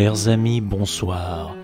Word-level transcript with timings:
Chers 0.00 0.28
amis, 0.28 0.62
bonsoir 0.62 1.54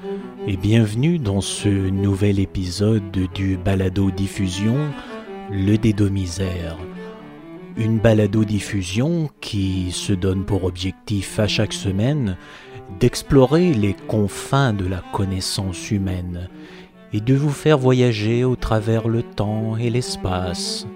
et 0.46 0.59
bienvenue 0.59 1.18
dans 1.18 1.41
ce 1.41 1.71
nouvel 1.71 2.39
épisode 2.39 3.11
du 3.11 3.57
Balado 3.57 4.11
Diffusion, 4.11 4.77
le 5.50 5.79
Dédomisère. 5.79 6.77
Une 7.79 7.99
balado 7.99 8.45
diffusion 8.45 9.31
qui 9.40 9.90
se 9.90 10.12
donne 10.12 10.45
pour 10.45 10.64
objectif 10.64 11.39
à 11.39 11.49
chaque 11.49 11.72
semaine 11.72 12.36
d'explorer 13.00 13.72
les 13.72 13.95
confins 14.07 14.75
de 14.75 14.84
la 14.84 15.03
connaissance 15.14 15.90
humaine 15.90 16.50
et 17.14 17.23
de 17.23 17.34
vous 17.34 17.48
faire 17.48 17.79
voyager 17.79 18.45
au 18.45 18.54
travers 18.54 19.09
le 19.09 19.23
temps 19.23 19.79
et 19.79 19.89
l'espace 19.89 20.87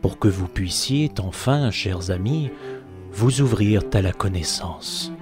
pour 0.00 0.18
que 0.18 0.28
vous 0.28 0.48
puissiez 0.48 1.10
enfin, 1.22 1.70
chers 1.70 2.10
amis, 2.10 2.48
vous 3.12 3.42
ouvrir 3.42 3.82
à 3.92 4.00
la 4.00 4.12
connaissance 4.12 5.12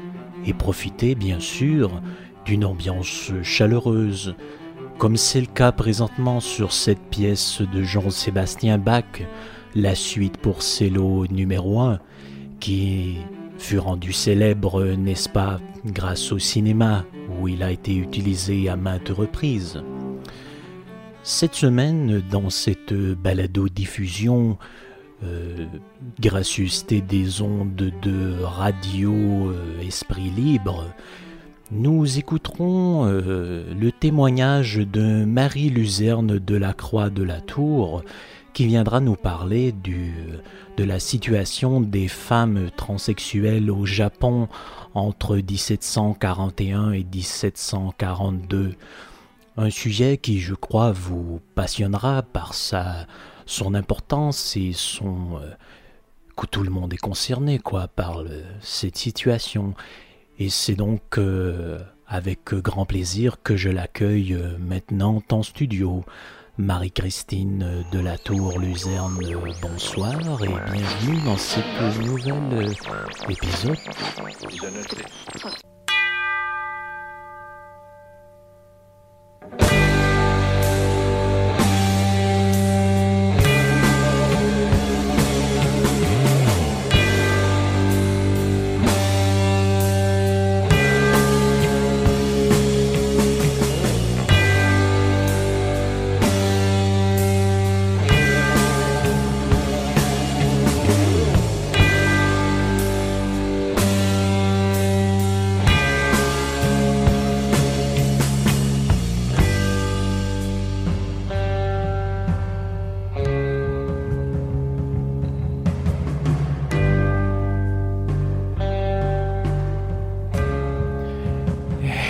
profiter 0.52 1.14
bien 1.14 1.40
sûr 1.40 2.00
d'une 2.44 2.64
ambiance 2.64 3.32
chaleureuse, 3.42 4.34
comme 4.98 5.16
c'est 5.16 5.40
le 5.40 5.46
cas 5.46 5.72
présentement 5.72 6.40
sur 6.40 6.72
cette 6.72 7.02
pièce 7.10 7.62
de 7.62 7.82
Jean-Sébastien 7.82 8.78
Bach, 8.78 9.22
la 9.74 9.94
suite 9.94 10.38
pour 10.38 10.62
cello 10.62 11.26
numéro 11.28 11.80
1, 11.80 12.00
qui 12.60 13.18
fut 13.58 13.78
rendue 13.78 14.12
célèbre, 14.12 14.84
n'est-ce 14.84 15.28
pas, 15.28 15.60
grâce 15.84 16.32
au 16.32 16.38
cinéma, 16.38 17.04
où 17.40 17.48
il 17.48 17.62
a 17.62 17.70
été 17.70 17.94
utilisé 17.94 18.68
à 18.68 18.76
maintes 18.76 19.10
reprises. 19.10 19.82
Cette 21.22 21.54
semaine, 21.54 22.22
dans 22.30 22.50
cette 22.50 22.94
balado-diffusion, 22.94 24.56
euh, 25.24 25.66
gracieuseté 26.20 27.00
des 27.00 27.42
ondes 27.42 27.74
de 27.74 28.40
radio 28.40 29.12
euh, 29.12 29.80
Esprit 29.80 30.30
Libre, 30.30 30.84
nous 31.72 32.18
écouterons 32.18 33.06
euh, 33.06 33.64
le 33.74 33.90
témoignage 33.90 34.76
de 34.76 35.24
Marie 35.24 35.70
Luzerne 35.70 36.38
de 36.38 36.56
la 36.56 36.72
Croix 36.72 37.10
de 37.10 37.24
la 37.24 37.40
Tour, 37.40 38.04
qui 38.52 38.66
viendra 38.66 39.00
nous 39.00 39.16
parler 39.16 39.72
du, 39.72 40.14
de 40.76 40.84
la 40.84 41.00
situation 41.00 41.80
des 41.80 42.06
femmes 42.06 42.70
transsexuelles 42.76 43.72
au 43.72 43.84
Japon 43.86 44.48
entre 44.94 45.36
1741 45.36 46.92
et 46.92 47.04
1742. 47.04 48.74
Un 49.56 49.70
sujet 49.70 50.16
qui, 50.16 50.38
je 50.38 50.54
crois, 50.54 50.92
vous 50.92 51.40
passionnera 51.56 52.22
par 52.22 52.54
sa, 52.54 53.08
son 53.48 53.74
importance 53.74 54.56
et 54.56 54.72
son... 54.72 55.40
Euh, 55.42 55.50
que 56.36 56.46
tout 56.46 56.62
le 56.62 56.70
monde 56.70 56.94
est 56.94 56.98
concerné, 56.98 57.58
quoi, 57.58 57.88
par 57.88 58.22
cette 58.60 58.96
situation. 58.96 59.74
Et 60.38 60.50
c'est 60.50 60.76
donc 60.76 61.18
euh, 61.18 61.80
avec 62.06 62.54
grand 62.54 62.86
plaisir 62.86 63.42
que 63.42 63.56
je 63.56 63.70
l'accueille 63.70 64.34
euh, 64.34 64.56
maintenant 64.58 65.20
en 65.32 65.42
studio. 65.42 66.04
Marie-Christine 66.58 67.84
de 67.92 67.98
la 68.00 68.18
Tour 68.18 68.58
Luzerne, 68.58 69.18
bonsoir 69.62 70.12
et 70.42 70.48
bienvenue 70.72 71.20
dans 71.24 71.36
ce 71.36 71.60
nouvel 72.00 72.72
épisode. 73.28 73.76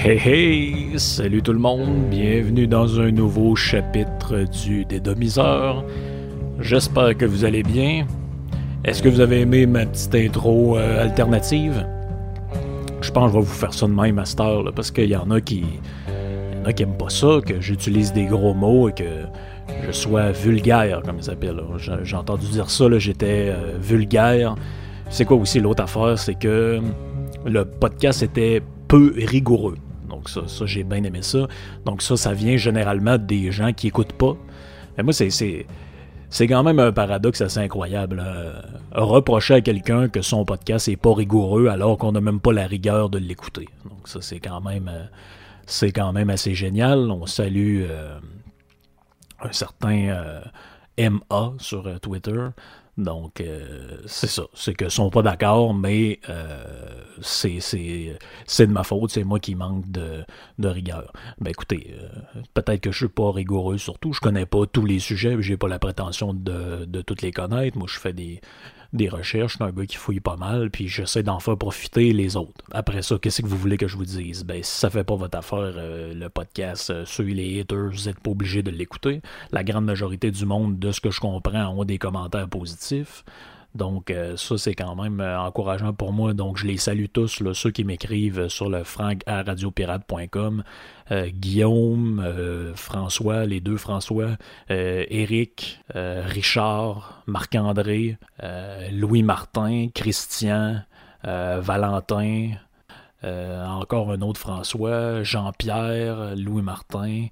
Hey 0.09 0.17
hey, 0.25 0.99
salut 0.99 1.43
tout 1.43 1.53
le 1.53 1.59
monde, 1.59 2.09
bienvenue 2.09 2.67
dans 2.67 2.99
un 2.99 3.11
nouveau 3.11 3.55
chapitre 3.55 4.47
du 4.65 4.87
Dédomiseur. 4.87 5.85
J'espère 6.61 7.15
que 7.15 7.27
vous 7.27 7.45
allez 7.45 7.63
bien. 7.63 8.07
Est-ce 8.87 9.03
que 9.03 9.11
vous 9.11 9.21
avez 9.21 9.43
aimé 9.43 9.67
ma 9.67 9.85
petite 9.85 10.15
intro 10.15 10.79
euh, 10.79 11.05
alternative? 11.05 11.87
Je 13.03 13.11
pense 13.11 13.27
que 13.27 13.35
je 13.35 13.39
vais 13.39 13.45
vous 13.45 13.53
faire 13.53 13.75
ça 13.75 13.87
de 13.87 13.93
même, 13.93 14.15
Master, 14.15 14.73
parce 14.75 14.91
qu'il 14.91 15.11
y 15.11 15.15
en 15.15 15.31
a 15.31 15.43
qui. 15.43 15.67
Aiment 16.65 16.97
pas 16.97 17.11
ça, 17.11 17.41
que 17.45 17.61
j'utilise 17.61 18.15
des 18.15 18.25
gros 18.25 18.55
mots 18.55 18.89
et 18.89 18.95
que 18.95 19.27
je 19.87 19.93
sois 19.93 20.31
vulgaire, 20.33 21.03
comme 21.05 21.19
ils 21.19 21.25
s'appelle. 21.25 21.61
J'ai 22.03 22.17
entendu 22.17 22.47
dire 22.47 22.71
ça, 22.71 22.87
j'étais 22.99 23.51
euh, 23.51 23.77
vulgaire. 23.79 24.55
C'est 25.11 25.27
quoi 25.27 25.37
aussi 25.37 25.61
l'autre 25.61 25.83
affaire? 25.83 26.19
C'est 26.19 26.39
que 26.39 26.81
le 27.45 27.65
podcast 27.67 28.23
était 28.23 28.63
peu 28.87 29.13
rigoureux. 29.15 29.77
Donc 30.19 30.29
ça, 30.29 30.49
ça 30.49 30.67
j'ai 30.67 30.83
bien 30.83 31.05
aimé 31.05 31.23
ça. 31.23 31.47
Donc 31.85 32.03
ça, 32.03 32.17
ça 32.17 32.33
vient 32.33 32.57
généralement 32.57 33.19
des 33.19 33.53
gens 33.53 33.73
qui 33.73 33.87
écoutent 33.87 34.15
pas. 34.15 34.37
Mais 34.97 35.05
moi, 35.05 35.13
c'est, 35.13 35.31
c'est, 35.31 36.47
quand 36.49 36.65
même 36.65 36.81
un 36.81 36.91
paradoxe 36.91 37.41
assez 37.41 37.61
incroyable. 37.61 38.19
Hein. 38.19 38.61
Reprocher 38.91 39.55
à 39.55 39.61
quelqu'un 39.61 40.09
que 40.09 40.21
son 40.21 40.45
podcast 40.45 40.89
est 40.89 40.97
pas 40.97 41.15
rigoureux 41.15 41.69
alors 41.69 41.99
qu'on 41.99 42.11
n'a 42.11 42.21
même 42.21 42.41
pas 42.41 42.53
la 42.53 42.67
rigueur 42.67 43.11
de 43.11 43.19
l'écouter. 43.19 43.69
Donc 43.89 44.09
ça, 44.09 44.21
c'est 44.21 44.41
quand 44.41 44.61
même, 44.61 44.91
euh, 44.93 45.05
c'est 45.67 45.93
quand 45.93 46.13
même 46.13 46.31
assez 46.31 46.53
génial. 46.53 47.13
On 47.13 47.27
salue 47.27 47.85
euh, 47.89 48.19
un 49.41 49.53
certain 49.53 50.09
euh, 50.09 50.41
MA 50.99 51.53
sur 51.59 52.01
Twitter 52.01 52.41
donc, 52.99 53.41
euh, 53.41 53.99
c'est 54.07 54.27
ça. 54.27 54.43
C'est 54.55 54.75
que 54.75 54.89
sont 54.89 55.09
pas 55.09 55.23
d'accord, 55.23 55.73
mais 55.73 56.19
euh, 56.29 56.65
c'est, 57.23 57.61
de 58.59 58.73
ma 58.73 58.83
faute. 58.83 59.13
C'est 59.13 59.23
moi 59.23 59.39
qui 59.39 59.55
manque 59.55 59.89
de, 59.89 60.25
rigueur. 60.59 61.13
Ben 61.41 61.51
écoutez, 61.51 61.95
euh, 61.97 62.41
peut-être 62.55 62.81
que 62.81 62.91
je 62.91 62.99
suis 62.99 63.09
pas 63.09 63.31
rigoureux 63.31 63.79
surtout. 63.79 64.13
Je 64.13 64.19
connais 64.19 64.47
pas 64.47 64.67
tous 64.67 64.85
les 64.85 64.99
sujets. 64.99 65.37
J'ai 65.39 65.57
pas 65.57 65.69
la 65.69 65.79
prétention 65.79 66.35
de, 66.35 66.85
de 66.87 67.01
tous 67.01 67.23
les 67.23 67.31
connaître. 67.31 67.79
Moi, 67.79 67.87
je 67.89 68.01
fais 68.01 68.13
des, 68.13 68.41
des 68.93 69.09
recherches, 69.09 69.61
un 69.61 69.71
gars 69.71 69.87
qui 69.87 69.97
fouille 69.97 70.21
pas 70.21 70.37
mal, 70.37 70.71
puis 70.71 70.89
j'essaie 70.89 71.23
d'en 71.23 71.41
faire 71.41 71.59
profiter 71.59 72.13
les 72.13 72.37
autres. 72.37 72.65
Après 72.73 73.03
ça, 73.03 73.17
qu'est-ce 73.21 73.43
que 73.43 73.47
vous 73.47 73.57
voulez 73.57 73.77
que 73.77 73.87
je 73.87 73.97
vous 73.97 74.05
dise? 74.05 74.45
Ben, 74.45 74.63
si 74.63 74.79
ça 74.79 74.89
fait 74.89 75.05
pas 75.05 75.17
votre 75.17 75.37
affaire, 75.37 75.75
euh, 75.77 76.15
le 76.15 76.29
podcast, 76.29 76.91
euh, 76.91 77.05
ceux 77.05 77.25
les 77.25 77.61
haters, 77.61 77.91
vous 77.91 78.05
n'êtes 78.07 78.21
pas 78.21 78.31
obligés 78.31 78.63
de 78.63 78.71
l'écouter. 78.71 79.21
La 79.53 79.63
grande 79.65 79.85
majorité 79.85 80.31
du 80.31 80.47
monde, 80.47 80.79
de 80.79 80.91
ce 80.93 81.01
que 81.01 81.11
je 81.11 81.21
comprends, 81.21 81.69
ont 81.69 81.85
des 81.85 81.99
commentaires 81.99 82.49
positifs. 82.49 83.25
Donc, 83.75 84.11
euh, 84.11 84.37
ça, 84.37 84.57
c'est 84.57 84.75
quand 84.75 84.97
même 84.97 85.21
euh, 85.21 85.39
encourageant 85.39 85.93
pour 85.93 86.13
moi. 86.13 86.33
Donc, 86.33 86.57
je 86.57 86.67
les 86.67 86.79
salue 86.79 87.05
tous, 87.13 87.43
ceux 87.53 87.71
qui 87.71 87.85
m'écrivent 87.85 88.49
sur 88.49 88.69
le 88.69 88.83
frank 88.83 89.23
à 89.27 89.43
radiopirate.com. 89.43 90.65
Euh, 91.11 91.29
Guillaume, 91.29 92.25
François, 92.75 93.45
les 93.45 93.61
deux 93.61 93.77
François, 93.77 94.37
Eric, 94.69 95.81
Richard, 95.95 97.23
Marc-André, 97.27 98.19
Louis-Martin, 98.93 99.89
Christian, 99.95 100.83
Valentin, 101.25 102.51
encore 103.23 104.11
un 104.11 104.21
autre 104.21 104.41
François, 104.41 105.23
Jean-Pierre, 105.23 106.37
Louis-Martin, 106.37 107.29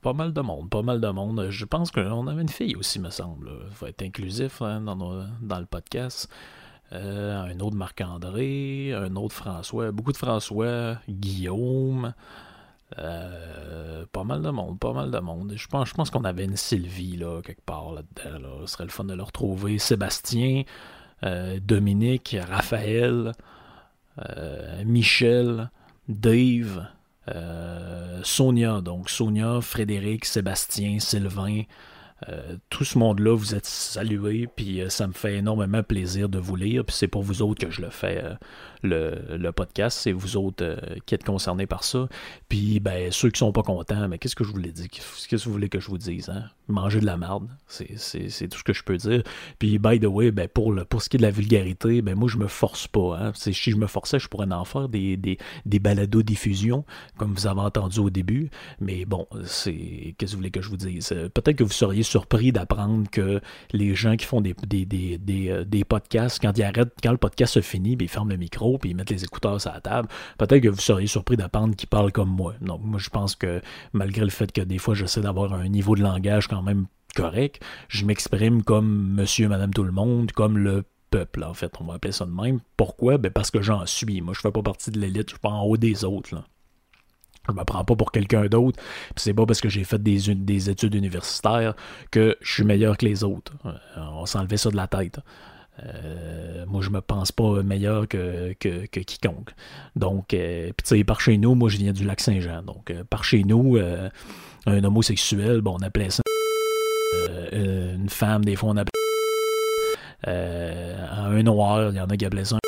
pas 0.00 0.12
mal 0.12 0.32
de 0.32 0.40
monde, 0.40 0.70
pas 0.70 0.82
mal 0.82 1.00
de 1.00 1.08
monde. 1.08 1.48
Je 1.50 1.64
pense 1.64 1.90
qu'on 1.90 2.26
avait 2.26 2.42
une 2.42 2.48
fille 2.48 2.76
aussi, 2.76 2.98
me 2.98 3.10
semble. 3.10 3.50
Il 3.68 3.74
faut 3.74 3.86
être 3.86 4.02
inclusif 4.02 4.62
hein, 4.62 4.80
dans, 4.80 5.58
le 5.58 5.66
podcast. 5.66 6.28
Euh, 6.92 7.42
un 7.42 7.60
autre 7.60 7.76
Marc-André, 7.76 8.92
un 8.94 9.14
autre 9.16 9.34
François, 9.34 9.92
beaucoup 9.92 10.12
de 10.12 10.16
François, 10.16 10.96
Guillaume. 11.08 12.14
Euh, 12.98 14.04
pas 14.10 14.24
mal 14.24 14.42
de 14.42 14.50
monde, 14.50 14.78
pas 14.80 14.92
mal 14.92 15.10
de 15.10 15.18
monde. 15.18 15.52
Je 15.54 15.66
pense, 15.68 15.92
qu'on 16.10 16.24
avait 16.24 16.44
une 16.44 16.56
Sylvie 16.56 17.16
là, 17.16 17.42
quelque 17.42 17.64
part 17.64 17.92
là-dedans. 17.92 18.60
Ce 18.62 18.72
serait 18.72 18.84
le 18.84 18.90
fun 18.90 19.04
de 19.04 19.14
le 19.14 19.22
retrouver. 19.22 19.78
Sébastien, 19.78 20.64
euh, 21.24 21.60
Dominique, 21.60 22.36
Raphaël, 22.48 23.32
Michel, 24.84 25.70
Dave. 26.08 26.86
Euh, 27.30 28.20
Sonia, 28.22 28.80
donc 28.80 29.10
Sonia, 29.10 29.60
Frédéric, 29.60 30.24
Sébastien, 30.24 30.98
Sylvain, 30.98 31.62
Euh, 32.28 32.56
tout 32.68 32.84
ce 32.84 32.98
monde-là, 32.98 33.34
vous 33.34 33.54
êtes 33.54 33.66
salués, 33.66 34.48
puis 34.54 34.82
ça 34.88 35.06
me 35.06 35.12
fait 35.12 35.36
énormément 35.36 35.82
plaisir 35.82 36.28
de 36.28 36.38
vous 36.38 36.56
lire, 36.56 36.84
puis 36.84 36.94
c'est 36.94 37.08
pour 37.08 37.22
vous 37.22 37.42
autres 37.42 37.64
que 37.64 37.72
je 37.72 37.80
le 37.80 37.90
fais, 37.90 38.22
le, 38.82 39.50
podcast, 39.50 39.98
c'est 39.98 40.12
vous 40.12 40.36
autres 40.36 40.78
qui 41.06 41.14
êtes 41.14 41.24
concernés 41.24 41.66
par 41.66 41.84
ça. 41.84 42.08
Puis, 42.48 42.80
ben, 42.80 43.10
ceux 43.10 43.30
qui 43.30 43.38
sont 43.38 43.52
pas 43.52 43.62
contents, 43.62 44.08
mais 44.08 44.18
qu'est-ce 44.18 44.36
que 44.36 44.44
je 44.44 44.50
vous 44.50 44.58
l'ai 44.58 44.72
dit? 44.72 44.88
Qu'est-ce 44.88 45.28
que 45.28 45.36
vous 45.44 45.52
voulez 45.52 45.68
que 45.68 45.80
je 45.80 45.88
vous 45.88 45.98
dise, 45.98 46.28
hein? 46.28 46.44
Manger 46.68 47.00
de 47.00 47.06
la 47.06 47.16
merde, 47.16 47.48
c'est 47.66 48.48
tout 48.48 48.58
ce 48.58 48.64
que 48.64 48.72
je 48.72 48.84
peux 48.84 48.96
dire. 48.96 49.22
Puis, 49.58 49.78
by 49.78 49.98
the 49.98 50.04
way, 50.04 50.30
ben, 50.30 50.48
pour, 50.48 50.72
le, 50.72 50.84
pour 50.84 51.02
ce 51.02 51.08
qui 51.08 51.16
est 51.16 51.18
de 51.18 51.24
la 51.24 51.30
vulgarité, 51.30 52.00
ben, 52.00 52.14
moi, 52.14 52.28
je 52.28 52.38
me 52.38 52.46
force 52.46 52.86
pas, 52.86 53.18
hein? 53.20 53.32
Si 53.34 53.52
je 53.52 53.76
me 53.76 53.86
forçais, 53.86 54.18
je 54.18 54.28
pourrais 54.28 54.50
en 54.52 54.64
faire 54.64 54.88
des, 54.88 55.16
des, 55.16 55.38
des 55.66 55.78
balados-diffusions, 55.78 56.84
comme 57.16 57.34
vous 57.34 57.46
avez 57.46 57.60
entendu 57.60 57.98
au 58.00 58.10
début. 58.10 58.50
Mais 58.80 59.04
bon, 59.04 59.26
c'est. 59.44 60.14
Qu'est-ce 60.18 60.32
que 60.32 60.36
vous 60.36 60.36
voulez 60.38 60.50
que 60.50 60.62
je 60.62 60.68
vous 60.68 60.76
dise? 60.76 61.08
Peut-être 61.08 61.56
que 61.56 61.64
vous 61.64 61.72
seriez 61.72 62.02
surpris 62.10 62.52
d'apprendre 62.52 63.08
que 63.10 63.40
les 63.72 63.94
gens 63.94 64.16
qui 64.16 64.26
font 64.26 64.40
des, 64.40 64.54
des, 64.66 64.84
des, 64.84 65.18
des, 65.18 65.50
euh, 65.50 65.84
podcasts, 65.88 66.40
quand 66.40 66.56
ils 66.58 66.62
arrêtent, 66.62 66.94
quand 67.02 67.12
le 67.12 67.16
podcast 67.16 67.54
se 67.54 67.60
finit, 67.60 67.96
ils 67.98 68.08
ferment 68.08 68.30
le 68.30 68.36
micro 68.36 68.78
puis 68.78 68.90
ils 68.90 68.96
mettent 68.96 69.10
les 69.10 69.24
écouteurs 69.24 69.60
sur 69.60 69.72
la 69.72 69.80
table. 69.80 70.08
Peut-être 70.38 70.62
que 70.62 70.68
vous 70.68 70.80
seriez 70.80 71.06
surpris 71.06 71.36
d'apprendre 71.36 71.74
qu'ils 71.74 71.88
parlent 71.88 72.12
comme 72.12 72.30
moi. 72.30 72.54
Donc, 72.60 72.80
moi, 72.82 72.98
je 72.98 73.10
pense 73.10 73.34
que 73.34 73.60
malgré 73.92 74.22
le 74.22 74.30
fait 74.30 74.52
que 74.52 74.60
des 74.60 74.78
fois, 74.78 74.94
j'essaie 74.94 75.20
d'avoir 75.20 75.52
un 75.54 75.68
niveau 75.68 75.94
de 75.94 76.02
langage 76.02 76.48
quand 76.48 76.62
même 76.62 76.86
correct, 77.14 77.62
je 77.88 78.04
m'exprime 78.04 78.62
comme 78.62 79.14
monsieur, 79.14 79.48
madame, 79.48 79.72
tout 79.72 79.84
le 79.84 79.92
monde, 79.92 80.32
comme 80.32 80.58
le 80.58 80.84
peuple, 81.10 81.44
en 81.44 81.54
fait. 81.54 81.72
On 81.80 81.84
va 81.84 81.94
appeler 81.94 82.12
ça 82.12 82.24
de 82.24 82.30
même. 82.30 82.60
Pourquoi? 82.76 83.18
Ben 83.18 83.30
parce 83.30 83.50
que 83.50 83.62
j'en 83.62 83.84
suis. 83.86 84.20
Moi, 84.20 84.34
je 84.34 84.40
fais 84.40 84.52
pas 84.52 84.62
partie 84.62 84.90
de 84.90 85.00
l'élite, 85.00 85.28
je 85.28 85.34
suis 85.34 85.40
pas 85.40 85.50
en 85.50 85.64
haut 85.64 85.76
des 85.76 86.04
autres. 86.04 86.42
Je 87.48 87.52
me 87.54 87.64
prends 87.64 87.84
pas 87.84 87.96
pour 87.96 88.12
quelqu'un 88.12 88.46
d'autre. 88.46 88.80
Puis 89.14 89.22
c'est 89.24 89.34
pas 89.34 89.46
parce 89.46 89.60
que 89.60 89.68
j'ai 89.68 89.84
fait 89.84 90.02
des, 90.02 90.34
des, 90.34 90.70
études 90.70 90.94
universitaires 90.94 91.74
que 92.10 92.36
je 92.40 92.52
suis 92.52 92.64
meilleur 92.64 92.96
que 92.96 93.06
les 93.06 93.24
autres. 93.24 93.52
Euh, 93.64 93.72
on 94.12 94.26
s'enlevait 94.26 94.56
ça 94.56 94.70
de 94.70 94.76
la 94.76 94.86
tête. 94.86 95.20
Euh, 95.82 96.66
moi, 96.66 96.82
je 96.82 96.90
me 96.90 97.00
pense 97.00 97.32
pas 97.32 97.62
meilleur 97.62 98.06
que, 98.06 98.52
que, 98.54 98.86
quiconque. 98.86 99.50
Donc, 99.96 100.34
euh, 100.34 100.72
puis 100.76 100.84
tu 100.86 100.96
sais, 100.96 101.04
par 101.04 101.20
chez 101.20 101.38
nous, 101.38 101.54
moi, 101.54 101.70
je 101.70 101.78
viens 101.78 101.92
du 101.92 102.04
lac 102.04 102.20
Saint-Jean. 102.20 102.62
Donc, 102.62 102.92
par 103.08 103.24
chez 103.24 103.42
nous, 103.44 103.78
un 104.66 104.84
homosexuel, 104.84 105.62
bon, 105.62 105.76
on 105.80 105.82
appelait 105.82 106.10
ça 106.10 106.22
une 107.52 108.08
femme, 108.08 108.44
des 108.44 108.54
fois, 108.54 108.70
on 108.70 108.76
appelait 108.76 108.90
un 110.26 111.42
noir, 111.42 111.90
il 111.90 111.96
y 111.96 112.00
en 112.00 112.06
a 112.06 112.16
qui 112.16 112.24
appelaient 112.24 112.44
ça 112.44 112.58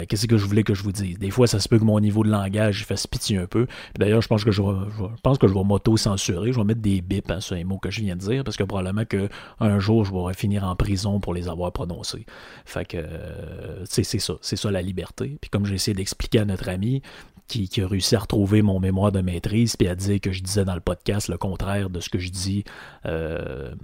ben, 0.00 0.06
qu'est-ce 0.06 0.26
que 0.26 0.38
je 0.38 0.46
voulais 0.46 0.62
que 0.62 0.72
je 0.72 0.82
vous 0.82 0.92
dise? 0.92 1.18
Des 1.18 1.28
fois, 1.28 1.46
ça 1.46 1.60
se 1.60 1.68
peut 1.68 1.78
que 1.78 1.84
mon 1.84 2.00
niveau 2.00 2.24
de 2.24 2.30
langage 2.30 2.86
fasse 2.86 3.06
pitié 3.06 3.36
un 3.36 3.44
peu. 3.44 3.66
D'ailleurs, 3.98 4.22
je 4.22 4.28
pense 4.28 4.44
que 4.44 4.50
je 4.50 4.62
vais, 4.62 5.12
pense 5.22 5.36
que 5.36 5.46
je 5.46 5.52
vais 5.52 5.62
m'auto-censurer. 5.62 6.54
Je 6.54 6.58
vais 6.58 6.64
mettre 6.64 6.80
des 6.80 7.02
bips 7.02 7.40
sur 7.40 7.54
les 7.54 7.64
mots 7.64 7.76
que 7.76 7.90
je 7.90 8.00
viens 8.00 8.16
de 8.16 8.20
dire, 8.20 8.42
parce 8.42 8.56
que 8.56 8.62
probablement 8.62 9.04
qu'un 9.04 9.78
jour, 9.78 10.06
je 10.06 10.12
vais 10.12 10.32
finir 10.32 10.64
en 10.64 10.74
prison 10.74 11.20
pour 11.20 11.34
les 11.34 11.48
avoir 11.48 11.70
prononcés. 11.72 12.24
Fait 12.64 12.86
que, 12.86 12.96
euh, 12.96 13.84
c'est 13.84 14.04
ça. 14.04 14.34
C'est 14.40 14.56
ça 14.56 14.70
la 14.70 14.80
liberté. 14.80 15.36
Puis 15.38 15.50
comme 15.50 15.66
j'ai 15.66 15.74
essayé 15.74 15.94
d'expliquer 15.94 16.38
à 16.38 16.44
notre 16.46 16.70
ami, 16.70 17.02
qui, 17.46 17.82
a 17.82 17.86
réussi 17.86 18.16
à 18.16 18.20
retrouver 18.20 18.62
mon 18.62 18.80
mémoire 18.80 19.12
de 19.12 19.20
maîtrise, 19.20 19.76
puis 19.76 19.86
à 19.86 19.94
dire 19.94 20.18
que 20.18 20.32
je 20.32 20.42
disais 20.42 20.64
dans 20.64 20.74
le 20.74 20.80
podcast 20.80 21.28
le 21.28 21.36
contraire 21.36 21.90
de 21.90 22.00
ce 22.00 22.08
que 22.08 22.18
je 22.18 22.30
dis 22.30 22.64
euh, 23.04 23.74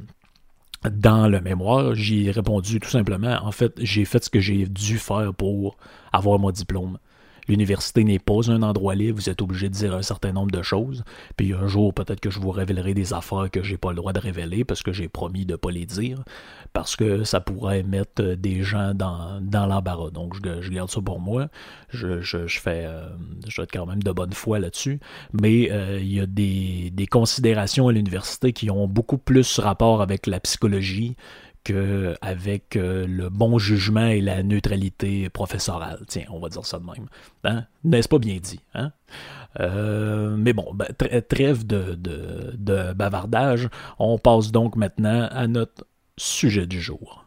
dans 0.85 1.29
le 1.29 1.41
mémoire, 1.41 1.95
j'ai 1.95 2.31
répondu 2.31 2.81
tout 2.81 2.91
simplement, 2.91 3.39
en 3.43 3.53
fait, 3.53 3.73
j'ai 3.79 4.05
fait 4.05 4.23
ce 4.25 4.31
que 4.31 4.41
j'ai 4.41 4.67
dû 4.67 4.99
faire 4.99 5.35
pour 5.35 5.77
avoir 6.13 6.39
mon 6.39 6.51
diplôme. 6.51 6.99
L'université 7.49 8.05
n'est 8.05 8.19
pas 8.19 8.51
un 8.51 8.63
endroit 8.63 8.95
libre, 8.95 9.19
vous 9.19 9.31
êtes 9.31 9.43
obligé 9.43 9.69
de 9.69 9.75
dire 9.75 9.95
un 9.95 10.03
certain 10.03 10.33
nombre 10.33 10.51
de 10.51 10.63
choses. 10.63 11.05
Puis 11.37 11.53
un 11.53 11.67
jour, 11.67 11.95
peut-être 11.95 12.21
que 12.21 12.31
je 12.31 12.41
vous 12.41 12.51
révélerai 12.51 12.95
des 12.95 13.13
affaires 13.13 13.51
que 13.51 13.63
j'ai 13.63 13.77
pas 13.77 13.91
le 13.91 13.97
droit 13.97 14.13
de 14.13 14.21
révéler 14.21 14.65
parce 14.65 14.83
que 14.83 14.93
j'ai 14.93 15.09
promis 15.09 15.47
de 15.47 15.57
pas 15.57 15.71
les 15.71 15.87
dire, 15.87 16.23
parce 16.73 16.97
que 16.97 17.25
ça 17.25 17.41
pourrait 17.41 17.83
mettre 17.83 18.23
des 18.35 18.63
gens 18.63 18.95
dans, 18.95 19.41
dans 19.41 19.67
l'embarras. 19.67 20.11
Donc 20.11 20.35
je, 20.35 20.71
garde 20.71 20.91
ça 20.91 21.01
pour 21.01 21.21
moi. 21.21 21.49
Je, 21.91 22.21
fais, 22.49 22.85
euh, 22.87 23.09
je 23.47 23.57
dois 23.57 23.65
être 23.65 23.73
quand 23.73 23.87
même 23.87 24.03
de 24.03 24.13
bonne 24.13 24.33
foi 24.33 24.59
là-dessus. 24.59 25.01
Mais 25.33 25.71
euh, 25.71 25.99
il 26.01 26.13
y 26.13 26.21
a 26.21 26.27
des 26.27 27.07
considérations 27.11 27.89
à 27.89 27.93
l'université 27.93 28.53
qui 28.53 28.71
ont 28.71 28.89
beaucoup 28.89 29.19
plus 29.19 29.59
rapport 29.59 30.03
avec 30.03 30.27
la 30.27 30.41
psychologie 30.41 31.17
avec 32.21 32.77
euh, 32.77 33.07
le 33.07 33.29
bon 33.29 33.59
jugement 33.59 34.07
et 34.07 34.21
la 34.21 34.43
neutralité 34.43 35.29
professorale. 35.29 36.01
Tiens, 36.07 36.27
on 36.31 36.39
va 36.39 36.49
dire 36.49 36.65
ça 36.65 36.79
de 36.79 36.85
même. 36.85 37.07
Hein? 37.45 37.65
N'est-ce 37.85 38.09
pas 38.09 38.19
bien 38.19 38.39
dit? 38.43 38.61
Hein? 38.75 38.93
Euh, 39.61 40.37
mais 40.37 40.53
bon, 40.53 40.75
ben, 40.75 40.89
trêve 41.29 41.67
de, 41.67 42.93
bavardage. 42.93 43.69
On 43.99 44.19
passe 44.19 44.53
donc 44.53 44.77
maintenant 44.77 45.29
à 45.31 45.47
notre 45.47 45.87
sujet 46.17 46.67
du 46.67 46.81
jour. 46.81 47.25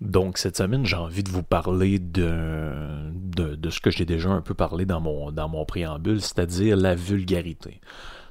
Donc, 0.00 0.38
cette 0.38 0.56
semaine, 0.56 0.86
j'ai 0.86 0.96
envie 0.96 1.22
de 1.22 1.28
vous 1.28 1.42
parler 1.42 1.98
de, 1.98 2.72
de, 3.12 3.70
ce 3.70 3.80
que 3.80 3.90
j'ai 3.90 4.06
déjà 4.06 4.30
un 4.30 4.40
peu 4.40 4.54
parlé 4.54 4.86
dans 4.86 5.00
mon, 5.00 5.30
dans 5.30 5.48
mon 5.48 5.66
préambule, 5.66 6.22
c'est-à-dire 6.22 6.76
la 6.76 6.94
vulgarité. 6.94 7.82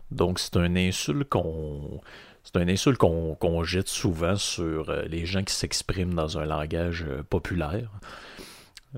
Donc, 0.09 0.39
c'est 0.39 0.57
un 0.57 0.75
insulte 0.75 1.30
qu'on 1.30 2.01
c'est 2.51 2.59
un 2.59 2.67
insulte 2.67 2.97
qu'on 2.97 3.63
jette 3.63 3.89
souvent 3.89 4.35
sur 4.35 4.89
euh, 4.89 5.03
les 5.03 5.27
gens 5.27 5.43
qui 5.43 5.53
s'expriment 5.53 6.15
dans 6.15 6.39
un 6.39 6.45
langage 6.45 7.05
euh, 7.07 7.21
populaire. 7.21 7.91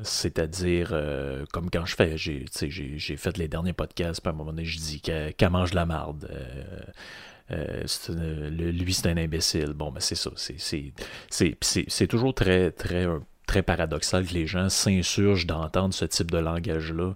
C'est-à-dire, 0.04 0.92
euh, 0.94 1.44
comme 1.52 1.70
quand 1.70 1.86
je 1.86 1.96
fais, 1.96 2.18
j'ai 2.18 3.18
fait 3.18 3.38
les 3.38 3.50
derniers 3.50 3.74
podcasts, 3.74 4.22
puis 4.22 4.30
à 4.30 4.32
un 4.32 4.38
moment 4.38 4.52
donné, 4.52 4.64
je 4.64 4.78
dis 4.78 5.02
qu'elle 5.02 5.50
mange 5.50 5.74
la 5.74 5.86
marde. 5.86 6.30
lui, 7.50 8.94
c'est 8.94 9.08
un 9.10 9.18
imbécile. 9.18 9.74
Bon, 9.74 9.92
ben 9.92 10.00
c'est 10.00 10.16
ça. 10.16 10.32
C'est 11.30 12.08
toujours 12.08 12.34
très, 12.34 12.72
très, 12.72 13.06
très 13.48 13.64
paradoxal 13.64 14.26
que 14.26 14.34
les 14.34 14.48
gens 14.48 14.70
s'insurgent 14.70 15.46
d'entendre 15.46 15.94
ce 15.94 16.06
type 16.06 16.32
de 16.32 16.38
langage-là 16.38 17.16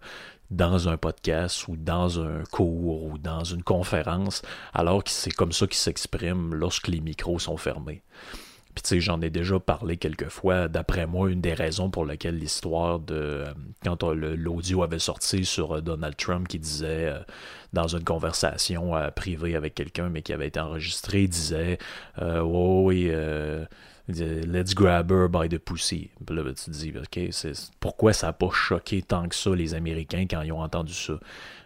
dans 0.52 0.90
un 0.90 0.98
podcast 0.98 1.68
ou 1.68 1.76
dans 1.76 2.20
un 2.20 2.44
cours 2.52 3.04
ou 3.04 3.18
dans 3.18 3.44
une 3.44 3.64
conférence, 3.64 4.42
alors 4.74 5.04
que 5.04 5.10
c'est 5.10 5.32
comme 5.32 5.52
ça 5.52 5.68
qu'ils 5.68 5.78
s'expriment 5.78 6.54
lorsque 6.54 6.88
les 6.88 7.02
micros 7.02 7.40
sont 7.40 7.58
fermés. 7.58 8.04
Puis 8.76 8.82
tu 8.82 8.90
sais, 8.90 9.00
j'en 9.00 9.22
ai 9.22 9.30
déjà 9.30 9.58
parlé 9.58 9.96
quelques 9.96 10.28
fois. 10.28 10.68
D'après 10.68 11.08
moi, 11.08 11.32
une 11.32 11.40
des 11.40 11.54
raisons 11.54 11.90
pour 11.90 12.06
lesquelles 12.06 12.38
l'histoire 12.38 13.00
de 13.00 13.16
euh, 13.16 13.54
quand 13.84 14.04
l'audio 14.04 14.84
avait 14.84 15.00
sorti 15.00 15.46
sur 15.46 15.78
euh, 15.78 15.82
Donald 15.82 16.18
Trump 16.18 16.46
qui 16.50 16.60
disait 16.60 17.08
euh, 17.08 17.20
dans 17.72 17.88
une 17.88 18.04
conversation 18.04 18.92
privée 19.16 19.56
avec 19.56 19.76
quelqu'un, 19.76 20.10
mais 20.10 20.22
qui 20.22 20.34
avait 20.34 20.48
été 20.48 20.60
enregistré, 20.60 21.28
disait 21.28 21.78
oh, 22.22 22.84
oui. 22.86 23.12
Let's 24.08 24.76
grab 24.76 25.12
her 25.12 25.28
by 25.28 25.50
the 25.50 25.58
pussy. 25.58 26.12
Puis 26.26 26.36
là, 26.36 26.44
ben, 26.44 26.54
tu 26.54 26.66
te 26.66 26.72
dis, 26.72 26.94
OK, 26.96 27.20
pourquoi 27.80 28.14
ça 28.14 28.28
n'a 28.28 28.34
pas 28.34 28.52
choqué 28.52 29.02
tant 29.02 29.28
que 29.28 29.36
ça 29.36 29.50
les 29.56 29.74
Américains 29.74 30.26
quand 30.30 30.42
ils 30.44 30.52
ont 30.52 30.62
entendu 30.62 30.94
ça? 30.94 31.20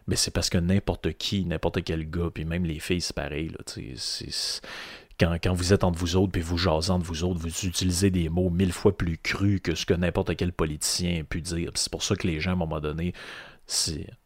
Mais 0.07 0.15
c'est 0.15 0.31
parce 0.31 0.49
que 0.49 0.57
n'importe 0.57 1.13
qui, 1.13 1.45
n'importe 1.45 1.83
quel 1.83 2.09
gars, 2.09 2.29
puis 2.33 2.45
même 2.45 2.65
les 2.65 2.79
filles, 2.79 3.01
c'est 3.01 3.15
pareil. 3.15 3.51
quand, 5.19 5.37
quand, 5.43 5.53
vous 5.53 5.73
êtes 5.73 5.83
entre 5.83 5.99
vous 5.99 6.15
autres, 6.15 6.31
puis 6.31 6.41
vous 6.41 6.57
jasez 6.57 6.91
entre 6.91 7.05
vous 7.05 7.25
autres, 7.25 7.39
vous 7.39 7.65
utilisez 7.65 8.09
des 8.09 8.29
mots 8.29 8.49
mille 8.49 8.71
fois 8.71 8.95
plus 8.95 9.17
crus 9.17 9.59
que 9.61 9.75
ce 9.75 9.85
que 9.85 9.93
n'importe 9.93 10.35
quel 10.37 10.53
politicien 10.53 11.21
a 11.21 11.23
pu 11.25 11.41
dire. 11.41 11.71
C'est 11.75 11.91
pour 11.91 12.03
ça 12.03 12.15
que 12.15 12.25
les 12.25 12.39
gens, 12.39 12.51
à 12.51 12.53
un 12.53 12.57
moment 12.57 12.79
donné, 12.79 13.13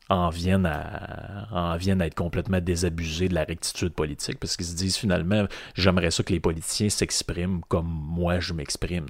en 0.09 0.29
viennent, 0.29 0.65
à, 0.65 1.77
être 1.81 2.15
complètement 2.15 2.59
désabusés 2.59 3.29
de 3.29 3.35
la 3.35 3.43
rectitude 3.43 3.93
politique 3.93 4.39
parce 4.39 4.57
qu'ils 4.57 4.65
se 4.65 4.75
disent 4.75 4.97
finalement 4.97 5.45
j'aimerais 5.75 6.11
ça 6.11 6.23
que 6.23 6.33
les 6.33 6.39
politiciens 6.39 6.89
s'expriment 6.89 7.61
comme 7.69 7.87
moi 7.87 8.39
je 8.39 8.53
m'exprime, 8.53 9.05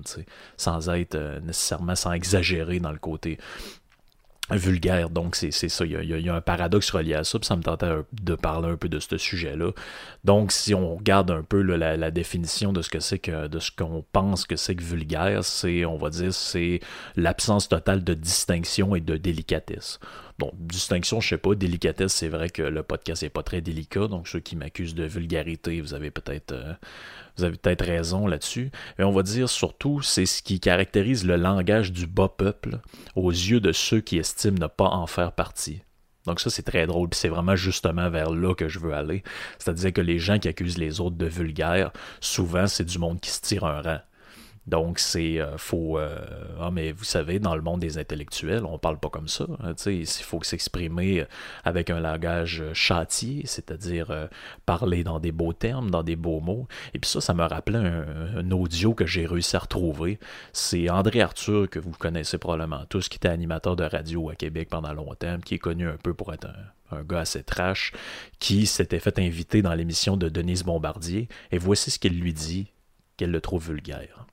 sans 0.58 0.90
être 0.90 1.16
euh, 1.16 1.40
nécessairement 1.40 1.96
sans 1.96 2.12
exagérer 2.12 2.80
dans 2.80 2.92
le 2.92 3.00
côté 3.00 3.38
vulgaire. 4.52 5.10
Donc, 5.10 5.36
c'est 5.36 5.52
ça. 5.52 5.86
Il 5.86 5.92
y, 5.92 6.30
a, 6.30 6.36
un 6.36 6.42
paradoxe 6.42 6.90
relié 6.92 7.14
à 7.14 7.24
ça. 7.24 7.40
Puis 7.40 7.48
ça 7.48 7.56
me 7.56 7.64
tentait 7.64 7.90
de 8.12 8.36
parler 8.36 8.70
un 8.70 8.78
peu 8.78 8.90
de 8.90 9.00
ce 9.00 9.18
sujet-là. 9.18 9.72
Donc, 10.24 10.52
si 10.52 10.74
on 10.74 10.96
regarde 10.96 11.32
un 11.32 11.44
peu 11.44 11.62
la, 11.62 12.12
définition 12.12 12.74
de 12.74 12.82
ce 12.82 12.90
que 12.90 13.00
c'est 13.00 13.20
que 13.20 13.48
de 13.48 13.60
ce 13.60 13.72
qu'on 13.72 14.04
pense 14.12 14.46
que 14.46 14.56
c'est 14.56 14.76
que 14.76 14.84
vulgaire, 14.84 15.44
c'est, 15.44 15.86
on 15.86 15.98
va 15.98 16.10
dire, 16.10 16.34
c'est 16.34 16.80
l'absence 17.16 17.70
totale 17.70 18.04
de 18.04 18.14
distinction 18.14 18.96
et 18.96 19.02
de 19.02 19.18
délicatesse. 19.18 20.00
Bon, 20.40 20.52
distinction, 20.56 21.22
je 21.22 21.30
sais 21.30 21.38
pas, 21.38 21.54
délicatesse, 21.54 22.14
c'est 22.14 22.28
vrai 22.28 22.50
que 22.50 22.64
le 22.64 22.82
podcast 22.82 23.22
n'est 23.22 23.30
pas 23.30 23.44
très 23.44 23.62
délicat, 23.62 24.08
donc 24.08 24.28
ceux 24.28 24.40
qui 24.40 24.56
m'accusent 24.56 24.96
de 24.96 25.04
vulgarité, 25.04 25.80
vous 25.80 25.94
avez 25.94 26.10
peut-être 26.10 26.54
euh, 26.54 26.74
vous 27.38 27.44
avez 27.44 27.58
peut-être 27.58 27.86
raison 27.86 28.26
là-dessus. 28.28 28.72
Mais 28.98 29.06
on 29.06 29.12
va 29.12 29.24
dire 29.24 29.50
surtout, 29.50 30.02
c'est 30.02 30.26
ce 30.26 30.42
qui 30.42 30.60
caractérise 30.60 31.26
le 31.26 31.36
langage 31.36 31.92
du 31.92 32.08
bas 32.08 32.30
peuple 32.30 32.80
aux 33.16 33.32
yeux 33.32 33.60
de 33.60 33.72
ceux 33.72 34.02
qui 34.02 34.18
estiment 34.18 34.58
ne 34.60 34.68
pas 34.68 34.90
en 34.90 35.08
faire 35.08 35.34
partie. 35.34 35.82
Donc 36.26 36.40
ça, 36.40 36.50
c'est 36.50 36.64
très 36.64 36.88
drôle, 36.88 37.10
puis 37.10 37.20
c'est 37.20 37.30
vraiment 37.30 37.56
justement 37.56 38.10
vers 38.10 38.32
là 38.32 38.56
que 38.56 38.70
je 38.70 38.80
veux 38.80 38.94
aller. 38.94 39.24
C'est-à-dire 39.60 39.92
que 39.92 40.02
les 40.02 40.20
gens 40.20 40.40
qui 40.40 40.48
accusent 40.48 40.78
les 40.78 41.02
autres 41.02 41.18
de 41.18 41.26
vulgaire, 41.26 41.92
souvent, 42.22 42.68
c'est 42.68 42.86
du 42.86 42.98
monde 42.98 43.20
qui 43.20 43.30
se 43.30 43.42
tire 43.42 43.66
un 43.66 43.82
rang. 43.82 44.00
Donc, 44.66 45.00
c'est 45.00 45.40
euh, 45.40 45.58
faut. 45.58 45.98
Euh, 46.00 46.18
ah, 46.60 46.72
mais 46.72 46.92
vous 46.94 47.04
savez, 47.04 47.40
dans 47.40 47.56
le 47.56 47.62
monde 47.62 47.82
des 47.82 47.98
intellectuels, 47.98 48.66
on 48.66 48.78
parle 48.78 48.98
pas 48.98 49.10
comme 49.10 49.28
ça. 49.28 49.46
Hein, 49.62 49.74
il 49.86 50.08
faut 50.08 50.42
s'exprimer 50.44 51.26
avec 51.66 51.90
un 51.90 52.00
langage 52.00 52.64
châtié, 52.74 53.42
c'est-à-dire 53.46 54.30
parler 54.66 55.04
dans 55.04 55.20
des 55.20 55.32
beaux 55.32 55.54
termes, 55.54 55.92
dans 55.92 56.04
des 56.04 56.16
beaux 56.16 56.40
mots. 56.40 56.68
Et 56.94 57.00
puis 57.00 57.10
ça, 57.10 57.20
ça 57.20 57.34
me 57.34 57.44
rappelait 57.44 57.80
un, 57.80 58.52
audio 58.52 58.94
que 58.94 59.06
j'ai 59.06 59.26
réussi 59.26 59.56
à 59.56 59.60
retrouver. 59.60 60.20
C'est 60.54 60.90
André 60.90 61.22
Arthur, 61.22 61.70
que 61.70 61.80
vous 61.80 61.92
connaissez 61.92 62.38
probablement 62.38 62.86
tous, 62.90 63.10
qui 63.10 63.18
était 63.18 63.30
animateur 63.30 63.76
de 63.76 63.84
radio 63.84 64.30
à 64.30 64.36
Québec 64.36 64.70
pendant 64.70 64.94
longtemps, 64.94 65.40
qui 65.44 65.56
est 65.56 65.60
connu 65.60 65.88
un 65.88 65.98
peu 65.98 66.14
pour 66.14 66.34
être 66.34 66.48
un, 66.48 66.98
un 66.98 67.04
gars 67.04 67.22
assez 67.22 67.44
trash, 67.44 67.92
qui 68.40 68.66
s'était 68.66 69.00
fait 69.00 69.20
inviter 69.20 69.62
dans 69.62 69.74
l'émission 69.74 70.16
de 70.18 70.30
Denise 70.30 70.64
Bombardier. 70.64 71.28
Et 71.52 71.58
voici 71.58 71.92
ce 71.92 72.00
qu'il 72.00 72.20
lui 72.20 72.34
dit, 72.34 72.72
qu'elle 73.18 73.32
le 73.32 73.42
trouve 73.42 73.68
vulgaire. 73.68 74.26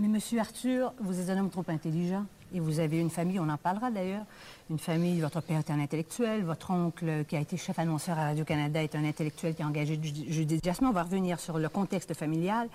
Mais 0.00 0.06
monsieur 0.06 0.38
Arthur, 0.38 0.92
vous 1.00 1.18
êtes 1.18 1.28
un 1.28 1.40
homme 1.40 1.50
trop 1.50 1.64
intelligent 1.66 2.24
et 2.54 2.60
vous 2.60 2.78
avez 2.78 3.00
une 3.00 3.10
famille, 3.10 3.40
on 3.40 3.48
en 3.48 3.56
parlera 3.56 3.90
d'ailleurs, 3.90 4.24
une 4.70 4.78
famille, 4.78 5.20
votre 5.20 5.40
père 5.40 5.58
est 5.58 5.70
un 5.72 5.80
intellectuel, 5.80 6.44
votre 6.44 6.70
oncle 6.70 7.24
qui 7.26 7.34
a 7.34 7.40
été 7.40 7.56
chef 7.56 7.80
annonceur 7.80 8.16
à 8.16 8.26
Radio-Canada 8.26 8.80
est 8.80 8.94
un 8.94 9.04
intellectuel 9.04 9.56
qui 9.56 9.62
a 9.64 9.66
engagé 9.66 9.98
Jasmin. 10.62 10.90
On 10.90 10.92
va 10.92 11.02
revenir 11.02 11.40
sur 11.40 11.58
le 11.58 11.68
contexte 11.68 12.14
familial. 12.14 12.68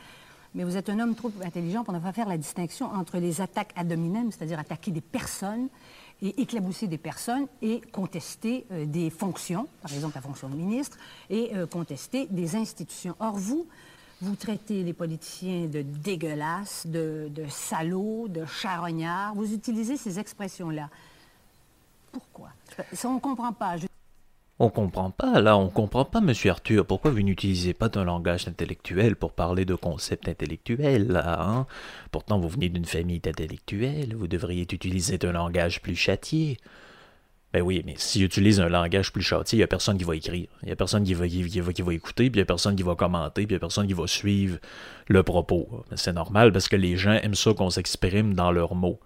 Mais 0.54 0.66
vous 0.66 0.76
êtes 0.76 0.90
un 0.90 1.00
homme 1.00 1.16
trop 1.16 1.32
intelligent 1.44 1.86
pour 1.86 1.94
ne 1.94 2.00
pas 2.00 2.12
faire 2.12 2.28
la 2.28 2.38
distinction 2.38 2.88
entre 2.94 3.18
les 3.18 3.40
attaques 3.40 3.72
ad 3.78 3.90
hominem, 3.92 4.30
c'est-à-dire 4.30 4.60
attaquer 4.60 4.92
des 4.92 5.02
personnes 5.02 5.70
et 6.22 6.42
éclabousser 6.42 6.88
des 6.88 6.98
personnes 6.98 7.48
et 7.62 7.80
contester 7.92 8.66
euh, 8.72 8.86
des 8.86 9.10
fonctions, 9.10 9.68
par 9.82 9.94
exemple 9.94 10.16
la 10.16 10.22
fonction 10.22 10.50
de 10.50 10.56
ministre, 10.56 10.98
et 11.30 11.56
euh, 11.56 11.66
contester 11.68 12.28
des 12.30 12.56
institutions. 12.56 13.16
Or, 13.20 13.34
vous, 13.36 13.66
vous 14.24 14.36
traitez 14.36 14.84
les 14.84 14.94
politiciens 14.94 15.66
de 15.66 15.82
dégueulasses, 15.82 16.88
de, 16.88 17.30
salauds, 17.50 18.28
de 18.30 18.46
charognards. 18.46 19.36
Vous 19.36 19.54
utilisez 19.54 19.98
ces 19.98 20.18
expressions-là. 20.18 20.90
Pourquoi? 22.12 22.50
On 23.04 23.16
ne 23.16 23.20
comprend 23.20 23.52
pas. 23.52 23.76
On 24.60 24.70
comprend 24.70 25.12
pas, 25.12 25.42
là, 25.42 25.58
on 25.58 25.68
comprend 25.68 26.06
pas, 26.06 26.22
monsieur 26.22 26.52
Arthur. 26.52 26.86
Pourquoi 26.86 27.12
vous 27.12 27.22
n'utilisez 27.22 27.74
pas 27.74 27.90
d'un 27.90 28.06
langage 28.06 28.48
intellectuel 28.48 29.18
pour 29.18 29.34
parler 29.34 29.66
de 29.66 29.76
concepts 29.76 30.30
intellectuels, 30.30 31.08
là, 31.08 31.42
hein? 31.42 31.68
Pourtant, 32.12 32.40
vous 32.40 32.48
venez 32.48 32.70
d'une 32.70 32.86
famille 32.86 33.20
d'intellectuels, 33.20 34.16
vous 34.16 34.28
devriez 34.28 34.62
utiliser 34.62 35.20
un 35.24 35.32
langage 35.34 35.82
plus 35.82 35.96
châtié. 35.96 36.58
Ben 37.54 37.62
oui, 37.62 37.84
mais 37.86 37.94
s'il 37.98 38.24
utilise 38.24 38.60
un 38.60 38.68
langage 38.68 39.14
plus 39.14 39.22
châtié, 39.22 39.58
il 39.58 39.60
n'y 39.60 39.64
a 39.64 39.68
personne 39.68 39.98
qui 39.98 40.04
va 40.04 40.16
écrire. 40.16 40.48
Il 40.64 40.66
n'y 40.66 40.72
a 40.72 40.76
personne 40.76 41.04
qui 41.04 41.14
va, 41.14 41.28
qui, 41.28 41.60
va, 41.62 41.72
qui 41.72 41.82
va 41.84 41.94
écouter, 41.94 42.32
puis 42.32 42.40
il 42.40 42.42
n'y 42.42 42.42
a 42.42 42.46
personne 42.46 42.76
qui 42.76 42.82
va 42.82 42.96
commenter, 42.96 43.46
puis 43.46 43.54
il 43.54 43.58
n'y 43.58 43.58
a 43.58 43.60
personne 43.60 43.86
qui 43.86 43.94
va 43.94 44.08
suivre 44.08 44.58
le 45.08 45.22
propos. 45.22 45.86
C'est 45.96 46.14
normal 46.14 46.52
parce 46.52 46.68
que 46.68 46.76
les 46.76 46.98
gens 46.98 47.14
aiment 47.14 47.36
ça 47.36 47.54
qu'on 47.54 47.70
s'exprime 47.70 48.34
dans 48.34 48.52
leurs 48.52 48.74
mots 48.74 49.00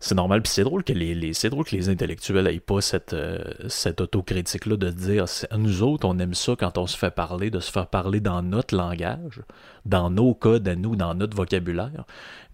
c'est 0.00 0.14
normal. 0.14 0.40
Puis 0.42 0.52
c'est 0.52 0.64
drôle 0.64 0.82
que 0.82 0.94
les, 0.94 1.88
intellectuels 1.88 2.44
n'aient 2.44 2.58
pas 2.58 2.80
cette, 2.80 3.12
euh, 3.12 3.38
cette 3.68 4.00
autocritique-là 4.00 4.76
de 4.76 4.90
dire 4.90 5.26
nous 5.56 5.82
autres, 5.82 6.08
on 6.08 6.18
aime 6.18 6.32
ça 6.32 6.56
quand 6.58 6.78
on 6.78 6.86
se 6.86 6.96
fait 6.96 7.10
parler, 7.10 7.50
de 7.50 7.60
se 7.60 7.70
faire 7.70 7.86
parler 7.86 8.20
dans 8.20 8.42
notre 8.42 8.74
langage, 8.74 9.42
dans 9.84 10.10
nos 10.10 10.32
codes 10.34 10.66
à 10.66 10.74
nous, 10.74 10.96
dans 10.96 11.14
notre 11.14 11.36
vocabulaire. 11.36 12.04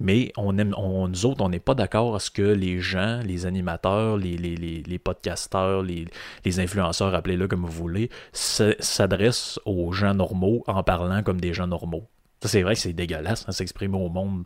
Mais 0.01 0.33
on 0.37 0.59
aime, 0.59 0.75
nous 0.77 1.27
autres, 1.27 1.43
on 1.43 1.49
n'est 1.49 1.61
pas 1.61 1.75
d'accord 1.75 2.17
à 2.17 2.19
ce 2.19 2.31
que 2.31 2.43
les 2.43 2.81
gens, 2.81 3.21
les 3.25 3.47
animateurs, 3.47 4.17
les, 4.17 4.37
les, 4.37 4.57
les, 4.57 4.99
podcasteurs, 4.99 5.83
les 5.83 6.61
influenceurs, 6.61 7.15
appelez-le 7.15 7.47
comme 7.47 7.65
vous 7.65 7.73
voulez, 7.73 8.11
s'adressent 8.33 9.61
aux 9.65 9.93
gens 9.93 10.15
normaux 10.15 10.65
en 10.67 10.83
parlant 10.83 11.23
comme 11.23 11.41
des 11.41 11.55
gens 11.55 11.69
normaux 11.69 12.09
c'est 12.43 12.63
vrai 12.63 12.75
que 12.75 12.81
c'est 12.81 12.93
dégueulasse, 12.93 13.45
hein, 13.49 13.53
s'exprimer 13.53 13.97
au 13.97 14.09
monde 14.09 14.45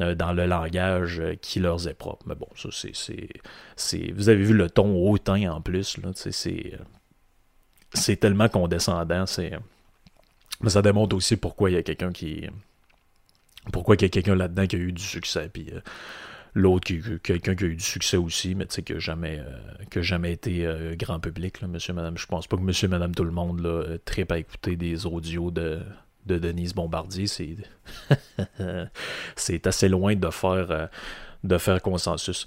euh, 0.00 0.14
dans 0.14 0.32
le 0.32 0.46
langage 0.46 1.20
euh, 1.20 1.34
qui 1.34 1.60
leur 1.60 1.86
est 1.88 1.94
propre. 1.94 2.24
Mais 2.26 2.34
bon, 2.34 2.48
ça, 2.56 2.68
c'est. 2.72 4.12
Vous 4.12 4.28
avez 4.28 4.44
vu 4.44 4.54
le 4.54 4.70
ton 4.70 4.94
hautain 4.96 5.50
en 5.50 5.60
plus, 5.60 5.98
là, 5.98 6.10
c'est. 6.14 6.74
Euh, 6.74 6.78
c'est 7.92 8.16
tellement 8.16 8.48
condescendant, 8.48 9.26
c'est. 9.26 9.52
Mais 10.60 10.70
ça 10.70 10.82
démontre 10.82 11.16
aussi 11.16 11.36
pourquoi 11.36 11.70
il 11.70 11.74
y 11.74 11.76
a 11.76 11.82
quelqu'un 11.82 12.12
qui. 12.12 12.48
Pourquoi 13.72 13.96
il 13.96 14.02
y 14.02 14.04
a 14.04 14.08
quelqu'un 14.08 14.34
là-dedans 14.34 14.66
qui 14.66 14.76
a 14.76 14.78
eu 14.78 14.92
du 14.92 15.02
succès, 15.02 15.48
puis 15.52 15.70
l'autre 16.52 16.84
qui, 16.84 17.00
quelqu'un 17.22 17.54
qui 17.54 17.64
a 17.64 17.66
eu 17.68 17.76
du 17.76 17.84
succès 17.84 18.16
aussi, 18.16 18.54
mais 18.54 18.66
tu 18.66 18.74
sais, 18.74 18.82
qui 18.82 18.92
n'a 18.92 18.98
jamais, 18.98 19.42
jamais 19.96 20.32
été 20.32 20.68
grand 20.98 21.18
public, 21.18 21.62
là, 21.62 21.68
monsieur, 21.68 21.94
madame. 21.94 22.18
Je 22.18 22.26
pense 22.26 22.46
pas 22.46 22.58
que 22.58 22.62
monsieur, 22.62 22.88
madame, 22.88 23.14
tout 23.14 23.24
le 23.24 23.30
monde, 23.30 23.60
là, 23.60 23.96
tripe 24.04 24.32
à 24.32 24.38
écouter 24.38 24.76
des 24.76 25.06
audios 25.06 25.50
de, 25.50 25.80
de 26.26 26.38
Denise 26.38 26.74
Bombardier, 26.74 27.26
c'est 29.36 29.66
assez 29.66 29.88
loin 29.88 30.14
de 30.14 30.30
faire, 30.30 30.70
euh, 30.70 30.86
de 31.42 31.58
faire 31.58 31.82
consensus. 31.82 32.46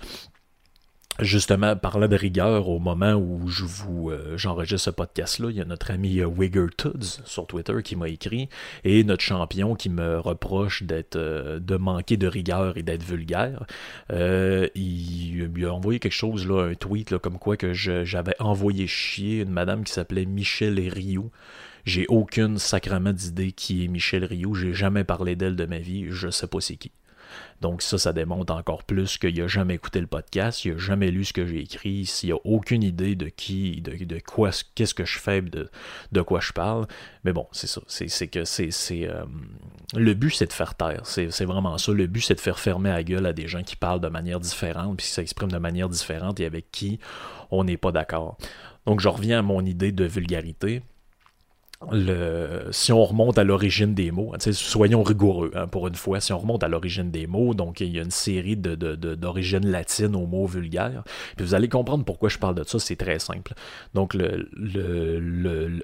Justement, 1.19 1.75
parlant 1.75 2.07
de 2.07 2.15
rigueur, 2.15 2.69
au 2.69 2.77
moment 2.77 3.13
où 3.13 3.47
je 3.47 3.65
vous 3.65 4.11
euh, 4.11 4.37
j'enregistre 4.37 4.85
ce 4.85 4.89
podcast-là, 4.91 5.49
il 5.49 5.55
y 5.57 5.61
a 5.61 5.65
notre 5.65 5.89
ami 5.89 6.19
euh, 6.19 6.27
Wigger 6.27 6.67
Tuds 6.77 7.21
sur 7.25 7.47
Twitter 7.47 7.73
qui 7.83 7.95
m'a 7.95 8.07
écrit 8.07 8.49
et 8.83 9.03
notre 9.03 9.23
champion 9.23 9.73
qui 9.73 9.89
me 9.89 10.19
reproche 10.19 10.83
d'être 10.83 11.17
de 11.17 11.75
manquer 11.75 12.17
de 12.17 12.27
rigueur 12.27 12.77
et 12.77 12.83
d'être 12.83 13.01
vulgaire. 13.01 13.65
il, 14.11 15.49
lui 15.55 15.65
a 15.65 15.73
envoyé 15.73 15.99
quelque 15.99 16.11
chose 16.11 16.47
là, 16.47 16.69
un 16.69 16.75
tweet 16.75 17.17
comme 17.17 17.39
quoi 17.39 17.57
que 17.57 17.73
j'avais 17.73 18.35
envoyé 18.37 18.85
chier 18.85 19.41
une 19.41 19.49
madame 19.49 19.83
qui 19.85 19.93
s'appelait 19.93 20.25
Michelle 20.25 20.79
Rioux 20.79 21.31
j'ai 21.87 22.05
aucune 22.09 22.59
sacrement 22.59 23.13
d'idée 23.13 23.53
qui 23.53 23.85
est 23.85 23.87
Michel 23.87 24.25
Rioux. 24.25 24.53
J'ai 24.53 24.73
jamais 24.73 25.05
parlé 25.05 25.37
d'elle 25.37 25.55
de 25.55 25.65
ma 25.65 25.79
vie. 25.79 26.07
Je 26.09 26.29
sais 26.29 26.47
pas 26.47 26.59
c'est 26.59 26.75
qui. 26.75 26.91
Donc 27.61 27.81
ça, 27.81 27.97
ça 27.97 28.11
démontre 28.11 28.53
encore 28.53 28.83
plus 28.83 29.17
qu'il 29.17 29.39
n'a 29.39 29.47
jamais 29.47 29.75
écouté 29.75 30.01
le 30.01 30.07
podcast, 30.07 30.65
il 30.65 30.73
n'a 30.73 30.77
jamais 30.77 31.11
lu 31.11 31.23
ce 31.23 31.33
que 31.33 31.45
j'ai 31.45 31.59
écrit, 31.59 32.05
s'il 32.05 32.31
a 32.31 32.37
aucune 32.43 32.83
idée 32.83 33.15
de 33.15 33.29
qui, 33.29 33.81
de, 33.81 34.03
de 34.03 34.19
quoi, 34.19 34.51
qu'est-ce 34.75 34.93
que 34.93 35.05
je 35.05 35.17
fais, 35.17 35.41
de, 35.41 36.21
quoi 36.21 36.39
je 36.39 36.51
parle. 36.51 36.87
Mais 37.23 37.33
bon, 37.33 37.47
c'est 37.51 37.67
ça. 37.67 37.81
C'est, 37.87 38.27
que 38.27 38.43
c'est 38.43 38.69
euh, 39.07 39.23
le 39.95 40.13
but, 40.13 40.31
c'est 40.31 40.47
de 40.47 40.53
faire 40.53 40.75
taire. 40.75 41.01
C'est, 41.05 41.45
vraiment 41.45 41.77
ça. 41.77 41.91
Le 41.93 42.07
but, 42.07 42.21
c'est 42.21 42.35
de 42.35 42.41
faire 42.41 42.59
fermer 42.59 42.89
la 42.89 43.03
gueule 43.03 43.25
à 43.25 43.33
des 43.33 43.47
gens 43.47 43.63
qui 43.63 43.75
parlent 43.75 44.01
de 44.01 44.09
manière 44.09 44.39
différente, 44.39 44.97
puis 44.97 45.07
qui 45.07 45.13
s'expriment 45.13 45.51
de 45.51 45.57
manière 45.57 45.89
différente 45.89 46.39
et 46.39 46.45
avec 46.45 46.69
qui 46.71 46.99
on 47.49 47.63
n'est 47.63 47.77
pas 47.77 47.91
d'accord. 47.91 48.37
Donc 48.85 48.99
je 48.99 49.07
reviens 49.07 49.39
à 49.39 49.41
mon 49.41 49.65
idée 49.65 49.91
de 49.91 50.05
vulgarité 50.05 50.81
si 52.71 52.91
on 52.91 53.03
remonte 53.05 53.37
à 53.37 53.43
l'origine 53.43 53.93
des 53.93 54.09
mots, 54.09 54.33
soyons 54.51 55.03
rigoureux 55.03 55.51
hein, 55.53 55.67
pour 55.67 55.87
une 55.87 55.95
fois, 55.95 56.19
si 56.19 56.33
on 56.33 56.39
remonte 56.39 56.63
à 56.63 56.67
l'origine 56.67 57.11
des 57.11 57.27
mots, 57.27 57.53
donc 57.53 57.81
il 57.81 57.95
y 57.95 57.99
a 57.99 58.01
une 58.01 58.11
série 58.11 58.57
de, 58.57 58.75
d'origine 58.75 59.67
latine 59.67 60.15
aux 60.15 60.25
mots 60.25 60.47
vulgaires, 60.47 61.03
puis 61.35 61.45
vous 61.45 61.53
allez 61.53 61.69
comprendre 61.69 62.03
pourquoi 62.03 62.29
je 62.29 62.39
parle 62.39 62.55
de 62.55 62.63
ça, 62.63 62.79
c'est 62.79 62.95
très 62.95 63.19
simple. 63.19 63.53
Donc 63.93 64.17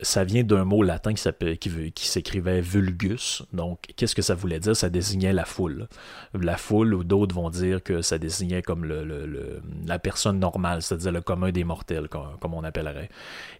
ça 0.01 0.23
vient 0.23 0.43
d'un 0.43 0.65
mot 0.65 0.81
latin 0.81 1.13
qui, 1.13 1.91
qui, 1.91 2.07
s'écrivait 2.07 2.61
vulgus, 2.61 3.43
donc 3.53 3.79
qu'est-ce 3.95 4.15
que 4.15 4.23
ça 4.23 4.33
voulait 4.33 4.59
dire? 4.59 4.75
Ça 4.75 4.89
désignait 4.89 5.33
la 5.33 5.45
foule. 5.45 5.87
La 6.33 6.57
foule, 6.57 6.95
ou 6.95 7.03
d'autres 7.03 7.35
vont 7.35 7.51
dire 7.51 7.83
que 7.83 8.01
ça 8.01 8.17
désignait 8.17 8.63
comme 8.63 8.85
la 9.85 9.99
personne 9.99 10.39
normale, 10.39 10.81
c'est-à-dire 10.81 11.11
le 11.11 11.21
commun 11.21 11.51
des 11.51 11.63
mortels, 11.63 12.07
comme, 12.07 12.53
on 12.53 12.63
appellerait. 12.63 13.09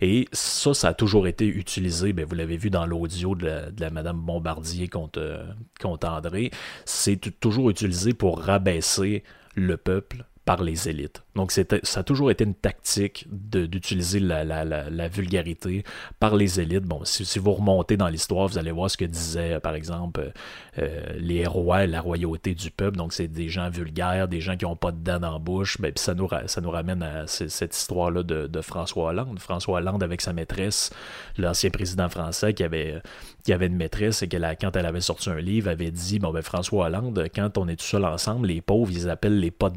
Et 0.01 0.27
ça, 0.31 0.73
ça 0.73 0.89
a 0.89 0.93
toujours 0.95 1.27
été 1.27 1.45
utilisé, 1.45 2.11
vous 2.23 2.35
l'avez 2.35 2.57
vu 2.57 2.69
dans 2.69 2.85
l'audio 2.85 3.35
de, 3.35 3.71
la, 3.77 3.89
Madame 3.89 4.19
Bombardier 4.19 4.87
contre, 4.87 5.19
euh, 5.19 5.45
contre 5.81 6.07
André, 6.07 6.51
c'est 6.85 7.39
toujours 7.39 7.69
utilisé 7.69 8.13
pour 8.13 8.39
rabaisser 8.39 9.23
le 9.55 9.77
peuple 9.77 10.25
par 10.45 10.62
les 10.62 10.89
élites. 10.89 11.23
Donc 11.35 11.51
ça 11.51 11.63
a 11.95 12.03
toujours 12.03 12.29
été 12.29 12.43
une 12.43 12.53
tactique 12.53 13.25
d'utiliser 13.31 14.19
la, 14.19 15.07
vulgarité 15.07 15.83
par 16.19 16.35
les 16.35 16.59
élites. 16.59 16.83
Bon, 16.83 17.01
si, 17.05 17.39
vous 17.39 17.53
remontez 17.53 17.95
dans 17.95 18.09
l'histoire, 18.09 18.47
vous 18.47 18.57
allez 18.57 18.71
voir 18.71 18.89
ce 18.91 18.97
que 18.97 19.05
disaient, 19.05 19.59
par 19.62 19.73
exemple, 19.73 20.33
euh, 20.79 21.01
les 21.17 21.47
rois, 21.47 21.88
la 21.88 22.01
royauté 22.01 22.53
du 22.53 22.71
peuple. 22.71 22.97
Donc 22.97 23.13
c'est 23.13 23.29
des 23.29 23.47
gens 23.47 23.69
vulgaires, 23.69 24.27
des 24.27 24.41
gens 24.41 24.57
qui 24.57 24.65
n'ont 24.65 24.75
pas 24.75 24.91
de 24.91 24.97
dents 24.97 25.19
dans 25.19 25.33
la 25.33 25.39
bouche. 25.39 25.79
Ben, 25.79 25.93
ça 25.95 26.13
nous, 26.13 26.27
ça 26.47 26.62
nous 26.62 26.71
ramène 26.71 27.03
à 27.03 27.25
cette 27.27 27.75
histoire-là 27.75 28.23
de, 28.23 28.47
de, 28.47 28.62
François 28.62 29.09
Hollande. 29.09 29.39
François 29.39 29.79
Hollande 29.79 30.03
avec 30.03 30.19
sa 30.21 30.33
maîtresse, 30.33 30.91
l'ancien 31.38 31.69
président 31.69 32.09
français 32.09 32.53
qui 32.53 32.63
avait, 32.63 33.01
qui 33.43 33.53
avait 33.53 33.67
une 33.67 33.75
maîtresse 33.75 34.21
et 34.21 34.27
que 34.27 34.38
quand 34.59 34.75
elle 34.75 34.85
avait 34.85 35.01
sorti 35.01 35.29
un 35.29 35.39
livre, 35.39 35.69
avait 35.69 35.91
dit, 35.91 36.19
bon 36.19 36.31
ben 36.31 36.41
François 36.41 36.85
Hollande, 36.85 37.27
quand 37.35 37.57
on 37.57 37.67
est 37.67 37.75
tout 37.75 37.85
seul 37.85 38.05
ensemble, 38.05 38.47
les 38.47 38.62
pauvres, 38.62 38.91
ils 38.91 39.09
appellent 39.09 39.39
les 39.39 39.51
pas 39.51 39.71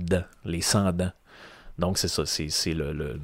les 0.44 0.60
sans 0.60 0.92
dents. 0.92 1.12
Donc, 1.78 1.98
c'est 1.98 2.08
ça, 2.08 2.24
c'est 2.24 2.74
le, 2.74 3.20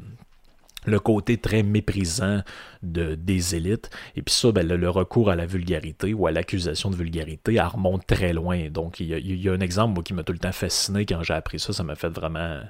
le, 0.85 1.01
côté 1.01 1.39
très 1.39 1.63
méprisant 1.63 2.43
de, 2.83 3.15
des 3.15 3.55
élites. 3.55 3.89
Et 4.15 4.23
puis 4.23 4.35
ça, 4.35 4.53
ben, 4.53 4.67
le, 4.67 4.91
recours 4.91 5.31
à 5.31 5.37
la 5.37 5.47
vulgarité 5.47 6.13
ou 6.13 6.27
à 6.27 6.33
l'accusation 6.33 6.91
de 6.91 6.97
vulgarité, 6.97 7.55
elle 7.55 7.63
remonte 7.63 8.07
très 8.07 8.33
loin. 8.33 8.69
Donc, 8.69 9.01
il 9.01 9.07
y 9.09 9.49
a, 9.49 9.53
un 9.53 9.61
exemple 9.61 10.03
qui 10.03 10.13
m'a 10.13 10.23
tout 10.23 10.33
le 10.33 10.39
temps 10.39 10.53
fasciné 10.53 11.07
quand 11.07 11.23
j'ai 11.23 11.35
appris 11.35 11.59
ça. 11.59 11.73
Ça 11.73 11.83
m'a 11.83 11.95
fait 11.95 12.11
vraiment 12.11 12.61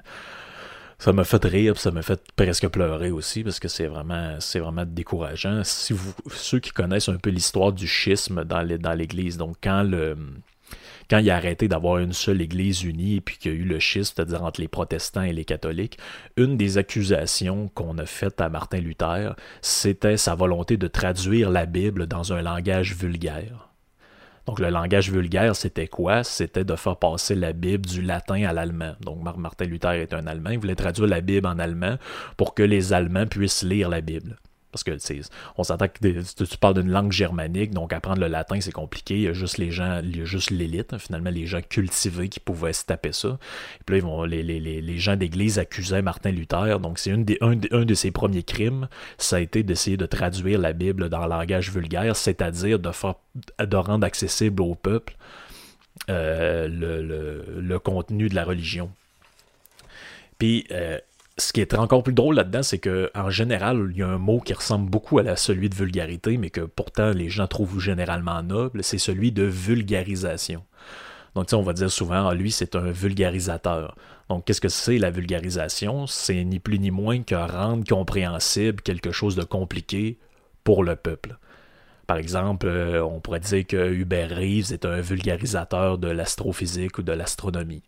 ça 1.03 1.11
m'a 1.11 1.25
fait 1.25 1.43
rire, 1.43 1.77
ça 1.77 1.91
m'a 1.91 2.01
fait 2.01 2.21
presque 2.37 2.69
pleurer 2.69 3.11
aussi, 3.11 3.43
parce 3.43 3.59
que 3.59 3.67
c'est 3.67 3.87
vraiment, 3.87 4.37
c'est 4.39 4.59
vraiment 4.59 4.85
décourageant. 4.85 5.61
Si 5.65 5.91
vous, 5.91 6.13
ceux 6.31 6.61
qui 6.61 6.71
connaissent 6.71 7.09
un 7.09 7.17
peu 7.17 7.29
l'histoire 7.29 7.73
du 7.73 7.87
schisme 7.87 8.45
dans 8.45 8.93
l'Église, 8.95 9.35
donc 9.35 9.57
quand 9.61 9.83
il 11.11 11.29
a 11.29 11.35
arrêté 11.35 11.67
d'avoir 11.67 11.97
une 11.97 12.13
seule 12.13 12.41
Église 12.41 12.83
unie, 12.83 13.15
et 13.15 13.21
puis 13.21 13.37
qu'il 13.37 13.51
y 13.51 13.53
a 13.53 13.57
eu 13.57 13.65
le 13.65 13.79
schisme, 13.79 14.13
c'est-à-dire 14.15 14.43
entre 14.43 14.61
les 14.61 14.69
protestants 14.69 15.23
et 15.23 15.33
les 15.33 15.43
catholiques, 15.43 15.97
une 16.37 16.55
des 16.55 16.77
accusations 16.77 17.69
qu'on 17.75 17.97
a 17.97 18.05
faites 18.05 18.39
à 18.39 18.47
Martin 18.47 18.79
Luther, 18.79 19.35
c'était 19.61 20.15
sa 20.15 20.35
volonté 20.35 20.77
de 20.77 20.87
traduire 20.87 21.51
la 21.51 21.65
Bible 21.65 22.07
dans 22.07 22.31
un 22.31 22.41
langage 22.41 22.95
vulgaire. 22.95 23.72
Donc 24.45 24.59
le 24.59 24.69
langage 24.69 25.09
vulgaire, 25.09 25.55
c'était 25.55 25.87
quoi? 25.87 26.23
C'était 26.23 26.65
de 26.65 26.75
faire 26.75 26.97
passer 26.97 27.35
la 27.35 27.53
Bible 27.53 27.85
du 27.85 28.01
latin 28.01 28.43
à 28.43 28.53
l'allemand. 28.53 28.93
Donc 29.01 29.37
Martin 29.37 29.65
Luther 29.65 29.93
est 29.93 30.13
un 30.13 30.27
Allemand, 30.27 30.49
il 30.51 30.59
voulait 30.59 30.75
traduire 30.75 31.07
la 31.07 31.21
Bible 31.21 31.47
en 31.47 31.59
allemand 31.59 31.97
pour 32.37 32.53
que 32.53 32.63
les 32.63 32.93
Allemands 32.93 33.25
puissent 33.25 33.63
lire 33.63 33.89
la 33.89 34.01
Bible. 34.01 34.37
Parce 34.73 34.83
que 34.83 34.97
on 35.57 35.63
s'entend 35.63 35.87
que 35.87 36.43
tu 36.43 36.57
parles 36.57 36.73
d'une 36.81 36.89
langue 36.89 37.11
germanique, 37.11 37.71
donc 37.71 37.93
apprendre 37.93 38.19
le 38.19 38.27
latin, 38.27 38.59
c'est 38.59 38.71
compliqué. 38.71 39.15
Il 39.15 39.21
y 39.21 39.27
a 39.27 39.33
juste 39.33 39.59
les 39.59 39.71
gens, 39.71 40.01
il 40.03 40.17
y 40.17 40.21
a 40.21 40.25
juste 40.25 40.49
l'élite, 40.49 40.97
finalement, 40.97 41.29
les 41.29 41.45
gens 41.45 41.61
cultivés 41.61 42.27
qui 42.27 42.39
pouvaient 42.39 42.73
se 42.73 42.85
taper 42.85 43.11
ça. 43.11 43.37
Et 43.79 43.83
puis 43.85 43.95
là, 43.95 43.97
ils 43.99 44.03
vont, 44.03 44.23
les, 44.23 44.41
les, 44.41 44.59
les 44.59 44.97
gens 44.97 45.15
d'église 45.15 45.59
accusaient 45.59 46.01
Martin 46.01 46.31
Luther. 46.31 46.79
Donc, 46.79 46.97
c'est 46.97 47.11
un, 47.11 47.23
un, 47.71 47.85
de 47.85 47.93
ses 47.93 48.09
premiers 48.09 48.43
crimes, 48.43 48.87
ça 49.19 49.35
a 49.35 49.39
été 49.39 49.61
d'essayer 49.61 49.97
de 49.97 50.07
traduire 50.07 50.59
la 50.59 50.73
Bible 50.73 51.09
dans 51.09 51.23
le 51.23 51.29
langage 51.29 51.71
vulgaire, 51.71 52.15
c'est-à-dire 52.15 52.79
de, 52.79 52.91
de 53.63 53.75
rendre 53.75 54.05
accessible 54.05 54.61
au 54.63 54.73
peuple 54.73 55.15
euh, 56.09 56.67
le, 56.67 57.03
le, 57.03 57.61
le, 57.61 57.79
contenu 57.79 58.27
de 58.27 58.35
la 58.35 58.43
religion. 58.43 58.89
Puis, 60.39 60.65
euh, 60.71 60.97
ce 61.37 61.51
qui 61.51 61.61
est 61.61 61.73
encore 61.73 62.03
plus 62.03 62.13
drôle 62.13 62.35
là-dedans, 62.35 62.63
c'est 62.63 62.79
que 62.79 63.09
en 63.15 63.29
général, 63.29 63.89
il 63.91 63.97
y 63.97 64.03
a 64.03 64.07
un 64.07 64.17
mot 64.17 64.39
qui 64.39 64.53
ressemble 64.53 64.89
beaucoup 64.89 65.19
à 65.19 65.35
celui 65.35 65.69
de 65.69 65.75
vulgarité, 65.75 66.37
mais 66.37 66.49
que 66.49 66.61
pourtant 66.61 67.11
les 67.11 67.29
gens 67.29 67.47
trouvent 67.47 67.79
généralement 67.79 68.43
noble, 68.43 68.83
c'est 68.83 68.99
celui 68.99 69.31
de 69.31 69.43
vulgarisation. 69.43 70.63
Donc, 71.35 71.47
on 71.53 71.63
va 71.63 71.73
dire 71.73 71.89
souvent, 71.89 72.27
ah, 72.27 72.35
lui, 72.35 72.51
c'est 72.51 72.75
un 72.75 72.91
vulgarisateur. 72.91 73.95
Donc, 74.29 74.45
qu'est-ce 74.45 74.61
que 74.61 74.69
c'est 74.69 74.99
la 74.99 75.09
vulgarisation? 75.09 76.05
C'est 76.05 76.43
ni 76.43 76.59
plus 76.59 76.77
ni 76.77 76.91
moins 76.91 77.23
que 77.23 77.33
rendre 77.33 77.83
compréhensible 77.87 78.81
quelque 78.81 79.11
chose 79.11 79.35
de 79.35 79.43
compliqué 79.43 80.19
pour 80.63 80.83
le 80.83 80.95
peuple. 80.95 81.37
Par 82.05 82.17
exemple, 82.17 82.67
euh, 82.67 83.03
on 83.03 83.19
pourrait 83.19 83.39
dire 83.39 83.65
que 83.65 83.91
Hubert 83.91 84.29
Reeves 84.29 84.71
est 84.73 84.85
un 84.85 85.01
vulgarisateur 85.01 85.97
de 85.97 86.09
l'astrophysique 86.09 86.99
ou 86.99 87.01
de 87.01 87.13
l'astronomie. 87.13 87.83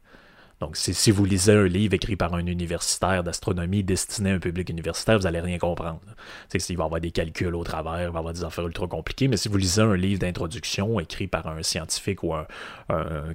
Donc, 0.62 0.78
si, 0.78 1.12
vous 1.12 1.26
lisez 1.26 1.52
un 1.52 1.66
livre 1.66 1.96
écrit 1.96 2.16
par 2.16 2.34
un 2.34 2.46
universitaire 2.48 3.26
d'astronomie 3.26 3.84
destiné 3.84 4.32
à 4.32 4.36
un 4.36 4.40
public 4.40 4.70
universitaire, 4.70 5.18
vous 5.18 5.26
n'allez 5.26 5.42
rien 5.42 5.58
comprendre. 5.58 6.00
C'est 6.48 6.60
s'il 6.60 6.78
va 6.78 6.84
y 6.84 6.86
avoir 6.86 7.02
des 7.02 7.12
calculs 7.12 7.54
au 7.54 7.64
travers, 7.66 8.04
il 8.04 8.08
va 8.08 8.16
y 8.16 8.18
avoir 8.18 8.34
des 8.34 8.44
affaires 8.46 8.66
ultra 8.66 8.88
compliquées, 8.88 9.28
mais 9.28 9.36
si 9.36 9.50
vous 9.50 9.58
lisez 9.58 9.82
un 9.82 9.98
livre 9.98 10.20
d'introduction 10.20 10.98
écrit 11.02 11.28
par 11.28 11.48
un 11.48 11.62
scientifique 11.62 12.24
ou 12.24 12.34
un, 12.34 12.48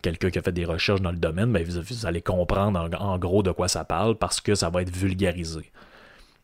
quelqu'un 0.03 0.31
qui 0.31 0.39
a 0.39 0.43
fait 0.43 0.53
des 0.53 0.65
recherches 0.65 1.03
dans 1.03 1.11
le 1.11 1.19
domaine, 1.19 1.53
ben, 1.53 1.63
vous, 1.63 2.07
allez 2.07 2.23
comprendre 2.23 2.89
en, 2.99 3.19
gros 3.19 3.43
de 3.43 3.53
quoi 3.53 3.69
ça 3.69 3.85
parle 3.85 4.17
parce 4.17 4.41
que 4.41 4.55
ça 4.55 4.71
va 4.71 4.81
être 4.81 4.95
vulgarisé. 4.95 5.71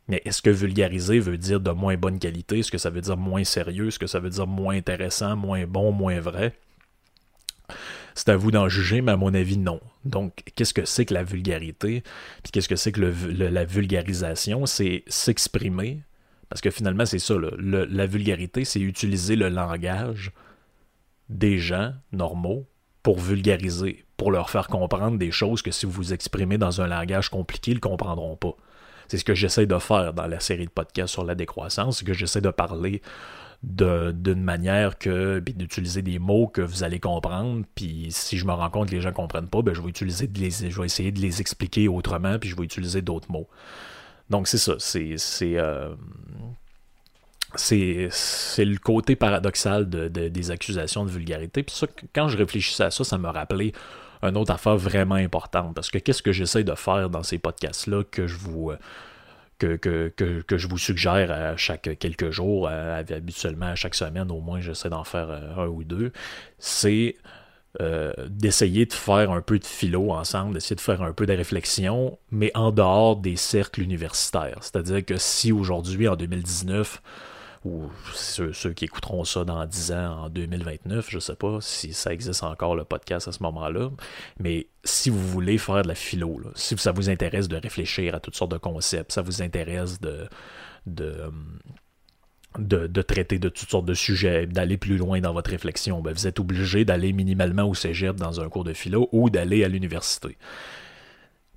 Mais 0.08 0.20
est-ce 0.26 0.42
que 0.42 0.50
vulgariser 0.50 1.18
veut 1.18 1.38
dire 1.38 1.58
de 1.58 1.70
moins 1.70 1.96
bonne 1.96 2.18
qualité? 2.18 2.58
Est-ce 2.58 2.70
que 2.70 2.78
ça 2.78 2.90
veut 2.90 3.00
dire 3.00 3.16
moins 3.16 3.44
sérieux? 3.44 3.88
Est-ce 3.88 3.98
que 3.98 4.06
ça 4.06 4.20
veut 4.20 4.30
dire 4.30 4.46
moins 4.46 4.76
intéressant, 4.76 5.36
moins 5.36 5.66
bon, 5.66 5.90
moins 5.90 6.20
vrai? 6.20 6.54
C'est 8.16 8.30
à 8.30 8.36
vous 8.36 8.50
d'en 8.50 8.66
juger, 8.66 9.02
mais 9.02 9.12
à 9.12 9.16
mon 9.18 9.34
avis, 9.34 9.58
non. 9.58 9.78
Donc, 10.06 10.42
qu'est-ce 10.56 10.72
que 10.72 10.86
c'est 10.86 11.04
que 11.04 11.12
la 11.12 11.22
vulgarité? 11.22 12.02
Puis 12.42 12.50
qu'est-ce 12.50 12.68
que 12.68 12.74
c'est 12.74 12.90
que 12.90 13.02
la 13.02 13.64
vulgarisation? 13.66 14.64
C'est 14.64 15.04
s'exprimer. 15.06 16.00
Parce 16.48 16.62
que 16.62 16.70
finalement, 16.70 17.04
c'est 17.04 17.18
ça. 17.18 17.34
la 17.58 18.06
vulgarité, 18.06 18.64
c'est 18.64 18.80
utiliser 18.80 19.36
le 19.36 19.50
langage 19.50 20.32
des 21.28 21.58
gens 21.58 21.92
normaux 22.10 22.66
pour 23.02 23.18
vulgariser, 23.18 24.06
pour 24.16 24.32
leur 24.32 24.48
faire 24.48 24.68
comprendre 24.68 25.18
des 25.18 25.30
choses 25.30 25.60
que 25.60 25.70
si 25.70 25.84
vous 25.84 25.92
vous 25.92 26.12
exprimez 26.14 26.56
dans 26.56 26.80
un 26.80 26.86
langage 26.86 27.28
compliqué, 27.28 27.72
ils 27.72 27.76
ne 27.76 27.80
comprendront 27.80 28.36
pas. 28.36 28.56
C'est 29.08 29.18
ce 29.18 29.24
que 29.24 29.34
j'essaie 29.34 29.66
de 29.66 29.78
faire 29.78 30.14
dans 30.14 30.26
la 30.26 30.40
série 30.40 30.64
de 30.64 30.70
podcasts 30.70 31.12
sur 31.12 31.24
la 31.24 31.34
décroissance, 31.34 31.98
c'est 31.98 32.06
que 32.06 32.14
j'essaie 32.14 32.40
de 32.40 32.50
parler 32.50 33.02
d'une 33.66 34.42
manière 34.42 34.96
que 34.96 35.40
d'utiliser 35.40 36.00
des 36.00 36.20
mots 36.20 36.46
que 36.46 36.62
vous 36.62 36.84
allez 36.84 37.00
comprendre. 37.00 37.64
Puis 37.74 38.06
si 38.10 38.38
je 38.38 38.46
me 38.46 38.52
rends 38.52 38.70
compte 38.70 38.88
que 38.90 38.94
les 38.94 39.00
gens 39.00 39.08
ne 39.08 39.14
comprennent 39.14 39.48
pas, 39.48 39.60
ben, 39.62 39.74
je 39.74 39.82
vais 39.82 39.88
utiliser 39.88 40.30
je 40.32 40.80
vais 40.80 40.86
essayer 40.86 41.10
de 41.10 41.20
les 41.20 41.40
expliquer 41.40 41.88
autrement, 41.88 42.38
puis 42.38 42.48
je 42.48 42.56
vais 42.56 42.62
utiliser 42.62 43.02
d'autres 43.02 43.30
mots. 43.30 43.48
Donc 44.30 44.46
c'est 44.46 44.58
ça, 44.58 44.74
c'est 44.78 45.16
euh, 45.58 45.94
le 47.58 48.78
côté 48.78 49.16
paradoxal 49.16 49.88
de, 49.88 50.08
des 50.08 50.50
accusations 50.52 51.04
de 51.04 51.10
vulgarité. 51.10 51.64
Puis 51.64 51.74
ça, 51.74 51.88
quand 52.14 52.28
je 52.28 52.36
réfléchissais 52.38 52.84
à 52.84 52.90
ça, 52.92 53.02
ça 53.02 53.18
me 53.18 53.28
rappelait 53.28 53.72
une 54.22 54.36
autre 54.36 54.52
affaire 54.52 54.76
vraiment 54.76 55.16
importante. 55.16 55.74
Parce 55.74 55.90
que 55.90 55.98
qu'est-ce 55.98 56.22
que 56.22 56.32
j'essaie 56.32 56.64
de 56.64 56.74
faire 56.74 57.10
dans 57.10 57.24
ces 57.24 57.38
podcasts-là 57.38 58.04
que 58.04 58.28
je 58.28 58.36
vous, 58.36 58.70
euh, 58.70 58.78
que, 59.58 60.44
je 60.50 60.68
vous 60.68 60.78
suggère 60.78 61.30
à 61.30 61.56
chaque 61.56 61.98
quelques 61.98 62.30
jours, 62.30 62.68
habituellement 62.68 63.66
à 63.66 63.74
chaque 63.74 63.94
semaine, 63.94 64.30
au 64.30 64.40
moins 64.40 64.60
j'essaie 64.60 64.88
d'en 64.88 65.04
faire 65.04 65.30
euh, 65.30 65.64
un 65.64 65.66
ou 65.66 65.84
deux, 65.84 66.12
c'est 66.58 67.16
euh, 67.80 68.12
d'essayer 68.28 68.86
de 68.86 68.92
faire 68.92 69.30
un 69.30 69.42
peu 69.42 69.58
de 69.58 69.64
philo 69.64 70.10
ensemble, 70.10 70.54
d'essayer 70.54 70.76
de 70.76 70.80
faire 70.80 71.02
un 71.02 71.12
peu 71.12 71.26
de 71.26 71.32
réflexion, 71.34 72.18
mais 72.30 72.50
en 72.54 72.72
dehors 72.72 73.16
des 73.16 73.36
cercles 73.36 73.82
universitaires. 73.82 74.58
C'est-à-dire 74.62 75.04
que 75.04 75.18
si 75.18 75.52
aujourd'hui, 75.52 76.08
en 76.08 76.16
2019, 76.16 77.02
ou 77.66 77.90
ceux, 78.14 78.52
qui 78.72 78.84
écouteront 78.84 79.24
ça 79.24 79.44
dans 79.44 79.64
10 79.64 79.92
ans, 79.92 80.24
en 80.24 80.28
2029, 80.28 81.10
je 81.10 81.16
ne 81.16 81.20
sais 81.20 81.34
pas 81.34 81.58
si 81.60 81.92
ça 81.92 82.12
existe 82.12 82.42
encore 82.44 82.76
le 82.76 82.84
podcast 82.84 83.28
à 83.28 83.32
ce 83.32 83.42
moment-là, 83.42 83.90
mais 84.38 84.68
si 84.84 85.10
vous 85.10 85.26
voulez 85.26 85.58
faire 85.58 85.82
de 85.82 85.88
la 85.88 85.94
philo, 85.94 86.40
si 86.54 86.76
ça 86.78 86.92
vous 86.92 87.10
intéresse 87.10 87.48
de 87.48 87.56
réfléchir 87.56 88.14
à 88.14 88.20
toutes 88.20 88.36
sortes 88.36 88.52
de 88.52 88.58
concepts, 88.58 89.12
ça 89.12 89.22
vous 89.22 89.42
intéresse 89.42 90.00
de, 90.00 90.28
de, 90.86 91.32
de, 92.58 93.02
traiter 93.02 93.38
de 93.38 93.48
toutes 93.48 93.70
sortes 93.70 93.86
de 93.86 93.94
sujets, 93.94 94.46
d'aller 94.46 94.76
plus 94.76 94.96
loin 94.96 95.20
dans 95.20 95.32
votre 95.32 95.50
réflexion, 95.50 96.00
ben 96.00 96.12
vous 96.12 96.26
êtes 96.26 96.38
obligé 96.38 96.84
d'aller 96.84 97.12
minimalement 97.12 97.64
au 97.64 97.74
cégep 97.74 98.16
dans 98.16 98.40
un 98.40 98.48
cours 98.48 98.64
de 98.64 98.72
philo 98.72 99.08
ou 99.12 99.30
d'aller 99.30 99.64
à 99.64 99.68
l'université. 99.68 100.36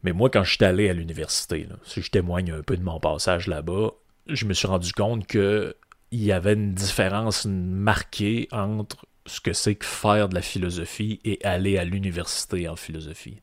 Mais 0.03 0.13
moi, 0.13 0.29
quand 0.29 0.43
je 0.43 0.55
suis 0.55 0.65
allé 0.65 0.89
à 0.89 0.93
l'université, 0.93 1.67
si 1.83 2.01
je 2.01 2.09
témoigne 2.09 2.51
un 2.51 2.61
peu 2.61 2.77
de 2.77 2.83
mon 2.83 2.99
passage 2.99 3.47
là-bas, 3.47 3.91
je 4.27 4.45
me 4.45 4.53
suis 4.53 4.67
rendu 4.67 4.93
compte 4.93 5.27
que 5.27 5.75
il 6.11 6.23
y 6.23 6.31
avait 6.31 6.53
une 6.53 6.73
différence 6.73 7.45
marquée 7.45 8.47
entre 8.51 9.05
ce 9.25 9.39
que 9.41 9.53
c'est 9.53 9.75
que 9.75 9.85
faire 9.85 10.29
de 10.29 10.35
la 10.35 10.41
philosophie 10.41 11.19
et 11.23 11.39
aller 11.43 11.77
à 11.77 11.85
l'université 11.85 12.67
en 12.67 12.75
philosophie. 12.75 13.41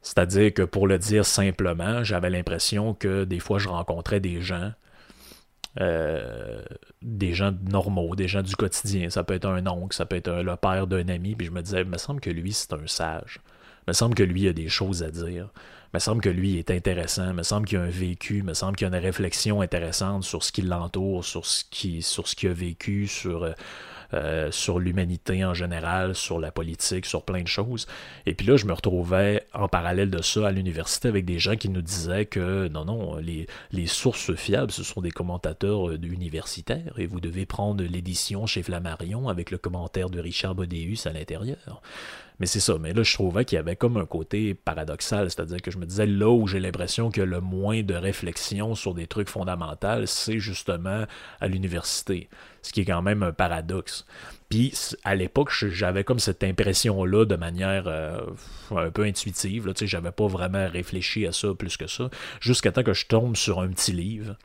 C'est-à-dire 0.00 0.54
que 0.54 0.62
pour 0.62 0.86
le 0.86 0.98
dire 0.98 1.26
simplement, 1.26 2.04
j'avais 2.04 2.30
l'impression 2.30 2.94
que 2.94 3.24
des 3.24 3.40
fois 3.40 3.58
je 3.58 3.68
rencontrais 3.68 4.20
des 4.20 4.40
gens, 4.40 4.72
euh, 5.80 6.62
des 7.02 7.32
gens 7.32 7.52
normaux, 7.68 8.14
des 8.14 8.28
gens 8.28 8.42
du 8.42 8.54
quotidien. 8.54 9.10
Ça 9.10 9.24
peut 9.24 9.34
être 9.34 9.48
un 9.48 9.66
oncle, 9.66 9.96
ça 9.96 10.06
peut 10.06 10.16
être 10.16 10.30
le 10.30 10.56
père 10.56 10.86
d'un 10.86 11.08
ami, 11.08 11.34
puis 11.34 11.48
je 11.48 11.50
me 11.50 11.60
disais, 11.60 11.80
il 11.80 11.88
me 11.88 11.98
semble 11.98 12.20
que 12.20 12.30
lui 12.30 12.52
c'est 12.52 12.72
un 12.72 12.86
sage. 12.86 13.40
Il 13.80 13.90
me 13.90 13.92
semble 13.92 14.14
que 14.14 14.22
lui 14.22 14.46
a 14.46 14.52
des 14.52 14.68
choses 14.68 15.02
à 15.02 15.10
dire 15.10 15.48
me 15.96 16.00
semble 16.00 16.20
que 16.20 16.28
lui 16.28 16.58
est 16.58 16.70
intéressant, 16.70 17.32
me 17.32 17.42
semble 17.42 17.66
qu'il 17.66 17.78
a 17.78 17.82
un 17.82 17.88
vécu, 17.88 18.42
me 18.42 18.52
semble 18.52 18.76
qu'il 18.76 18.86
a 18.86 18.88
une 18.88 19.02
réflexion 19.02 19.62
intéressante 19.62 20.24
sur 20.24 20.44
ce 20.44 20.52
qui 20.52 20.60
l'entoure, 20.60 21.24
sur 21.24 21.46
ce 21.46 21.64
qui 21.70 22.02
sur 22.02 22.28
ce 22.28 22.36
qu'il 22.36 22.50
a 22.50 22.52
vécu, 22.52 23.06
sur 23.06 23.44
euh, 23.44 23.52
euh, 24.12 24.50
sur 24.52 24.78
l'humanité 24.78 25.42
en 25.42 25.54
général, 25.54 26.14
sur 26.14 26.38
la 26.38 26.52
politique, 26.52 27.06
sur 27.06 27.22
plein 27.22 27.42
de 27.42 27.48
choses. 27.48 27.86
Et 28.26 28.34
puis 28.34 28.46
là, 28.46 28.56
je 28.56 28.66
me 28.66 28.74
retrouvais 28.74 29.46
en 29.54 29.68
parallèle 29.68 30.10
de 30.10 30.20
ça 30.20 30.46
à 30.46 30.52
l'université 30.52 31.08
avec 31.08 31.24
des 31.24 31.38
gens 31.38 31.56
qui 31.56 31.70
nous 31.70 31.80
disaient 31.80 32.26
que 32.26 32.68
non, 32.68 32.84
non, 32.84 33.16
les, 33.16 33.46
les 33.72 33.86
sources 33.86 34.34
fiables, 34.34 34.70
ce 34.72 34.84
sont 34.84 35.00
des 35.00 35.10
commentateurs 35.10 35.88
euh, 35.88 35.98
universitaires 36.02 36.92
et 36.98 37.06
vous 37.06 37.20
devez 37.20 37.46
prendre 37.46 37.82
l'édition 37.82 38.46
chez 38.46 38.62
Flammarion 38.62 39.28
avec 39.30 39.50
le 39.50 39.56
commentaire 39.56 40.10
de 40.10 40.20
Richard 40.20 40.54
Bodéus 40.54 41.06
à 41.06 41.12
l'intérieur. 41.12 41.80
Mais 42.38 42.46
c'est 42.46 42.60
ça. 42.60 42.76
Mais 42.78 42.92
là, 42.92 43.02
je 43.02 43.14
trouvais 43.14 43.44
qu'il 43.44 43.56
y 43.56 43.58
avait 43.58 43.76
comme 43.76 43.96
un 43.96 44.04
côté 44.04 44.54
paradoxal. 44.54 45.30
C'est-à-dire 45.30 45.62
que 45.62 45.70
je 45.70 45.78
me 45.78 45.86
disais, 45.86 46.06
là 46.06 46.30
où 46.30 46.46
j'ai 46.46 46.60
l'impression 46.60 47.10
que 47.10 47.22
le 47.22 47.40
moins 47.40 47.82
de 47.82 47.94
réflexion 47.94 48.74
sur 48.74 48.94
des 48.94 49.06
trucs 49.06 49.30
fondamentaux, 49.30 50.04
c'est 50.06 50.38
justement 50.38 51.06
à 51.40 51.48
l'université. 51.48 52.28
Ce 52.62 52.72
qui 52.72 52.82
est 52.82 52.84
quand 52.84 53.02
même 53.02 53.22
un 53.22 53.32
paradoxe. 53.32 54.04
Puis 54.48 54.74
à 55.04 55.14
l'époque, 55.14 55.50
j'avais 55.52 56.04
comme 56.04 56.18
cette 56.18 56.44
impression-là 56.44 57.24
de 57.24 57.36
manière 57.36 57.84
euh, 57.86 58.20
un 58.70 58.90
peu 58.90 59.04
intuitive. 59.04 59.66
Là, 59.66 59.72
j'avais 59.74 60.12
pas 60.12 60.26
vraiment 60.26 60.68
réfléchi 60.68 61.26
à 61.26 61.32
ça 61.32 61.48
plus 61.54 61.76
que 61.76 61.86
ça. 61.86 62.10
Jusqu'à 62.40 62.70
temps 62.70 62.82
que 62.82 62.94
je 62.94 63.06
tombe 63.06 63.36
sur 63.36 63.60
un 63.60 63.68
petit 63.68 63.92
livre 63.92 64.36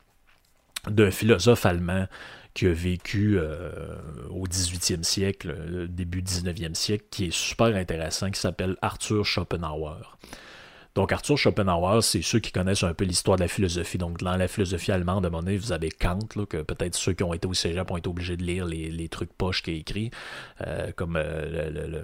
d'un 0.90 1.12
philosophe 1.12 1.66
allemand 1.66 2.08
qui 2.54 2.68
a 2.68 2.74
vécu 2.74 3.38
euh, 3.38 3.96
au 4.30 4.46
18e 4.46 5.04
siècle, 5.04 5.56
euh, 5.58 5.88
début 5.88 6.22
19e 6.22 6.76
siècle, 6.76 7.06
qui 7.10 7.26
est 7.26 7.34
super 7.34 7.68
intéressant, 7.68 8.30
qui 8.30 8.40
s'appelle 8.40 8.76
Arthur 8.82 9.26
Schopenhauer. 9.26 10.18
Donc 10.94 11.14
Arthur 11.14 11.38
Schopenhauer, 11.38 12.02
c'est 12.04 12.22
ceux 12.22 12.40
qui 12.40 12.52
connaissent 12.52 12.84
un 12.84 12.94
peu 12.94 13.06
l'histoire 13.06 13.38
de 13.38 13.44
la 13.44 13.48
philosophie. 13.48 13.98
Donc 13.98 14.20
dans 14.20 14.36
la 14.36 14.48
philosophie 14.50 14.92
allemande, 14.92 15.26
à 15.26 15.30
un 15.30 15.32
moment 15.32 15.44
donné, 15.44 15.56
vous 15.56 15.72
avez 15.72 15.90
Kant, 15.90 16.20
que 16.50 16.62
peut-être 16.62 16.96
ceux 16.96 17.14
qui 17.14 17.24
ont 17.24 17.34
été 17.34 17.48
au 17.48 17.54
cégep 17.54 17.90
ont 17.90 17.98
été 17.98 18.10
obligés 18.10 18.36
de 18.36 18.44
lire 18.44 18.66
les, 18.66 19.08
trucs 19.08 19.32
poches 19.34 19.64
qu'il 19.64 19.76
a 19.76 19.78
écrits, 19.78 20.12
euh, 20.68 20.92
comme 20.96 21.18
le, 21.18 22.04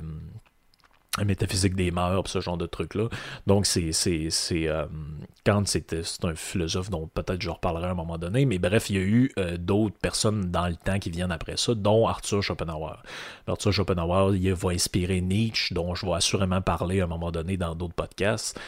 métaphysique 1.26 1.76
des 1.76 1.92
mœurs, 1.92 2.28
ce 2.28 2.42
genre 2.42 2.58
de 2.58 2.66
trucs-là. 2.66 3.10
Donc, 3.46 3.66
c'est, 3.66 3.92
c'est, 3.92 4.30
c'est 4.30 4.68
euh, 4.68 4.86
Kant, 5.46 5.64
c'est 5.66 5.94
un 6.24 6.36
philosophe 6.36 6.90
dont 6.90 7.08
peut-être 7.08 7.42
je 7.42 7.50
reparlerai 7.50 7.88
à 7.88 7.92
un 7.92 7.96
moment 7.96 8.18
donné, 8.18 8.46
mais 8.46 8.60
bref, 8.60 8.90
il 8.90 8.96
y 8.96 9.00
a 9.00 9.04
eu 9.04 9.32
euh, 9.38 9.58
d'autres 9.58 9.98
personnes 9.98 10.52
dans 10.52 10.68
le 10.68 10.76
temps 10.76 11.00
qui 11.00 11.10
viennent 11.10 11.32
après 11.32 11.58
ça, 11.58 11.74
dont 11.74 12.08
Arthur 12.08 12.44
Schopenhauer. 12.44 13.02
Arthur 13.48 13.72
Schopenhauer, 13.72 14.36
il 14.36 14.54
va 14.54 14.70
inspirer 14.72 15.22
Nietzsche, 15.22 15.74
dont 15.74 15.96
je 15.96 16.06
vais 16.06 16.14
assurément 16.14 16.62
parler 16.62 17.02
à 17.02 17.06
un 17.06 17.08
moment 17.08 17.32
donné 17.32 17.58
dans 17.58 17.76
d'autres 17.76 17.96
podcasts. 17.96 18.60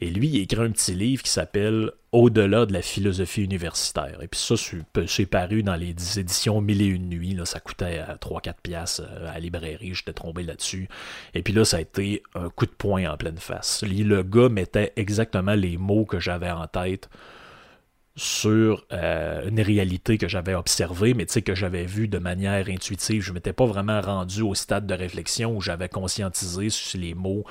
Et 0.00 0.10
lui, 0.10 0.28
il 0.28 0.40
écrit 0.42 0.60
un 0.60 0.70
petit 0.70 0.94
livre 0.94 1.22
qui 1.22 1.30
s'appelle 1.30 1.90
Au-delà 2.12 2.66
de 2.66 2.72
la 2.72 2.82
philosophie 2.82 3.42
universitaire. 3.42 4.18
Et 4.22 4.28
puis 4.28 4.38
ça, 4.38 4.54
c'est 5.06 5.26
paru 5.26 5.62
dans 5.62 5.74
les 5.74 6.18
éditions 6.18 6.60
Mille 6.60 6.82
et 6.82 6.86
une 6.86 7.08
nuits. 7.08 7.34
Là, 7.34 7.44
ça 7.44 7.58
coûtait 7.58 8.00
3-4 8.20 8.48
euh, 8.48 8.52
piastres 8.62 9.02
euh, 9.04 9.28
à 9.28 9.34
la 9.34 9.40
librairie. 9.40 9.94
J'étais 9.94 10.12
tombé 10.12 10.44
là-dessus. 10.44 10.88
Et 11.34 11.42
puis 11.42 11.52
là, 11.52 11.64
ça 11.64 11.78
a 11.78 11.80
été 11.80 12.22
un 12.34 12.48
coup 12.48 12.66
de 12.66 12.70
poing 12.70 13.10
en 13.10 13.16
pleine 13.16 13.38
face. 13.38 13.82
Le 13.82 14.22
gars 14.22 14.48
mettait 14.48 14.92
exactement 14.94 15.54
les 15.54 15.76
mots 15.76 16.04
que 16.04 16.20
j'avais 16.20 16.50
en 16.50 16.66
tête 16.68 17.08
sur 18.14 18.84
euh, 18.92 19.48
une 19.48 19.60
réalité 19.60 20.18
que 20.18 20.26
j'avais 20.26 20.54
observée, 20.54 21.14
mais 21.14 21.26
que 21.26 21.54
j'avais 21.54 21.84
vue 21.84 22.08
de 22.08 22.18
manière 22.18 22.68
intuitive. 22.68 23.22
Je 23.22 23.30
ne 23.30 23.34
m'étais 23.34 23.52
pas 23.52 23.66
vraiment 23.66 24.00
rendu 24.00 24.42
au 24.42 24.54
stade 24.54 24.86
de 24.86 24.94
réflexion 24.94 25.56
où 25.56 25.60
j'avais 25.60 25.88
conscientisé 25.88 26.68
sur 26.68 27.00
les 27.00 27.14
mots 27.14 27.44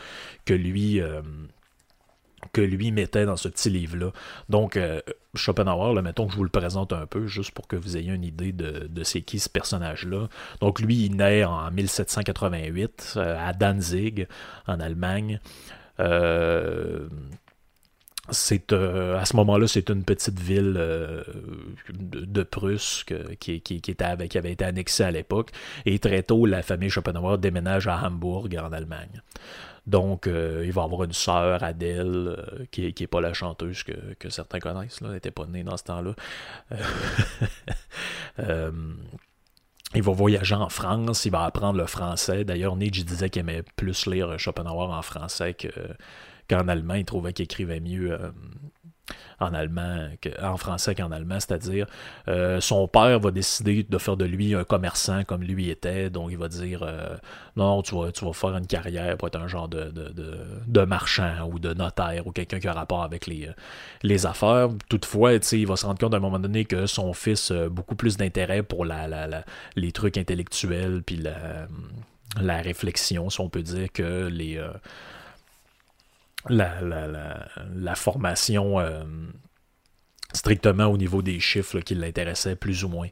que 0.44 0.54
lui, 0.54 1.02
que 2.54 2.62
lui 2.62 2.92
mettait 2.92 3.26
dans 3.26 3.36
ce 3.36 3.48
petit 3.48 3.70
livre-là. 3.70 4.12
Donc, 4.50 4.78
euh, 4.78 5.02
Schopenhauer, 5.36 5.94
là, 5.94 6.02
mettons 6.02 6.28
que 6.28 6.34
je 6.34 6.38
vous 6.38 6.44
le 6.44 6.50
présente 6.50 6.94
un 6.94 7.06
peu, 7.06 7.28
juste 7.28 7.52
pour 7.52 7.68
que 7.68 7.76
vous 7.76 7.98
ayez 7.98 8.12
une 8.12 8.24
idée 8.24 8.52
de, 8.52 8.88
de 8.88 9.04
c'est 9.04 9.22
qui 9.22 9.40
ce 9.40 9.50
personnage-là. 9.50 10.28
Donc, 10.62 10.80
lui, 10.80 11.06
il 11.06 11.16
naît 11.16 11.44
en 11.44 11.70
1788 11.72 13.14
euh, 13.18 13.38
à 13.40 13.54
Danzig, 13.54 14.28
en 14.68 14.80
Allemagne. 14.80 15.40
Euh, 16.00 17.08
c'est 18.30 18.74
à 18.74 19.24
ce 19.24 19.38
moment-là, 19.38 19.68
c'est 19.68 19.90
une 19.90 20.04
petite 20.04 20.38
ville 20.38 20.74
de, 21.94 22.44
Prusse 22.44 23.06
qui, 23.40 23.62
qui, 23.62 23.96
avait 24.02 24.52
été 24.52 24.66
annexée 24.66 25.04
à 25.04 25.12
l'époque. 25.12 25.52
Et 25.86 25.98
très 25.98 26.24
tôt, 26.24 26.46
la 26.46 26.62
famille 26.62 26.90
Schopenhauer 26.90 27.38
déménage 27.38 27.88
à 27.88 28.06
Hambourg, 28.06 28.50
en 28.62 28.74
Allemagne. 28.74 29.22
Donc, 29.88 30.28
euh, 30.28 30.64
il 30.66 30.74
va 30.74 30.84
avoir 30.84 31.06
une 31.06 31.14
sœur, 31.14 31.64
Adèle, 31.64 32.36
euh, 32.38 32.66
qui 32.72 32.82
n'est 32.82 32.90
est 32.90 33.08
pas 33.08 33.22
la 33.22 33.34
chanteuse 33.34 33.84
que, 33.84 34.30
certains 34.30 34.60
connaissent. 34.60 35.00
Là. 35.00 35.08
Elle 35.08 35.14
n'était 35.16 35.32
pas 35.32 35.46
née 35.46 35.64
dans 35.64 35.78
ce 35.78 35.84
temps-là. 35.86 36.14
Euh, 38.40 38.72
il 39.96 40.04
va 40.04 40.12
voyager 40.12 40.54
en 40.54 40.70
France, 40.70 41.26
il 41.26 41.32
va 41.32 41.46
apprendre 41.46 41.80
le 41.80 41.88
français. 41.88 42.46
D'ailleurs, 42.46 42.76
Nietzsche 42.76 43.04
disait 43.04 43.32
qu'il 43.32 43.40
aimait 43.40 43.64
plus 43.76 44.06
lire 44.06 44.38
Schopenhauer 44.38 44.92
en 44.92 45.02
français 45.02 45.58
qu'en 46.48 46.68
allemand. 46.68 46.94
Il 46.94 47.06
trouvait 47.06 47.34
qu'il 47.34 47.46
écrivait 47.46 47.80
mieux 47.80 48.16
en 49.40 49.54
allemand, 49.54 50.10
en 50.42 50.58
français 50.58 50.96
qu'en 50.96 51.12
allemand, 51.12 51.40
c'est-à-dire 51.40 51.88
euh, 52.28 52.60
son 52.60 52.88
père 52.88 53.20
va 53.20 53.32
décider 53.32 53.84
de 53.84 53.98
faire 53.98 54.18
de 54.18 54.26
lui 54.26 54.56
un 54.56 54.64
commerçant 54.64 55.24
comme 55.24 55.44
lui 55.44 55.70
était, 55.70 56.10
donc 56.10 56.30
il 56.32 56.38
va 56.38 56.48
dire 56.48 56.84
euh, 56.84 57.16
non, 57.56 57.82
tu 57.82 57.96
vas, 57.96 58.12
tu 58.12 58.26
vas 58.26 58.34
faire 58.34 58.56
une 58.58 58.68
carrière 58.68 59.18
pour 59.18 59.28
être 59.28 59.40
un 59.40 59.48
genre 59.48 59.68
de, 59.68 60.86
marchand 60.86 61.50
ou 61.52 61.60
de 61.60 61.74
notaire 61.74 62.28
ou 62.28 62.32
quelqu'un 62.32 62.60
qui 62.60 62.68
a 62.68 62.74
rapport 62.74 63.04
avec 63.04 63.28
les, 63.28 63.50
les 64.04 64.26
affaires. 64.26 64.70
Toutefois, 64.90 65.34
il 65.52 65.68
va 65.68 65.76
se 65.76 65.86
rendre 65.86 66.00
compte 66.00 66.14
à 66.14 66.18
un 66.18 66.22
moment 66.22 66.40
donné 66.40 66.66
que 66.66 66.86
son 66.86 67.14
fils 67.14 67.52
a 67.52 67.70
beaucoup 67.70 67.96
plus 67.96 68.18
d'intérêt 68.18 68.64
pour 68.64 68.86
la, 68.86 69.08
la, 69.08 69.44
les 69.76 69.92
trucs 69.92 70.18
intellectuels 70.18 71.04
puis 71.06 71.18
la, 71.18 71.68
la 72.42 72.62
réflexion, 72.62 73.30
si 73.30 73.42
on 73.42 73.50
peut 73.50 73.64
dire, 73.64 73.92
que 73.92 74.28
les 74.28 74.58
euh, 74.58 74.70
la, 76.50 76.82
la, 76.82 77.48
la, 77.76 77.96
formation 77.96 78.80
euh, 78.80 79.04
strictement 80.34 80.86
au 80.86 80.98
niveau 80.98 81.22
des 81.22 81.40
chiffres 81.40 81.80
qui 81.80 81.96
l'intéressait 81.96 82.56
plus 82.56 82.84
ou 82.84 82.90
moins. 82.90 83.08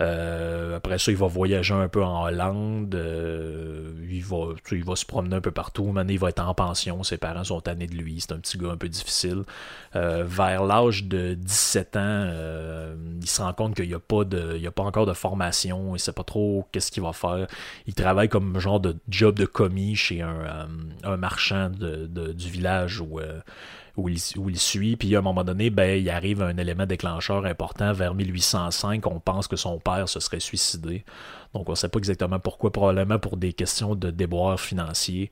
Euh, 0.00 0.76
après 0.76 0.98
ça, 0.98 1.10
il 1.10 1.16
va 1.16 1.26
voyager 1.26 1.74
un 1.74 1.88
peu 1.88 2.04
en 2.04 2.24
Hollande. 2.24 2.94
Euh, 2.94 3.92
il, 4.08 4.22
va, 4.22 4.36
il 4.72 4.84
va 4.84 4.96
se 4.96 5.04
promener 5.04 5.36
un 5.36 5.40
peu 5.40 5.50
partout. 5.50 5.86
Maintenant, 5.86 6.12
il 6.12 6.18
va 6.18 6.28
être 6.28 6.40
en 6.40 6.54
pension. 6.54 7.02
Ses 7.02 7.18
parents 7.18 7.44
sont 7.44 7.60
tannés 7.60 7.86
de 7.86 7.94
lui. 7.94 8.20
C'est 8.20 8.32
un 8.32 8.38
petit 8.38 8.58
gars 8.58 8.70
un 8.70 8.76
peu 8.76 8.88
difficile. 8.88 9.42
Euh, 9.96 10.24
vers 10.26 10.64
l'âge 10.64 11.04
de 11.04 11.34
17 11.34 11.96
ans, 11.96 12.32
il 13.20 13.28
se 13.28 13.42
rend 13.42 13.52
compte 13.52 13.74
qu'il 13.74 13.88
n'y 13.88 13.94
a, 13.94 13.98
pas 13.98 14.24
de, 14.24 14.64
a 14.64 14.70
pas 14.70 14.84
encore 14.84 15.06
de 15.06 15.12
formation. 15.12 15.88
Il 15.88 15.92
ne 15.94 15.98
sait 15.98 16.12
pas 16.12 16.24
trop 16.24 16.66
qu'est-ce 16.72 16.90
qu'il 16.90 17.02
va 17.02 17.12
faire. 17.12 17.46
Il 17.86 17.94
travaille 17.94 18.28
comme 18.28 18.58
genre 18.58 18.80
de 18.80 18.96
job 19.08 19.36
de 19.36 19.46
commis 19.46 19.96
chez 19.96 20.22
un, 20.22 20.68
un 21.02 21.16
marchand 21.16 21.70
de, 21.70 22.06
du 22.32 22.50
village 22.50 23.00
où 23.00 23.20
où 23.98 24.08
il, 24.08 24.58
suit, 24.58 24.96
puis 24.96 25.14
à 25.16 25.18
un 25.18 25.22
moment 25.22 25.42
donné, 25.42 25.70
ben, 25.70 26.00
il 26.00 26.08
arrive 26.08 26.40
un 26.40 26.56
élément 26.56 26.86
déclencheur 26.86 27.44
important 27.44 27.92
vers 27.92 28.14
1805. 28.14 29.04
On 29.06 29.18
pense 29.18 29.48
que 29.48 29.56
son 29.56 29.78
père 29.78 30.08
se 30.08 30.20
serait 30.20 30.40
suicidé. 30.40 31.04
Donc 31.52 31.68
on 31.68 31.72
ne 31.72 31.76
sait 31.76 31.88
pas 31.88 31.98
exactement 31.98 32.38
pourquoi, 32.38 32.70
probablement 32.70 33.18
pour 33.18 33.36
des 33.36 33.52
questions 33.52 33.96
de 33.96 34.10
déboire 34.10 34.60
financier. 34.60 35.30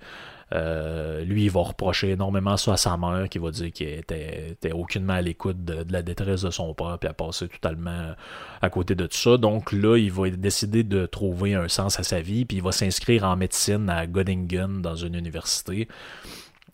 Euh, 0.53 1.25
lui, 1.25 1.45
il 1.45 1.51
va 1.51 1.61
reprocher 1.61 2.11
énormément 2.11 2.57
ça 2.57 2.75
à 2.75 2.77
sa 2.77 2.97
mère, 2.97 3.29
qui 3.29 3.39
va 3.39 3.51
dire 3.51 3.73
qu'il 3.73 3.89
était, 3.89 4.73
aucunement 4.73 5.15
à 5.15 5.21
l'écoute 5.21 5.65
de, 5.65 5.85
la 5.91 6.03
détresse 6.03 6.43
de 6.43 6.51
son 6.51 6.73
père, 6.75 6.99
puis 7.01 7.09
a 7.09 7.13
passé 7.13 7.49
totalement 7.49 8.15
à 8.63 8.71
côté 8.71 8.95
de 8.95 9.07
tout 9.07 9.17
ça. 9.17 9.37
Donc 9.37 9.73
là, 9.73 9.97
il 9.97 10.13
va 10.13 10.31
décider 10.31 10.85
de 10.85 11.07
trouver 11.07 11.55
un 11.55 11.69
sens 11.69 11.99
à 11.99 12.03
sa 12.03 12.21
vie, 12.21 12.45
puis 12.45 12.59
il 12.59 12.63
va 12.63 12.73
s'inscrire 12.73 13.25
en 13.25 13.37
médecine 13.37 13.89
à 13.91 14.07
Göttingen, 14.07 14.83
dans 14.83 14.97
une 14.97 15.15
université. 15.15 15.89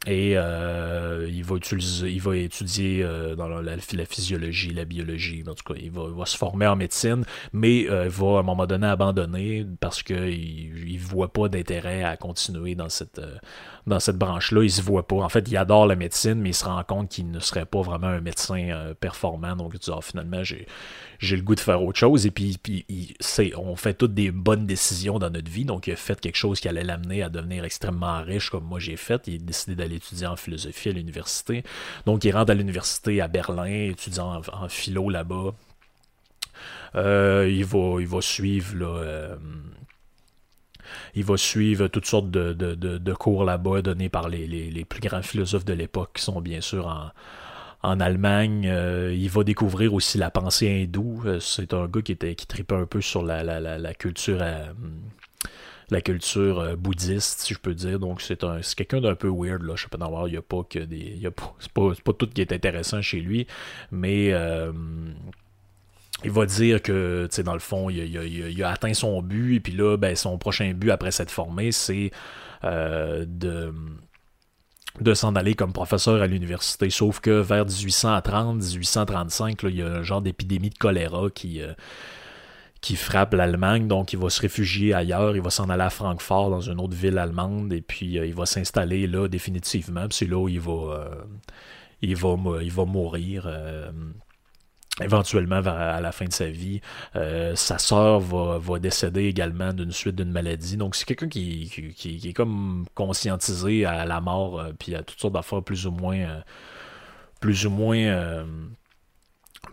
Et 0.06 0.32
euh, 0.36 1.28
il, 1.30 1.44
va 1.44 1.56
utiliser, 1.56 2.10
il 2.10 2.20
va 2.20 2.36
étudier 2.36 3.04
euh, 3.04 3.36
dans 3.36 3.48
la, 3.48 3.76
physiologie, 4.04 4.72
la 4.74 4.84
biologie, 4.84 5.44
en 5.46 5.54
tout 5.54 5.72
cas, 5.72 5.78
il 5.80 5.92
va, 5.92 6.26
se 6.26 6.36
former 6.36 6.66
en 6.66 6.74
médecine, 6.74 7.24
mais 7.52 7.88
euh, 7.88 8.06
il 8.06 8.10
va 8.10 8.38
à 8.38 8.40
un 8.40 8.42
moment 8.42 8.66
donné 8.66 8.88
abandonner 8.88 9.64
parce 9.78 10.02
qu'il 10.02 10.16
ne 10.18 10.98
voit 10.98 11.32
pas 11.32 11.48
d'intérêt 11.48 12.02
à 12.02 12.16
continuer 12.16 12.74
dans 12.74 12.88
cette, 12.88 13.20
dans 13.86 14.00
cette 14.00 14.16
branche-là. 14.16 14.62
Il 14.62 14.70
se 14.70 14.82
voit 14.82 15.06
pas. 15.06 15.16
En 15.16 15.28
fait, 15.28 15.48
il 15.50 15.56
adore 15.56 15.86
la 15.86 15.96
médecine, 15.96 16.34
mais 16.34 16.50
il 16.50 16.54
se 16.54 16.64
rend 16.64 16.82
compte 16.84 17.08
qu'il 17.08 17.30
ne 17.30 17.40
serait 17.40 17.66
pas 17.66 17.82
vraiment 17.82 18.08
un 18.08 18.20
médecin 18.20 18.94
performant. 19.00 19.56
Donc, 19.56 19.72
il 19.74 19.80
dit, 19.80 19.90
ah, 19.92 20.00
finalement, 20.00 20.44
j'ai, 20.44 20.66
j'ai 21.18 21.36
le 21.36 21.42
goût 21.42 21.54
de 21.54 21.60
faire 21.60 21.82
autre 21.82 21.98
chose. 21.98 22.26
Et 22.26 22.30
puis, 22.30 22.58
on 23.56 23.76
fait 23.76 23.94
toutes 23.94 24.14
des 24.14 24.30
bonnes 24.30 24.66
décisions 24.66 25.18
dans 25.18 25.30
notre 25.30 25.50
vie. 25.50 25.64
Donc, 25.64 25.86
il 25.86 25.92
a 25.92 25.96
fait 25.96 26.20
quelque 26.20 26.36
chose 26.36 26.60
qui 26.60 26.68
allait 26.68 26.84
l'amener 26.84 27.22
à 27.22 27.28
devenir 27.28 27.64
extrêmement 27.64 28.22
riche, 28.22 28.50
comme 28.50 28.64
moi 28.64 28.78
j'ai 28.78 28.96
fait. 28.96 29.26
Il 29.28 29.36
a 29.36 29.38
décidé 29.38 29.74
d'aller 29.74 29.96
étudier 29.96 30.26
en 30.26 30.36
philosophie 30.36 30.90
à 30.90 30.92
l'université. 30.92 31.64
Donc, 32.06 32.24
il 32.24 32.32
rentre 32.32 32.50
à 32.50 32.54
l'université 32.54 33.20
à 33.20 33.28
Berlin, 33.28 33.90
étudiant 33.90 34.42
en, 34.52 34.68
philo 34.68 35.08
là-bas. 35.08 35.54
Euh, 36.94 37.48
il, 37.50 37.64
va, 37.64 38.00
il 38.00 38.06
va 38.06 38.20
suivre 38.20 38.76
euh, 38.82 39.36
il 41.14 41.24
va 41.24 41.36
suivre 41.36 41.88
toutes 41.88 42.06
sortes 42.06 42.30
de, 42.30 43.12
cours 43.14 43.44
là-bas 43.44 43.82
donnés 43.82 44.08
par 44.08 44.28
les, 44.28 44.46
les, 44.46 44.84
plus 44.84 45.00
grands 45.00 45.22
philosophes 45.22 45.64
de 45.64 45.72
l'époque 45.72 46.10
qui 46.14 46.22
sont 46.22 46.40
bien 46.40 46.60
sûr 46.60 46.86
en, 46.86 47.10
en 47.82 48.00
Allemagne. 48.00 48.66
Euh, 48.68 49.14
il 49.14 49.28
va 49.30 49.44
découvrir 49.44 49.94
aussi 49.94 50.18
la 50.18 50.30
pensée 50.30 50.68
hindoue. 50.68 51.22
Euh, 51.26 51.40
c'est 51.40 51.74
un 51.74 51.86
gars 51.86 52.02
qui, 52.02 52.12
était, 52.12 52.34
qui 52.34 52.46
tripait 52.46 52.74
un 52.74 52.86
peu 52.86 53.00
sur 53.00 53.22
la, 53.22 53.42
la, 53.42 53.60
la, 53.60 53.94
culture 53.94 54.38
euh, 54.40 54.72
la 55.90 56.00
culture 56.00 56.76
bouddhiste, 56.76 57.40
si 57.40 57.54
je 57.54 57.58
peux 57.58 57.74
dire. 57.74 57.98
Donc, 57.98 58.22
c'est 58.22 58.44
un 58.44 58.62
c'est 58.62 58.76
quelqu'un 58.76 59.00
d'un 59.00 59.14
peu 59.14 59.28
weird, 59.28 59.62
là. 59.62 59.76
Schopenhauer, 59.76 60.28
il 60.28 60.32
n'y 60.32 60.38
a 60.38 60.42
pas 60.42 60.62
que 60.68 60.78
des. 60.78 61.18
Pas, 61.34 61.54
c'est, 61.58 61.72
pas, 61.72 61.92
pas, 62.04 62.12
tout 62.12 62.28
qui 62.28 62.40
est 62.40 62.52
intéressant 62.52 63.02
chez 63.02 63.20
lui, 63.20 63.46
mais. 63.90 64.32
Il 66.24 66.30
va 66.30 66.46
dire 66.46 66.82
que, 66.82 67.26
tu 67.30 67.36
sais, 67.36 67.42
dans 67.42 67.54
le 67.54 67.58
fond, 67.58 67.90
il 67.90 68.62
a, 68.62 68.70
atteint 68.70 68.94
son 68.94 69.22
but, 69.22 69.56
et 69.56 69.60
puis 69.60 69.72
là, 69.72 69.96
ben, 69.96 70.16
son 70.16 70.38
prochain 70.38 70.72
but 70.74 70.90
après 70.90 71.10
s'être 71.10 71.30
formé, 71.30 71.72
c'est 71.72 72.10
de 72.62 73.72
de 75.00 75.14
s'en 75.14 75.34
aller 75.34 75.54
comme 75.54 75.72
professeur 75.72 76.20
à 76.20 76.26
l'université. 76.26 76.90
Sauf 76.90 77.20
que 77.20 77.30
vers 77.30 77.66
1830-1835, 77.66 79.66
il 79.68 79.76
y 79.76 79.82
a 79.82 79.86
un 79.86 80.02
genre 80.02 80.20
d'épidémie 80.20 80.70
de 80.70 80.76
choléra 80.76 81.30
qui, 81.30 81.62
euh, 81.62 81.72
qui 82.80 82.96
frappe 82.96 83.34
l'Allemagne. 83.34 83.88
Donc, 83.88 84.12
il 84.12 84.18
va 84.18 84.28
se 84.28 84.40
réfugier 84.40 84.92
ailleurs. 84.92 85.34
Il 85.34 85.42
va 85.42 85.50
s'en 85.50 85.70
aller 85.70 85.82
à 85.82 85.90
Francfort, 85.90 86.50
dans 86.50 86.60
une 86.60 86.80
autre 86.80 86.94
ville 86.94 87.18
allemande. 87.18 87.72
Et 87.72 87.80
puis, 87.80 88.18
euh, 88.18 88.26
il 88.26 88.34
va 88.34 88.46
s'installer 88.46 89.06
là 89.06 89.28
définitivement. 89.28 90.06
c'est 90.10 90.26
là 90.26 90.36
où 90.36 90.48
euh, 90.48 91.08
il 92.02 92.16
va 92.16 92.84
mourir 92.84 93.48
éventuellement 95.00 95.56
à 95.64 96.00
la 96.00 96.12
fin 96.12 96.26
de 96.26 96.32
sa 96.32 96.48
vie. 96.48 96.80
Euh, 97.16 97.54
sa 97.54 97.78
sœur 97.78 98.20
va, 98.20 98.78
décéder 98.78 99.24
également 99.24 99.72
d'une 99.72 99.92
suite 99.92 100.16
d'une 100.16 100.30
maladie. 100.30 100.76
Donc 100.76 100.96
c'est 100.96 101.04
quelqu'un 101.04 101.28
qui, 101.28 101.94
qui, 101.96 102.28
est 102.28 102.32
comme 102.32 102.84
conscientisé 102.94 103.86
à 103.86 104.04
la 104.04 104.20
mort, 104.20 104.60
euh, 104.60 104.72
puis 104.78 104.94
à 104.94 105.02
toutes 105.02 105.20
sortes 105.20 105.34
d'affaires 105.34 105.62
plus 105.62 105.86
ou 105.86 105.92
moins... 105.92 106.18
Euh, 106.18 106.40
plus 107.40 107.66
ou 107.66 107.70
moins 107.70 108.44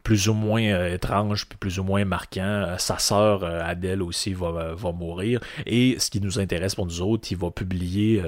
plus 0.03 0.29
ou 0.29 0.33
moins 0.33 0.63
euh, 0.63 0.93
étrange, 0.93 1.47
puis 1.47 1.57
plus 1.57 1.79
ou 1.79 1.83
moins 1.83 2.05
marquant. 2.05 2.41
Euh, 2.41 2.77
sa 2.77 2.97
sœur 2.97 3.43
euh, 3.43 3.61
Adèle 3.63 4.01
aussi 4.01 4.33
va, 4.33 4.73
va, 4.73 4.91
mourir. 4.91 5.39
Et 5.65 5.97
ce 5.99 6.09
qui 6.09 6.21
nous 6.21 6.39
intéresse 6.39 6.75
pour 6.75 6.85
nous 6.85 7.01
autres, 7.01 7.31
il 7.31 7.37
va 7.37 7.51
publier, 7.51 8.21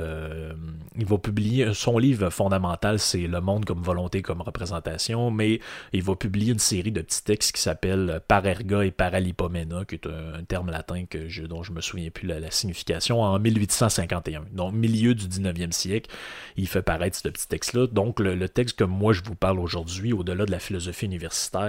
il 0.95 1.05
va 1.05 1.17
publier 1.17 1.73
son 1.73 1.97
livre 1.97 2.29
fondamental, 2.29 2.99
c'est 2.99 3.27
Le 3.27 3.41
monde 3.41 3.65
comme 3.65 3.81
volonté, 3.81 4.21
comme 4.21 4.41
représentation, 4.41 5.31
mais 5.31 5.59
il 5.93 6.03
va 6.03 6.15
publier 6.15 6.53
une 6.53 6.59
série 6.59 6.91
de 6.91 7.01
petits 7.01 7.23
textes 7.23 7.55
qui 7.55 7.61
s'appellent 7.61 8.21
Parerga 8.27 8.83
et 8.83 8.91
Paralipomena, 8.91 9.85
qui 9.85 9.95
est 9.95 10.07
un, 10.07 10.43
terme 10.43 10.69
latin 10.69 11.05
que 11.05 11.27
je, 11.27 11.43
dont 11.43 11.63
je 11.63 11.71
me 11.71 11.81
souviens 11.81 12.09
plus 12.09 12.27
la, 12.27 12.51
signification, 12.51 13.21
en 13.21 13.39
1851. 13.39 14.45
Donc, 14.51 14.73
milieu 14.73 15.15
du 15.15 15.25
19e 15.27 15.71
siècle, 15.71 16.11
il 16.57 16.67
fait 16.67 16.81
paraître 16.81 17.17
ce 17.17 17.27
petit 17.27 17.47
texte-là. 17.47 17.87
Donc, 17.87 18.19
le 18.19 18.49
texte 18.49 18.77
que 18.77 18.83
moi 18.83 19.13
je 19.13 19.21
vous 19.23 19.35
parle 19.35 19.59
aujourd'hui, 19.59 20.13
au-delà 20.13 20.45
de 20.45 20.51
la 20.51 20.59
philosophie 20.59 21.05
universitaire, 21.05 21.60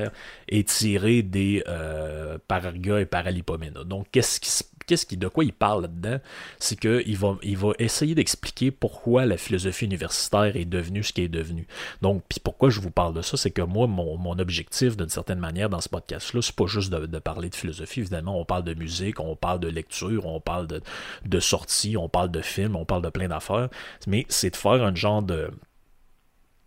est 0.48 0.68
tiré 0.68 1.22
des 1.22 1.62
euh, 1.68 2.38
Pararga 2.48 3.00
et 3.00 3.06
Paralipomena. 3.06 3.84
Donc, 3.84 4.06
qu'est-ce 4.10 4.40
qu'est-ce 4.86 5.06
qui, 5.06 5.16
de 5.16 5.28
quoi 5.28 5.44
il 5.44 5.52
parle 5.52 5.82
là-dedans, 5.82 6.18
c'est 6.58 6.78
qu'il 6.78 7.16
va, 7.16 7.36
il 7.42 7.56
va 7.56 7.72
essayer 7.78 8.14
d'expliquer 8.14 8.70
pourquoi 8.70 9.26
la 9.26 9.36
philosophie 9.36 9.84
universitaire 9.84 10.56
est 10.56 10.64
devenue 10.64 11.02
ce 11.02 11.12
qu'elle 11.12 11.24
est 11.24 11.28
devenue. 11.28 11.66
Donc, 12.00 12.22
puis 12.28 12.40
pourquoi 12.40 12.70
je 12.70 12.80
vous 12.80 12.90
parle 12.90 13.14
de 13.14 13.22
ça, 13.22 13.36
c'est 13.36 13.50
que 13.50 13.62
moi, 13.62 13.86
mon, 13.86 14.38
objectif, 14.38 14.96
d'une 14.96 15.08
certaine 15.08 15.38
manière, 15.38 15.68
dans 15.68 15.80
ce 15.80 15.88
podcast-là, 15.88 16.40
c'est 16.42 16.56
pas 16.56 16.66
juste 16.66 16.90
de, 16.90 17.18
parler 17.18 17.50
de 17.50 17.54
philosophie, 17.54 18.00
évidemment, 18.00 18.38
on 18.40 18.44
parle 18.44 18.64
de 18.64 18.74
musique, 18.74 19.20
on 19.20 19.36
parle 19.36 19.60
de 19.60 19.68
lecture, 19.68 20.26
on 20.26 20.40
parle 20.40 20.66
de, 20.66 20.80
de 21.26 21.40
sorties, 21.40 21.96
on 21.96 22.08
parle 22.08 22.30
de 22.30 22.40
films, 22.40 22.76
on 22.76 22.84
parle 22.84 23.02
de 23.02 23.10
plein 23.10 23.28
d'affaires, 23.28 23.68
mais 24.06 24.26
c'est 24.28 24.50
de 24.50 24.56
faire 24.56 24.82
un 24.82 24.94
genre 24.94 25.22
de 25.22 25.50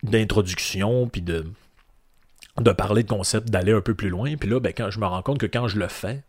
d'introduction, 0.04 1.08
puis 1.08 1.24
de 1.24 1.46
de 2.62 2.72
parler 2.72 3.04
de 3.04 3.10
concept, 3.10 3.50
d'aller 3.50 3.74
un 3.74 3.82
peu 3.82 3.94
plus 3.94 4.10
loin. 4.10 4.36
Puis 4.38 4.50
là, 4.50 4.60
ben, 4.60 4.74
quand 4.76 4.90
je 4.90 5.00
me 5.00 5.06
rends 5.06 5.22
compte 5.22 5.40
que 5.40 5.46
quand 5.46 5.68
je 5.68 5.78
le 5.78 5.88
fais, 5.88 6.24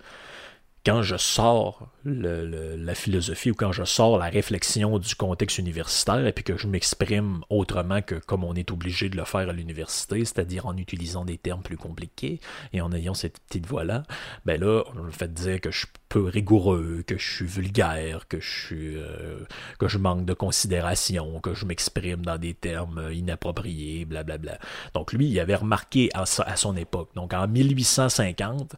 quand 0.87 1.03
je 1.03 1.17
sors 1.17 1.89
la 2.05 2.95
philosophie 2.95 3.51
ou 3.51 3.55
quand 3.55 3.73
je 3.73 3.83
sors 3.83 4.19
la 4.19 4.27
réflexion 4.27 5.01
du 5.01 5.17
contexte 5.17 5.59
universitaire 5.59 6.25
et 6.25 6.33
puis 6.33 6.45
que 6.45 6.57
je 6.57 6.69
m'exprime 6.69 7.41
autrement 7.51 8.03
que 8.03 8.15
comme 8.15 8.45
on 8.45 8.55
est 8.55 8.71
obligé 8.71 9.09
de 9.09 9.17
le 9.17 9.25
faire 9.25 9.49
à 9.49 9.53
l'université, 9.53 10.25
c'est-à-dire 10.25 10.67
en 10.67 10.77
utilisant 10.77 11.25
des 11.25 11.39
termes 11.39 11.63
plus 11.63 11.77
compliqués 11.77 12.39
et 12.73 12.81
en 12.81 12.93
ayant 12.93 13.15
cette 13.15 13.41
petite 13.41 13.67
voix-là, 13.67 14.05
ben 14.45 14.61
là, 14.61 14.85
le 14.95 15.11
fait 15.11 15.27
de 15.27 15.35
dire 15.35 15.61
que 15.61 15.73
je 15.73 15.79
suis 15.79 15.89
peu 16.09 16.23
rigoureux, 16.23 17.03
que 17.05 17.19
je 17.19 17.35
suis 17.35 17.47
vulgaire, 17.47 18.29
que 18.29 18.39
je 18.39 18.77
euh, 18.77 19.45
que 19.81 19.89
je 19.89 19.99
manque 19.99 20.25
de 20.25 20.35
considération, 20.35 21.41
que 21.41 21.53
je 21.53 21.67
m'exprime 21.67 22.25
dans 22.25 22.39
des 22.39 22.55
termes 22.55 23.11
inappropriés, 23.13 24.05
blablabla. 24.05 24.61
Donc 24.95 25.13
lui, 25.13 25.27
il 25.27 25.41
avait 25.41 25.57
remarqué 25.57 26.11
à 26.15 26.27
son 26.55 26.77
époque, 26.77 27.11
donc 27.17 27.35
en 27.35 27.49
1850, 27.49 28.77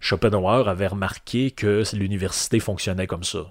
Schopenhauer 0.00 0.68
avait 0.68 0.86
remarqué 0.86 1.50
que 1.50 1.82
l'université 1.94 2.60
fonctionnait 2.60 3.06
comme 3.06 3.24
ça. 3.24 3.46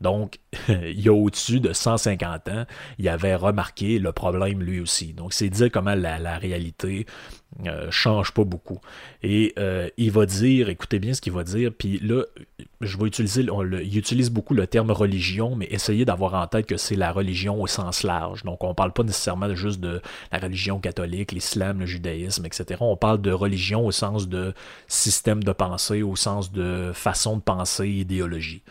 Donc, 0.00 0.38
il 0.68 1.00
y 1.00 1.08
a 1.08 1.12
au-dessus 1.12 1.60
de 1.60 1.72
150 1.72 2.48
ans, 2.48 2.66
il 2.98 3.08
avait 3.08 3.34
remarqué 3.34 3.98
le 3.98 4.12
problème 4.12 4.62
lui 4.62 4.80
aussi. 4.80 5.12
Donc, 5.12 5.32
c'est 5.32 5.48
dire 5.48 5.70
comment 5.70 5.94
la, 5.94 6.38
réalité 6.38 7.06
euh, 7.66 7.90
change 7.90 8.32
pas 8.32 8.44
beaucoup. 8.44 8.80
Et 9.22 9.54
euh, 9.58 9.88
il 9.96 10.10
va 10.10 10.26
dire, 10.26 10.68
écoutez 10.68 10.98
bien 10.98 11.14
ce 11.14 11.20
qu'il 11.20 11.32
va 11.32 11.44
dire, 11.44 11.70
puis 11.76 11.98
là, 12.00 12.24
je 12.80 12.98
vais 12.98 13.06
utiliser, 13.06 13.42
il 13.42 13.96
utilise 13.96 14.30
beaucoup 14.30 14.54
le 14.54 14.66
terme 14.66 14.90
religion, 14.90 15.56
mais 15.56 15.66
essayez 15.70 16.04
d'avoir 16.04 16.34
en 16.34 16.46
tête 16.46 16.66
que 16.66 16.76
c'est 16.76 16.96
la 16.96 17.10
religion 17.10 17.60
au 17.60 17.66
sens 17.66 18.02
large. 18.02 18.44
Donc, 18.44 18.62
on 18.64 18.68
ne 18.68 18.74
parle 18.74 18.92
pas 18.92 19.02
nécessairement 19.02 19.54
juste 19.54 19.80
de 19.80 20.02
la 20.30 20.38
religion 20.38 20.78
catholique, 20.78 21.32
l'islam, 21.32 21.80
le 21.80 21.86
judaïsme, 21.86 22.44
etc. 22.44 22.78
On 22.80 22.96
parle 22.96 23.20
de 23.22 23.32
religion 23.32 23.86
au 23.86 23.92
sens 23.92 24.28
de 24.28 24.52
système 24.88 25.42
de 25.42 25.52
pensée, 25.52 26.02
au 26.02 26.16
sens 26.16 26.52
de 26.52 26.92
façon 26.94 27.36
de 27.36 27.42
penser, 27.42 27.88
idéologie. 27.88 28.62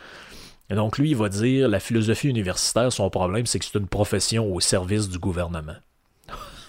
Et 0.70 0.76
donc 0.76 0.98
lui, 0.98 1.12
il 1.12 1.16
va 1.16 1.30
dire, 1.30 1.68
la 1.68 1.80
philosophie 1.80 2.30
universitaire, 2.30 2.92
son 2.92 3.10
problème, 3.10 3.46
c'est 3.46 3.60
que 3.60 3.66
c'est 3.66 3.78
une 3.78 3.88
profession 3.88 4.54
au 4.54 4.60
service 4.60 5.10
du 5.10 5.20
gouvernement. 5.20 5.76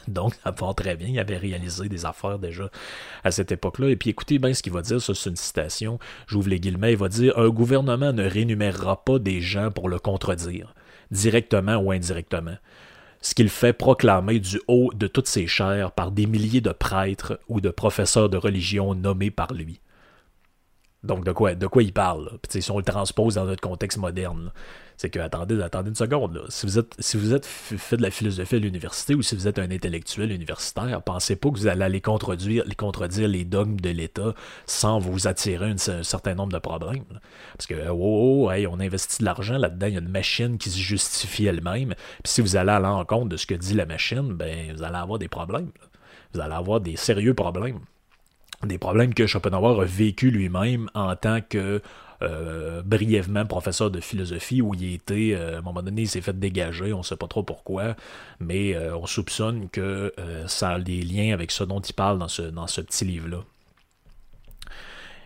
Donc, 0.09 0.35
ça 0.45 0.55
très 0.77 0.97
bien. 0.97 1.09
Il 1.09 1.19
avait 1.19 1.37
réalisé 1.37 1.89
des 1.89 2.05
affaires 2.05 2.39
déjà 2.39 2.71
à 3.25 3.31
cette 3.31 3.53
époque-là. 3.53 3.91
Et 3.91 3.97
puis, 3.97 4.11
écoutez 4.11 4.39
bien 4.39 4.55
ce 4.55 4.63
qu'il 4.63 4.73
va 4.73 4.83
dire. 4.83 5.01
Ça, 5.01 5.15
c'est 5.15 5.31
une 5.31 5.37
citation. 5.37 5.99
J'ouvre 6.27 6.49
les 6.49 6.61
guillemets. 6.61 6.93
Il 6.93 6.99
va 6.99 7.09
dire 7.09 7.39
Un 7.39 7.49
gouvernement 7.49 8.13
ne 8.13 8.27
rémunérera 8.27 9.05
pas 9.05 9.19
des 9.19 9.41
gens 9.41 9.71
pour 9.71 9.89
le 9.89 9.99
contredire, 9.99 10.75
directement 11.11 11.77
ou 11.77 11.93
indirectement. 11.93 12.57
Ce 13.21 13.35
qu'il 13.35 13.49
fait 13.49 13.73
proclamer 13.73 14.39
du 14.39 14.61
haut 14.69 14.93
de 14.95 15.07
toutes 15.07 15.27
ses 15.27 15.47
chairs 15.47 15.91
par 15.91 16.13
des 16.13 16.27
milliers 16.27 16.61
de 16.61 16.71
prêtres 16.71 17.41
ou 17.49 17.61
de 17.61 17.71
professeurs 17.71 18.29
de 18.29 18.37
religion 18.37 18.95
nommés 18.95 19.31
par 19.31 19.53
lui. 19.53 19.81
Donc, 21.07 21.25
de 21.25 21.33
quoi, 21.33 21.55
de 21.55 21.67
quoi 21.67 21.83
il 21.83 21.93
parle? 21.93 22.39
Puis, 22.43 22.63
si 22.63 22.71
on 22.71 22.79
le 22.79 22.85
transpose 22.85 23.37
dans 23.37 23.45
notre 23.45 23.63
contexte 23.63 23.99
moderne, 23.99 24.53
c'est 24.97 25.11
que, 25.11 25.19
attendez, 25.19 25.61
attendez 25.61 25.91
une 25.91 25.95
seconde. 25.95 26.45
Si 26.49 26.67
vous 26.67 26.79
êtes, 26.79 26.95
si 26.99 27.17
vous 27.17 27.35
êtes 27.35 27.45
fait 27.45 27.97
de 27.97 28.03
la 28.03 28.11
philosophie 28.11 28.57
à 28.57 28.59
l'université 28.59 29.15
ou 29.15 29.23
si 29.23 29.35
vous 29.35 29.47
êtes 29.47 29.59
un 29.59 29.71
intellectuel 29.71 30.33
universitaire, 30.33 31.03
pensez 31.03 31.37
pas 31.37 31.51
que 31.51 31.59
vous 31.59 31.67
allez 31.67 31.83
aller 31.83 32.01
contredire, 32.01 32.65
les 33.29 33.45
dogmes 33.45 33.79
de 33.79 33.91
l'État 33.91 34.35
sans 34.67 34.99
vous 34.99 35.29
attirer 35.29 35.71
un, 35.71 36.03
certain 36.03 36.35
nombre 36.35 36.53
de 36.53 36.59
problèmes. 36.59 37.05
Parce 37.57 37.67
que, 37.67 37.89
oh, 37.91 38.47
oh, 38.47 38.51
hey, 38.51 38.67
on 38.67 38.81
investit 38.81 39.21
de 39.21 39.25
l'argent 39.25 39.59
là-dedans, 39.59 39.87
il 39.87 39.95
y 39.95 39.97
a 39.97 40.01
une 40.01 40.09
machine 40.09 40.59
qui 40.59 40.71
se 40.71 40.79
justifie 40.79 41.47
elle-même. 41.47 41.95
Puis 42.23 42.33
si 42.33 42.41
vous 42.41 42.57
allez 42.57 42.73
à 42.73 42.81
l'encontre 42.81 43.29
de 43.29 43.37
ce 43.37 43.47
que 43.47 43.55
dit 43.55 43.75
la 43.75 43.87
machine, 43.87 44.33
ben, 44.33 44.75
vous 44.75 44.83
allez 44.83 44.97
avoir 44.97 45.19
des 45.19 45.29
problèmes. 45.29 45.71
Vous 46.33 46.41
allez 46.41 46.55
avoir 46.55 46.81
des 46.81 46.97
sérieux 46.97 47.35
problèmes 47.35 47.81
des 48.67 48.79
problèmes 48.79 49.15
que 49.15 49.27
Schopenhauer 49.27 49.81
a 49.81 49.85
vécu 49.85 50.31
lui-même 50.31 50.89
en 50.95 51.15
tant 51.17 51.41
que 51.41 51.81
euh, 52.23 52.81
brièvement 52.83 53.45
professeur 53.45 53.91
de 53.91 54.01
philosophie 54.01 54.63
où 54.63 54.75
il 54.75 54.95
était, 54.95 55.33
euh, 55.35 55.57
à 55.57 55.59
un 55.59 55.61
moment 55.61 55.83
donné, 55.83 56.03
il 56.03 56.09
s'est 56.09 56.23
fait 56.23 56.39
dégager, 56.39 56.95
on 56.95 56.99
ne 56.99 57.03
sait 57.03 57.17
pas 57.17 57.29
trop 57.29 57.43
pourquoi, 57.43 57.95
mais 58.41 58.75
euh, 58.75 58.97
on 58.97 59.05
soupçonne 59.05 59.69
que 59.69 60.15
ça 60.47 60.71
a 60.71 60.81
des 60.81 61.03
liens 61.03 61.35
avec 61.35 61.51
ce 61.51 61.65
dont 61.65 61.81
il 61.81 61.93
parle 61.93 62.19
dans 62.19 62.29
ce, 62.29 62.81
petit 62.81 63.05
livre-là. 63.05 63.45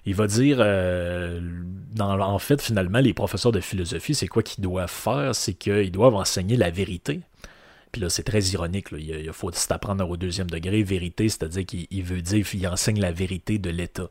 Il 0.05 0.15
va 0.15 0.27
dire, 0.27 0.61
en 2.01 2.39
fait, 2.39 2.61
finalement, 2.61 3.01
les 3.01 3.15
professeurs 3.15 3.53
de 3.53 3.61
philosophie, 3.61 4.15
c'est 4.15 4.27
quoi 4.27 4.43
qu'ils 4.43 4.65
doivent 4.65 4.91
faire? 4.91 5.35
C'est 5.35 5.55
qu'ils 5.55 5.93
doivent 5.93 6.15
enseigner 6.15 6.57
la 6.57 6.71
vérité. 6.71 7.21
Puis 7.93 8.01
là, 8.01 8.09
c'est 8.09 8.23
très 8.23 8.41
ironique. 8.41 8.89
Il, 8.93 9.33
faut 9.33 9.51
s'apprendre 9.53 10.09
au 10.09 10.17
deuxième 10.17 10.49
degré. 10.49 10.83
Vérité, 10.83 11.29
c'est-à-dire 11.29 11.67
qu'il 11.67 12.03
veut 12.05 12.23
dire 12.23 12.49
qu'il 12.49 12.67
enseigne 12.69 13.01
la 13.01 13.13
vérité 13.13 13.59
de 13.59 13.71
l'État. 13.71 14.09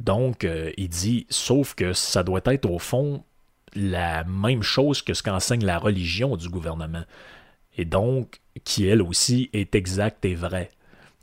Donc, 0.00 0.44
euh, 0.44 0.72
il 0.76 0.88
dit, 0.88 1.26
sauf 1.30 1.74
que 1.74 1.92
ça 1.92 2.22
doit 2.22 2.40
être 2.46 2.68
au 2.68 2.78
fond 2.78 3.24
la 3.74 4.24
même 4.24 4.62
chose 4.62 5.02
que 5.02 5.14
ce 5.14 5.22
qu'enseigne 5.22 5.64
la 5.64 5.78
religion 5.78 6.36
du 6.36 6.48
gouvernement. 6.48 7.04
Et 7.76 7.84
donc, 7.84 8.40
qui 8.64 8.86
elle 8.86 9.02
aussi 9.02 9.50
est 9.52 9.74
exacte 9.74 10.24
et 10.24 10.34
vraie. 10.34 10.70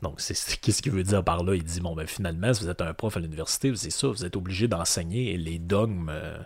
Donc, 0.02 0.20
c'est 0.20 0.60
qu'est-ce 0.60 0.82
qu'il 0.82 0.92
veut 0.92 1.04
dire 1.04 1.22
par 1.22 1.44
là? 1.44 1.54
Il 1.54 1.62
dit, 1.62 1.80
bon, 1.80 1.94
ben 1.94 2.06
finalement, 2.06 2.52
si 2.52 2.64
vous 2.64 2.70
êtes 2.70 2.82
un 2.82 2.92
prof 2.92 3.16
à 3.16 3.20
l'université, 3.20 3.74
c'est 3.76 3.90
ça, 3.90 4.08
vous 4.08 4.24
êtes 4.24 4.36
obligé 4.36 4.66
d'enseigner 4.66 5.36
les 5.36 5.58
dogmes, 5.58 6.10
euh, 6.12 6.38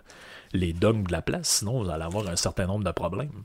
les 0.53 0.73
dogmes 0.73 1.05
de 1.05 1.11
la 1.11 1.23
place, 1.23 1.49
sinon 1.59 1.83
vous 1.83 1.89
allez 1.89 2.03
avoir 2.03 2.27
un 2.27 2.35
certain 2.35 2.67
nombre 2.67 2.83
de 2.83 2.91
problèmes. 2.91 3.43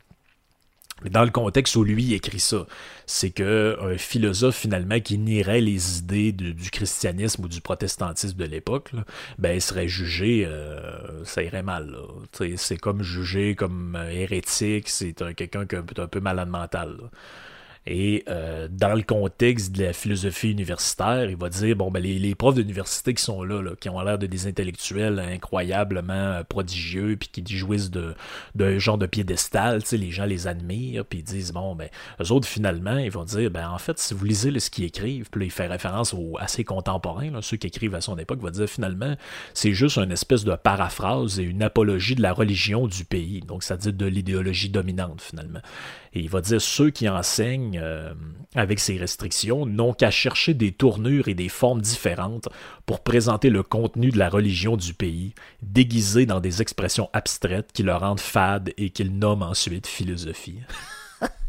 Dans 1.10 1.24
le 1.24 1.30
contexte 1.30 1.76
où 1.76 1.84
lui 1.84 2.14
écrit 2.14 2.40
ça, 2.40 2.66
c'est 3.06 3.30
que 3.30 3.76
un 3.80 3.98
philosophe 3.98 4.56
finalement 4.56 5.00
qui 5.00 5.18
nierait 5.18 5.60
les 5.60 5.98
idées 5.98 6.32
du 6.32 6.70
christianisme 6.70 7.44
ou 7.44 7.48
du 7.48 7.60
protestantisme 7.60 8.36
de 8.36 8.44
l'époque, 8.44 8.92
ben 9.38 9.58
serait 9.60 9.88
jugé, 9.88 10.44
euh, 10.46 11.24
ça 11.24 11.42
irait 11.42 11.62
mal. 11.62 11.96
C'est 12.56 12.78
comme 12.78 13.02
jugé 13.02 13.54
comme 13.54 13.98
hérétique, 14.10 14.88
c'est 14.88 15.14
quelqu'un 15.34 15.66
qui 15.66 15.76
a 15.76 15.80
un 15.80 16.08
peu 16.08 16.20
malade 16.20 16.48
mental. 16.48 16.96
Et 17.86 18.22
euh, 18.28 18.68
dans 18.70 18.94
le 18.94 19.02
contexte 19.02 19.72
de 19.72 19.84
la 19.84 19.92
philosophie 19.92 20.52
universitaire, 20.52 21.28
il 21.28 21.36
va 21.36 21.48
dire 21.48 21.74
bon 21.74 21.90
ben 21.90 22.00
les, 22.00 22.34
profs 22.36 22.54
d'université 22.54 23.12
qui 23.12 23.22
sont 23.22 23.42
là, 23.42 23.60
qui 23.80 23.88
ont 23.88 24.00
l'air 24.00 24.18
de 24.18 24.26
des 24.26 24.46
intellectuels 24.46 25.18
incroyablement 25.18 26.12
euh, 26.12 26.44
prodigieux, 26.44 27.16
puis 27.16 27.28
qui 27.28 27.56
jouissent 27.56 27.90
de 27.90 28.14
d'un 28.54 28.78
genre 28.78 28.98
de 28.98 29.06
piédestal, 29.06 29.82
les 29.90 30.10
gens 30.12 30.26
les 30.26 30.46
admirent, 30.46 31.04
puis 31.04 31.20
ils 31.20 31.24
disent 31.24 31.52
bon 31.52 31.74
ben 31.74 31.88
eux 32.20 32.30
autres 32.30 32.46
finalement 32.46 32.98
ils 32.98 33.10
vont 33.10 33.24
dire 33.24 33.50
ben 33.50 33.68
en 33.68 33.78
fait 33.78 33.98
si 33.98 34.14
vous 34.14 34.24
lisez 34.24 34.58
ce 34.60 34.70
qu'ils 34.70 34.84
écrivent, 34.84 35.28
puis 35.28 35.40
là, 35.40 35.46
il 35.46 35.50
fait 35.50 35.66
référence 35.66 36.14
aux 36.14 36.36
assez 36.38 36.62
contemporains, 36.62 37.30
ceux 37.40 37.56
qui 37.56 37.66
écrivent 37.66 37.96
à 37.96 38.00
son 38.00 38.16
époque, 38.16 38.40
va 38.40 38.50
dire 38.50 38.68
finalement 38.68 39.16
c'est 39.54 39.72
juste 39.72 39.98
une 39.98 40.12
espèce 40.12 40.44
de 40.44 40.54
paraphrase 40.54 41.40
et 41.40 41.42
une 41.42 41.64
apologie 41.64 42.14
de 42.14 42.22
la 42.22 42.32
religion 42.32 42.86
du 42.86 43.04
pays, 43.04 43.40
donc 43.40 43.64
ça 43.64 43.76
dit 43.76 43.92
de 43.92 44.06
l'idéologie 44.06 44.68
dominante 44.68 45.20
finalement. 45.20 45.60
Et 46.14 46.20
il 46.20 46.28
va 46.28 46.40
dire 46.40 46.60
ceux 46.60 46.90
qui 46.90 47.08
enseignent 47.08 47.80
euh, 47.82 48.12
avec 48.54 48.80
ces 48.80 48.96
restrictions 48.96 49.64
n'ont 49.66 49.94
qu'à 49.94 50.10
chercher 50.10 50.54
des 50.54 50.72
tournures 50.72 51.28
et 51.28 51.34
des 51.34 51.48
formes 51.48 51.80
différentes 51.80 52.48
pour 52.84 53.02
présenter 53.02 53.48
le 53.48 53.62
contenu 53.62 54.10
de 54.10 54.18
la 54.18 54.28
religion 54.28 54.76
du 54.76 54.94
pays, 54.94 55.34
déguisé 55.62 56.26
dans 56.26 56.40
des 56.40 56.60
expressions 56.60 57.08
abstraites 57.12 57.72
qui 57.72 57.82
le 57.82 57.94
rendent 57.94 58.20
fade 58.20 58.72
et 58.76 58.90
qu'ils 58.90 59.16
nomment 59.16 59.42
ensuite 59.42 59.86
philosophie. 59.86 60.60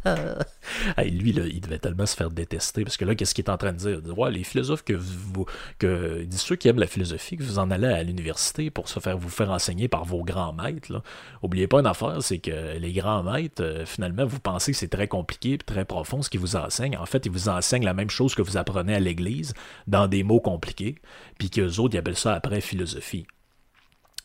lui, 0.98 1.34
là, 1.34 1.46
il 1.46 1.62
devait 1.62 1.80
tellement 1.80 2.06
se 2.06 2.16
faire 2.16 2.30
détester. 2.30 2.84
Parce 2.84 2.98
que 2.98 3.06
là, 3.06 3.16
qu'est-ce 3.16 3.34
qu'il 3.34 3.46
est 3.46 3.50
en 3.50 3.58
train 3.58 3.74
de 3.74 3.78
dire? 3.78 4.18
ouais, 4.18 4.32
les 4.32 4.44
philosophes 4.44 4.84
que 4.84 4.94
vous. 4.94 5.46
Que, 5.80 6.26
ceux 6.32 6.56
qui 6.56 6.68
aiment 6.68 6.80
la 6.80 6.88
philosophie, 6.88 7.38
que 7.38 7.44
vous 7.44 7.60
en 7.60 7.72
allez 7.72 7.88
à 7.88 8.04
l'université 8.04 8.70
pour 8.70 8.90
se 8.90 9.00
faire 9.00 9.18
vous 9.18 9.30
faire 9.30 9.52
enseigner 9.52 9.88
par 9.88 10.06
vos 10.06 10.24
grands 10.24 10.54
maîtres. 10.54 10.92
Là. 10.92 11.02
Oubliez 11.42 11.68
pas 11.68 11.80
une 11.80 11.88
affaire, 11.88 12.22
c'est 12.22 12.40
que 12.40 12.78
les 12.78 12.94
grands 12.94 13.24
maîtres, 13.24 13.64
euh, 13.64 13.86
finalement, 13.86 14.26
vous 14.26 14.40
pensez 14.40 14.72
que 14.72 14.78
c'est 14.78 14.88
très 14.88 15.08
compliqué 15.08 15.54
et 15.54 15.58
très 15.58 15.86
profond 15.86 16.22
ce 16.22 16.30
qu'ils 16.30 16.40
vous 16.40 16.56
enseignent. 16.56 16.98
En 16.98 17.06
fait, 17.06 17.26
ils 17.26 17.32
vous 17.32 17.50
enseignent 17.50 17.86
la 17.86 17.94
même 17.94 18.10
chose 18.10 18.36
que 18.36 18.42
vous 18.42 18.58
apprenez 18.58 18.96
à 18.96 19.00
l'église, 19.00 19.54
dans 19.88 20.08
des 20.08 20.24
mots 20.24 20.42
compliqués, 20.42 20.96
puis 21.38 21.50
qu'eux 21.50 21.80
autres, 21.80 21.96
ils 21.96 22.00
appellent 22.00 22.16
ça 22.16 22.34
après 22.34 22.62
philosophie. 22.62 23.26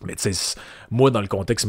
Mais 0.04 0.14
tu 0.14 0.32
sais, 0.32 0.58
moi, 0.90 1.11
dans 1.11 1.20
le 1.20 1.26
contexte 1.26 1.66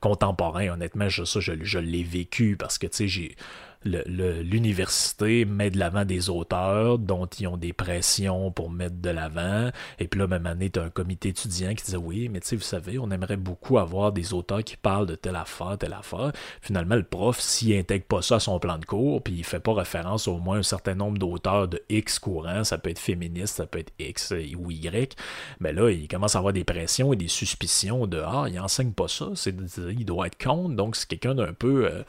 contemporain, 0.00 0.68
honnêtement, 0.68 1.08
je, 1.08 1.24
ça, 1.24 1.40
je, 1.40 1.52
je 1.62 1.78
l'ai 1.78 2.02
vécu 2.02 2.56
parce 2.56 2.76
que, 2.78 2.86
tu 2.86 2.96
sais, 2.96 3.08
j'ai 3.08 3.36
l'université 3.84 5.44
met 5.44 5.70
de 5.70 5.78
l'avant 5.78 6.04
des 6.04 6.30
auteurs 6.30 6.98
dont 6.98 7.26
ils 7.26 7.46
ont 7.46 7.56
des 7.56 7.72
pressions 7.72 8.50
pour 8.50 8.70
mettre 8.70 8.96
de 9.00 9.10
l'avant. 9.10 9.70
Et 9.98 10.08
puis 10.08 10.18
là, 10.20 10.26
même 10.26 10.46
année, 10.46 10.70
tu 10.70 10.80
as 10.80 10.84
un 10.84 10.90
comité 10.90 11.30
étudiant 11.30 11.74
qui 11.74 11.84
disait 11.84 11.96
Oui, 11.96 12.28
mais 12.28 12.40
tu 12.40 12.48
sais, 12.48 12.56
vous 12.56 12.62
savez, 12.62 12.98
on 12.98 13.10
aimerait 13.10 13.36
beaucoup 13.36 13.78
avoir 13.78 14.12
des 14.12 14.32
auteurs 14.32 14.64
qui 14.64 14.76
parlent 14.76 15.06
de 15.06 15.14
telle 15.14 15.36
affaire, 15.36 15.76
telle 15.78 15.92
affaire. 15.92 16.32
Finalement, 16.60 16.96
le 16.96 17.02
prof, 17.02 17.38
s'il 17.40 17.76
intègre 17.76 18.06
pas 18.06 18.22
ça 18.22 18.36
à 18.36 18.40
son 18.40 18.58
plan 18.58 18.78
de 18.78 18.84
cours, 18.84 19.22
puis 19.22 19.34
il 19.34 19.44
fait 19.44 19.60
pas 19.60 19.74
référence 19.74 20.28
au 20.28 20.38
moins 20.38 20.58
un 20.58 20.62
certain 20.62 20.94
nombre 20.94 21.18
d'auteurs 21.18 21.68
de 21.68 21.82
X 21.88 22.18
courant, 22.18 22.64
ça 22.64 22.78
peut 22.78 22.90
être 22.90 22.98
féministe, 22.98 23.56
ça 23.56 23.66
peut 23.66 23.80
être 23.80 23.92
X 23.98 24.32
ou 24.56 24.70
Y, 24.70 25.16
mais 25.60 25.72
là, 25.72 25.90
il 25.90 26.08
commence 26.08 26.36
à 26.36 26.38
avoir 26.38 26.52
des 26.52 26.64
pressions 26.64 27.12
et 27.12 27.16
des 27.16 27.28
suspicions 27.28 28.06
de 28.06 28.22
Ah, 28.24 28.46
il 28.48 28.58
enseigne 28.58 28.92
pas 28.92 29.08
ça, 29.08 29.30
c'est, 29.34 29.54
il 29.90 30.04
doit 30.04 30.26
être 30.26 30.42
contre, 30.42 30.74
donc 30.74 30.96
c'est 30.96 31.08
quelqu'un 31.08 31.34
d'un 31.34 31.52
peu. 31.52 31.86
Euh, 31.86 32.02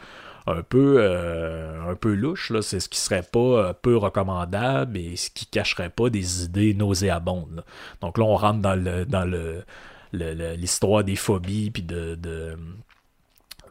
un 0.48 0.62
peu, 0.62 0.98
euh, 1.00 1.90
un 1.90 1.96
peu 1.96 2.14
louche. 2.14 2.52
C'est 2.62 2.80
ce 2.80 2.90
qui 2.90 3.00
serait 3.00 3.24
pas 3.24 3.40
euh, 3.40 3.74
peu 3.74 3.98
recommandable 3.98 4.98
et 4.98 5.16
ce 5.16 5.30
qui 5.30 5.46
cacherait 5.46 5.90
pas 5.90 6.10
des 6.10 6.44
idées 6.44 6.74
nauséabondes. 6.74 7.64
Donc 8.02 8.18
là, 8.18 8.26
on 8.26 8.36
rentre 8.36 8.60
dans 8.60 8.76
le 8.76 9.06
dans 9.06 9.26
le, 9.26 9.64
l'histoire 10.14 11.04
des 11.04 11.16
phobies 11.16 11.72
puis 11.72 11.84
de 11.84 12.16
de, 12.16 12.58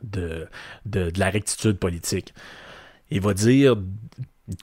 de, 0.02 0.48
de, 0.86 1.12
la 1.16 1.30
rectitude 1.30 1.78
politique. 1.78 2.34
Il 3.10 3.20
va 3.20 3.34
dire 3.34 3.76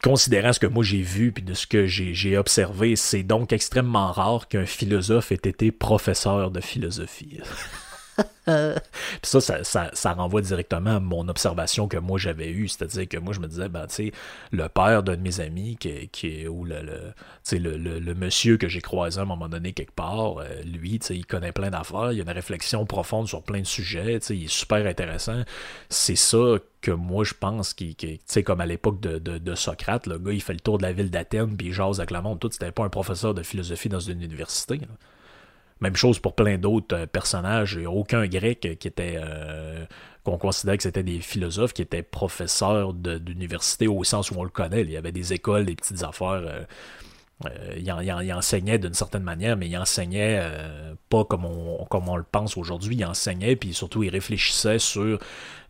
considérant 0.03 0.53
ce 0.53 0.59
que 0.59 0.67
moi 0.67 0.83
j'ai 0.83 1.01
vu 1.01 1.31
puis 1.31 1.43
de 1.43 1.53
ce 1.53 1.65
que 1.65 1.87
j'ai 1.87 2.37
observé, 2.37 2.95
c'est 2.95 3.23
donc 3.23 3.51
extrêmement 3.51 4.11
rare 4.11 4.47
qu'un 4.47 4.65
philosophe 4.65 5.31
ait 5.31 5.35
été 5.35 5.71
professeur 5.71 6.51
de 6.51 6.61
philosophie. 6.61 7.39
ça, 9.23 9.41
ça, 9.93 10.13
renvoie 10.13 10.41
directement 10.41 10.95
à 10.97 10.99
mon 10.99 11.27
observation 11.27 11.87
que 11.87 11.97
moi 11.97 12.17
j'avais 12.17 12.49
eue. 12.49 12.67
C'est-à-dire 12.67 13.07
que 13.07 13.17
moi 13.17 13.33
je 13.33 13.39
me 13.39 13.47
disais, 13.47 13.69
ben, 13.69 13.87
le 14.51 14.67
père 14.67 15.03
d'un 15.03 15.15
de 15.15 15.21
mes 15.21 15.39
amis, 15.39 15.77
qui, 15.79 16.09
qui 16.09 16.47
ou 16.47 16.65
le, 16.65 16.81
le, 17.51 17.99
le, 17.99 18.15
monsieur 18.15 18.57
que 18.57 18.67
j'ai 18.67 18.81
croisé 18.81 19.19
à 19.19 19.23
un 19.23 19.25
moment 19.25 19.49
donné 19.49 19.73
quelque 19.73 19.93
part, 19.93 20.39
euh, 20.39 20.61
lui, 20.63 20.99
tu 20.99 21.13
il 21.13 21.25
connaît 21.25 21.51
plein 21.51 21.69
d'affaires, 21.69 22.11
il 22.11 22.19
a 22.19 22.23
une 22.23 22.29
réflexion 22.29 22.85
profonde 22.85 23.27
sur 23.27 23.43
plein 23.43 23.61
de 23.61 23.65
sujets, 23.65 24.17
il 24.29 24.45
est 24.45 24.47
super 24.47 24.85
intéressant. 24.85 25.43
C'est 25.89 26.15
ça 26.15 26.57
que 26.81 26.91
moi 26.91 27.23
je 27.23 27.33
pense 27.33 27.73
qui, 27.73 27.95
comme 28.43 28.61
à 28.61 28.65
l'époque 28.65 28.99
de, 28.99 29.19
de, 29.19 29.55
Socrate 29.55 30.07
le 30.07 30.17
gars 30.17 30.31
il 30.31 30.41
fait 30.41 30.53
le 30.53 30.59
tour 30.59 30.79
de 30.79 30.83
la 30.83 30.93
ville 30.93 31.11
d'Athènes 31.11 31.55
puis 31.55 31.67
il 31.67 31.73
jase 31.73 31.99
avec 31.99 32.09
le 32.09 32.21
monde 32.21 32.39
tout 32.39 32.49
c'était 32.51 32.71
pas 32.71 32.83
un 32.83 32.89
professeur 32.89 33.35
de 33.35 33.43
philosophie 33.43 33.89
dans 33.89 33.99
une 33.99 34.23
université 34.23 34.79
même 35.81 35.95
chose 35.95 36.19
pour 36.19 36.35
plein 36.35 36.57
d'autres 36.57 36.95
euh, 36.95 37.05
personnages. 37.07 37.77
Il 37.79 37.87
aucun 37.87 38.25
grec 38.27 38.77
qui 38.79 38.87
était 38.87 39.15
euh, 39.17 39.85
qu'on 40.23 40.37
considérait 40.37 40.77
que 40.77 40.83
c'était 40.83 41.03
des 41.03 41.19
philosophes 41.19 41.73
qui 41.73 41.81
étaient 41.81 42.03
professeurs 42.03 42.93
d'université 42.93 43.87
au 43.87 44.03
sens 44.03 44.31
où 44.31 44.35
on 44.37 44.43
le 44.43 44.49
connaît. 44.49 44.81
Il 44.81 44.91
y 44.91 44.97
avait 44.97 45.11
des 45.11 45.33
écoles, 45.33 45.65
des 45.65 45.75
petites 45.75 46.03
affaires. 46.03 46.43
Euh, 46.43 46.63
il, 47.75 47.91
enseignait 48.33 48.77
d'une 48.77 48.93
certaine 48.93 49.23
manière, 49.23 49.57
mais 49.57 49.67
il 49.67 49.75
enseignait 49.75 50.39
pas 51.09 51.25
comme 51.25 51.45
on, 51.45 51.83
comme 51.85 52.07
on 52.07 52.15
le 52.15 52.23
pense 52.23 52.55
aujourd'hui. 52.55 52.95
Il 52.95 53.03
enseignait, 53.03 53.55
puis 53.55 53.73
surtout, 53.73 54.03
il 54.03 54.09
réfléchissait 54.09 54.77
sur 54.77 55.17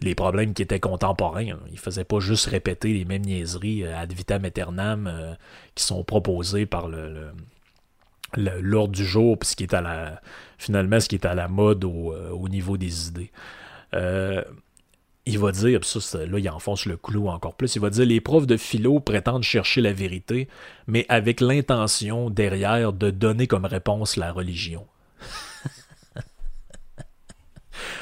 les 0.02 0.14
problèmes 0.14 0.54
qui 0.54 0.64
étaient 0.64 0.82
contemporains. 0.82 1.56
Il 1.72 1.80
faisait 1.80 2.04
pas 2.04 2.20
juste 2.20 2.48
répéter 2.48 2.92
les 2.92 3.06
mêmes 3.06 3.22
niaiseries 3.22 3.86
ad 3.86 4.12
vitam 4.12 4.44
aeternam 4.44 5.38
qui 5.74 5.86
sont 5.86 6.04
proposées 6.04 6.66
par 6.66 6.90
le 6.90 7.32
l'ordre 8.38 8.94
du 8.94 9.06
jour, 9.06 9.38
puis 9.38 9.50
ce 9.50 9.56
qui 9.56 9.64
est 9.64 9.74
à 9.74 9.82
la, 9.82 10.22
finalement, 10.58 11.00
ce 11.00 11.10
qui 11.10 11.16
est 11.16 11.26
à 11.26 11.34
la 11.34 11.48
mode 11.48 11.84
au, 11.84 12.14
euh, 12.14 12.50
niveau 12.50 12.78
des 12.78 13.08
idées. 13.08 13.32
Euh, 13.94 14.44
il 15.26 15.38
va 15.38 15.52
dire, 15.52 15.84
ça, 15.84 16.26
là, 16.26 16.40
il 16.40 16.50
enfonce 16.50 16.86
le 16.86 16.98
clou 16.98 17.28
encore 17.28 17.56
plus, 17.56 17.76
il 17.76 17.82
va 17.82 17.90
dire 17.90 18.06
les 18.06 18.22
profs 18.22 18.48
de 18.48 18.58
philo 18.58 19.00
prétendent 19.00 19.44
chercher 19.44 19.82
la 19.82 19.94
vérité, 19.94 20.48
mais 20.88 21.06
avec 21.10 21.42
l'intention 21.42 22.30
derrière 22.30 22.92
de 22.92 23.12
donner 23.12 23.48
comme 23.48 23.66
réponse 23.66 24.18
la 24.18 24.32
religion. 24.32 24.86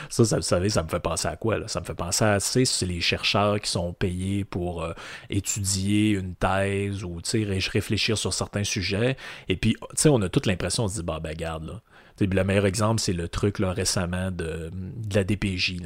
Ça, 0.10 0.24
vous 0.36 0.42
savez, 0.42 0.70
ça 0.70 0.84
me 0.84 0.90
fait 0.90 1.00
penser 1.00 1.28
à 1.28 1.36
quoi? 1.36 1.60
Là? 1.60 1.68
Ça 1.68 1.80
me 1.80 1.86
fait 1.86 1.94
penser 1.94 2.26
à, 2.26 2.40
c'est 2.40 2.86
les 2.86 3.00
chercheurs 3.00 3.60
qui 3.60 3.70
sont 3.70 3.94
payés 3.94 4.44
pour 4.44 4.84
euh, 4.84 4.94
étudier 5.30 6.12
une 6.12 6.36
thèse 6.36 7.04
ou, 7.04 7.20
réfléchir 7.34 8.18
sur 8.18 8.34
certains 8.34 8.64
sujets. 8.64 9.16
Et 9.48 9.56
puis, 9.56 9.76
tu 9.80 9.88
sais, 9.96 10.10
on 10.10 10.22
a 10.22 10.30
toute 10.30 10.48
l'impression, 10.48 10.86
on 10.86 10.88
se 10.88 10.96
dit, 10.96 11.04
bah, 11.04 11.20
ben, 11.22 11.36
garde, 11.36 11.68
là. 11.68 11.82
Le 12.22 12.44
meilleur 12.44 12.66
exemple, 12.66 13.00
c'est 13.00 13.14
le 13.14 13.30
truc 13.30 13.60
là, 13.60 13.72
récemment 13.72 14.30
de, 14.30 14.72
la 15.14 15.24
DPJ. 15.24 15.70
Il 15.70 15.82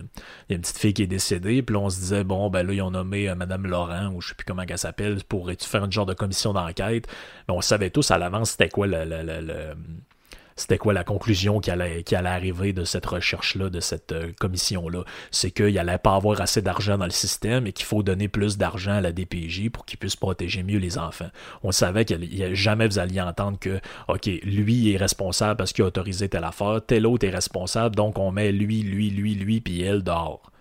y 0.50 0.54
a 0.54 0.56
une 0.56 0.62
petite 0.62 0.78
fille 0.78 0.94
qui 0.94 1.04
est 1.04 1.08
décédée, 1.08 1.62
puis 1.62 1.76
on 1.76 1.90
se 1.90 2.00
disait, 2.00 2.24
bon, 2.24 2.50
ben 2.50 2.66
là, 2.66 2.74
ils 2.74 2.82
ont 2.82 2.92
nommé 2.92 3.30
euh, 3.30 3.36
Madame 3.36 3.68
Laurent, 3.68 4.08
ou 4.08 4.22
je 4.22 4.30
sais 4.30 4.36
plus 4.36 4.46
comment 4.46 4.64
elle 4.68 4.78
s'appelle, 4.78 5.24
pour 5.26 5.52
faire 5.52 5.84
un 5.84 5.92
genre 5.92 6.06
de 6.06 6.14
commission 6.14 6.54
d'enquête. 6.54 7.08
Mais 7.48 7.54
on 7.54 7.62
savait 7.62 7.92
tous 7.92 8.10
à 8.12 8.18
l'avance 8.18 8.52
c'était 8.52 8.70
quoi 8.70 8.88
le, 8.88 9.74
c'était 10.56 10.78
quoi 10.78 10.94
la 10.94 11.04
conclusion 11.04 11.60
qui 11.60 11.72
allait, 11.72 12.04
qui 12.04 12.16
allait 12.16 12.30
arriver 12.30 12.74
de 12.74 12.84
cette 12.84 13.06
recherche-là, 13.06 13.70
de 13.70 13.80
cette 13.80 14.12
euh, 14.12 14.32
commission-là? 14.40 15.04
C'est 15.32 15.52
qu'il 15.52 15.78
allait 15.78 15.98
pas 15.98 16.16
avoir 16.16 16.42
assez 16.42 16.62
d'argent 16.62 16.98
dans 16.98 17.06
le 17.06 17.12
système 17.12 17.68
et 17.68 17.74
qu'il 17.74 17.86
faut 17.86 18.04
donner 18.04 18.28
plus 18.28 18.58
d'argent 18.58 18.94
à 18.94 19.02
la 19.02 19.12
DPJ 19.12 19.70
pour 19.70 19.86
qu'il 19.86 19.98
puisse 19.98 20.16
protéger 20.16 20.64
mieux 20.64 20.80
les 20.80 20.98
enfants. 20.98 21.30
On 21.64 21.72
savait 21.72 22.06
qu'il 22.06 22.56
jamais 22.56 22.88
vous 22.88 23.00
alliez 23.00 23.22
entendre 23.22 23.58
que, 23.60 23.80
OK, 24.08 24.26
lui 24.44 24.94
est 24.94 24.98
responsable 24.98 25.58
parce 25.58 25.74
qu'il 25.74 25.84
a 25.84 25.88
autorisé 25.88 26.30
telle 26.30 26.44
affaire, 26.44 26.82
tel 26.86 27.08
autre 27.08 27.26
est 27.26 27.32
responsable, 27.32 27.96
donc 27.96 28.18
on 28.20 28.32
met 28.32 28.52
lui, 28.52 28.82
lui, 28.84 29.10
lui, 29.10 29.36
lui, 29.36 29.62
puis 29.62 29.82
elle 29.82 30.04
dehors. 30.04 30.53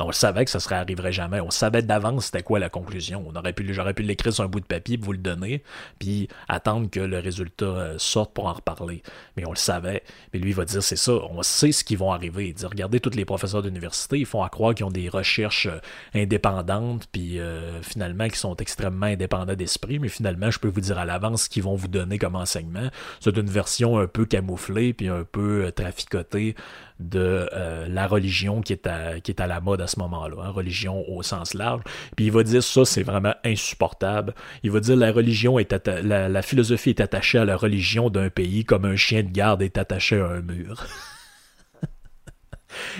On 0.00 0.10
savait 0.10 0.44
que 0.44 0.50
ça 0.50 0.58
ne 0.58 0.80
arriverait 0.80 1.12
jamais. 1.12 1.40
On 1.40 1.50
savait 1.50 1.82
d'avance 1.82 2.26
c'était 2.26 2.42
quoi 2.42 2.58
la 2.58 2.68
conclusion. 2.68 3.24
On 3.28 3.36
aurait 3.36 3.52
pu, 3.52 3.72
j'aurais 3.72 3.94
pu 3.94 4.02
l'écrire 4.02 4.32
sur 4.32 4.42
un 4.42 4.48
bout 4.48 4.58
de 4.58 4.66
papier 4.66 4.96
vous 4.96 5.12
le 5.12 5.18
donner, 5.18 5.62
puis 6.00 6.26
attendre 6.48 6.90
que 6.90 6.98
le 6.98 7.20
résultat 7.20 7.64
euh, 7.64 7.94
sorte 7.98 8.34
pour 8.34 8.46
en 8.46 8.54
reparler. 8.54 9.02
Mais 9.36 9.46
on 9.46 9.50
le 9.50 9.56
savait. 9.56 10.02
Mais 10.32 10.40
lui, 10.40 10.52
va 10.52 10.64
dire 10.64 10.82
c'est 10.82 10.96
ça. 10.96 11.12
On 11.12 11.42
sait 11.42 11.70
ce 11.70 11.84
qui 11.84 11.94
va 11.94 12.06
arriver. 12.06 12.48
Il 12.48 12.54
dit 12.54 12.66
regardez 12.66 12.98
tous 12.98 13.10
les 13.10 13.24
professeurs 13.24 13.62
d'université, 13.62 14.18
ils 14.18 14.26
font 14.26 14.42
à 14.42 14.48
croire 14.48 14.74
qu'ils 14.74 14.84
ont 14.84 14.90
des 14.90 15.08
recherches 15.08 15.66
euh, 15.66 15.78
indépendantes, 16.12 17.06
puis 17.12 17.38
euh, 17.38 17.80
finalement 17.82 18.26
qui 18.28 18.38
sont 18.38 18.56
extrêmement 18.56 19.06
indépendants 19.06 19.54
d'esprit. 19.54 20.00
Mais 20.00 20.08
finalement, 20.08 20.50
je 20.50 20.58
peux 20.58 20.68
vous 20.68 20.80
dire 20.80 20.98
à 20.98 21.04
l'avance 21.04 21.44
ce 21.44 21.48
qu'ils 21.48 21.62
vont 21.62 21.76
vous 21.76 21.88
donner 21.88 22.18
comme 22.18 22.34
enseignement. 22.34 22.88
C'est 23.20 23.36
une 23.36 23.50
version 23.50 23.98
un 23.98 24.08
peu 24.08 24.26
camouflée, 24.26 24.92
puis 24.92 25.06
un 25.06 25.22
peu 25.22 25.70
traficotée 25.74 26.56
de 27.00 27.48
euh, 27.52 27.88
la 27.88 28.06
religion 28.06 28.60
qui 28.60 28.72
est, 28.72 28.86
à, 28.86 29.20
qui 29.20 29.30
est 29.30 29.40
à 29.40 29.46
la 29.46 29.60
mode 29.60 29.80
à 29.80 29.86
ce 29.86 29.98
moment-là, 29.98 30.36
hein, 30.44 30.50
religion 30.50 31.04
au 31.08 31.22
sens 31.22 31.54
large. 31.54 31.82
Puis 32.16 32.26
il 32.26 32.32
va 32.32 32.42
dire 32.42 32.62
ça, 32.62 32.84
c'est 32.84 33.02
vraiment 33.02 33.34
insupportable. 33.44 34.34
Il 34.62 34.70
va 34.70 34.80
dire 34.80 34.96
la 34.96 35.10
religion 35.12 35.58
est 35.58 35.72
la, 35.86 36.28
la 36.28 36.42
philosophie 36.42 36.90
est 36.90 37.00
attachée 37.00 37.38
à 37.38 37.44
la 37.44 37.56
religion 37.56 38.10
d'un 38.10 38.30
pays 38.30 38.64
comme 38.64 38.84
un 38.84 38.96
chien 38.96 39.22
de 39.22 39.30
garde 39.30 39.62
est 39.62 39.78
attaché 39.78 40.20
à 40.20 40.26
un 40.26 40.40
mur. 40.40 40.86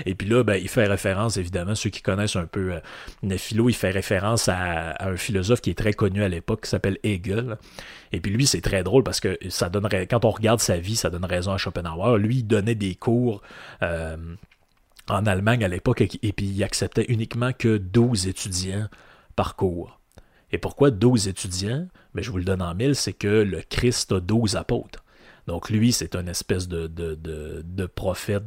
Et 0.06 0.14
puis 0.14 0.28
là, 0.28 0.42
ben, 0.42 0.56
il 0.56 0.68
fait 0.68 0.86
référence, 0.86 1.36
évidemment, 1.36 1.74
ceux 1.74 1.90
qui 1.90 2.02
connaissent 2.02 2.36
un 2.36 2.46
peu 2.46 2.74
euh, 2.74 3.38
philo, 3.38 3.68
il 3.68 3.74
fait 3.74 3.90
référence 3.90 4.48
à, 4.48 4.94
un 5.00 5.16
philosophe 5.16 5.60
qui 5.60 5.70
est 5.70 5.78
très 5.78 5.92
connu 5.92 6.22
à 6.22 6.28
l'époque, 6.28 6.62
qui 6.62 6.70
s'appelle 6.70 6.98
Hegel. 7.02 7.56
Et 8.12 8.20
puis 8.20 8.32
lui, 8.32 8.46
c'est 8.46 8.60
très 8.60 8.82
drôle 8.82 9.02
parce 9.02 9.20
que 9.20 9.38
ça 9.48 9.68
donnerait, 9.68 10.06
quand 10.06 10.24
on 10.24 10.30
regarde 10.30 10.60
sa 10.60 10.76
vie, 10.76 10.96
ça 10.96 11.10
donne 11.10 11.24
raison 11.24 11.52
à 11.52 11.58
Schopenhauer. 11.58 12.18
Lui, 12.18 12.36
il 12.36 12.46
donnait 12.46 12.74
des 12.74 12.94
cours. 12.94 13.42
Euh, 13.82 14.16
en 15.08 15.26
Allemagne 15.26 15.62
à 15.62 15.68
l'époque, 15.68 16.00
et 16.00 16.32
puis 16.32 16.46
il 16.46 16.64
acceptait 16.64 17.04
uniquement 17.08 17.52
que 17.52 17.76
12 17.76 18.26
étudiants 18.26 18.88
par 19.36 19.54
cours. 19.54 20.00
Et 20.50 20.58
pourquoi 20.58 20.90
12 20.90 21.28
étudiants? 21.28 21.88
Mais 22.14 22.20
ben, 22.20 22.22
je 22.22 22.30
vous 22.30 22.38
le 22.38 22.44
donne 22.44 22.62
en 22.62 22.74
mille, 22.74 22.94
c'est 22.94 23.12
que 23.12 23.26
le 23.26 23.60
Christ 23.68 24.12
a 24.12 24.20
12 24.20 24.56
apôtres. 24.56 25.03
Donc 25.46 25.68
lui, 25.68 25.92
c'est 25.92 26.16
une 26.16 26.28
espèce 26.28 26.68
de, 26.68 26.86
de, 26.86 27.86
prophète 27.86 28.44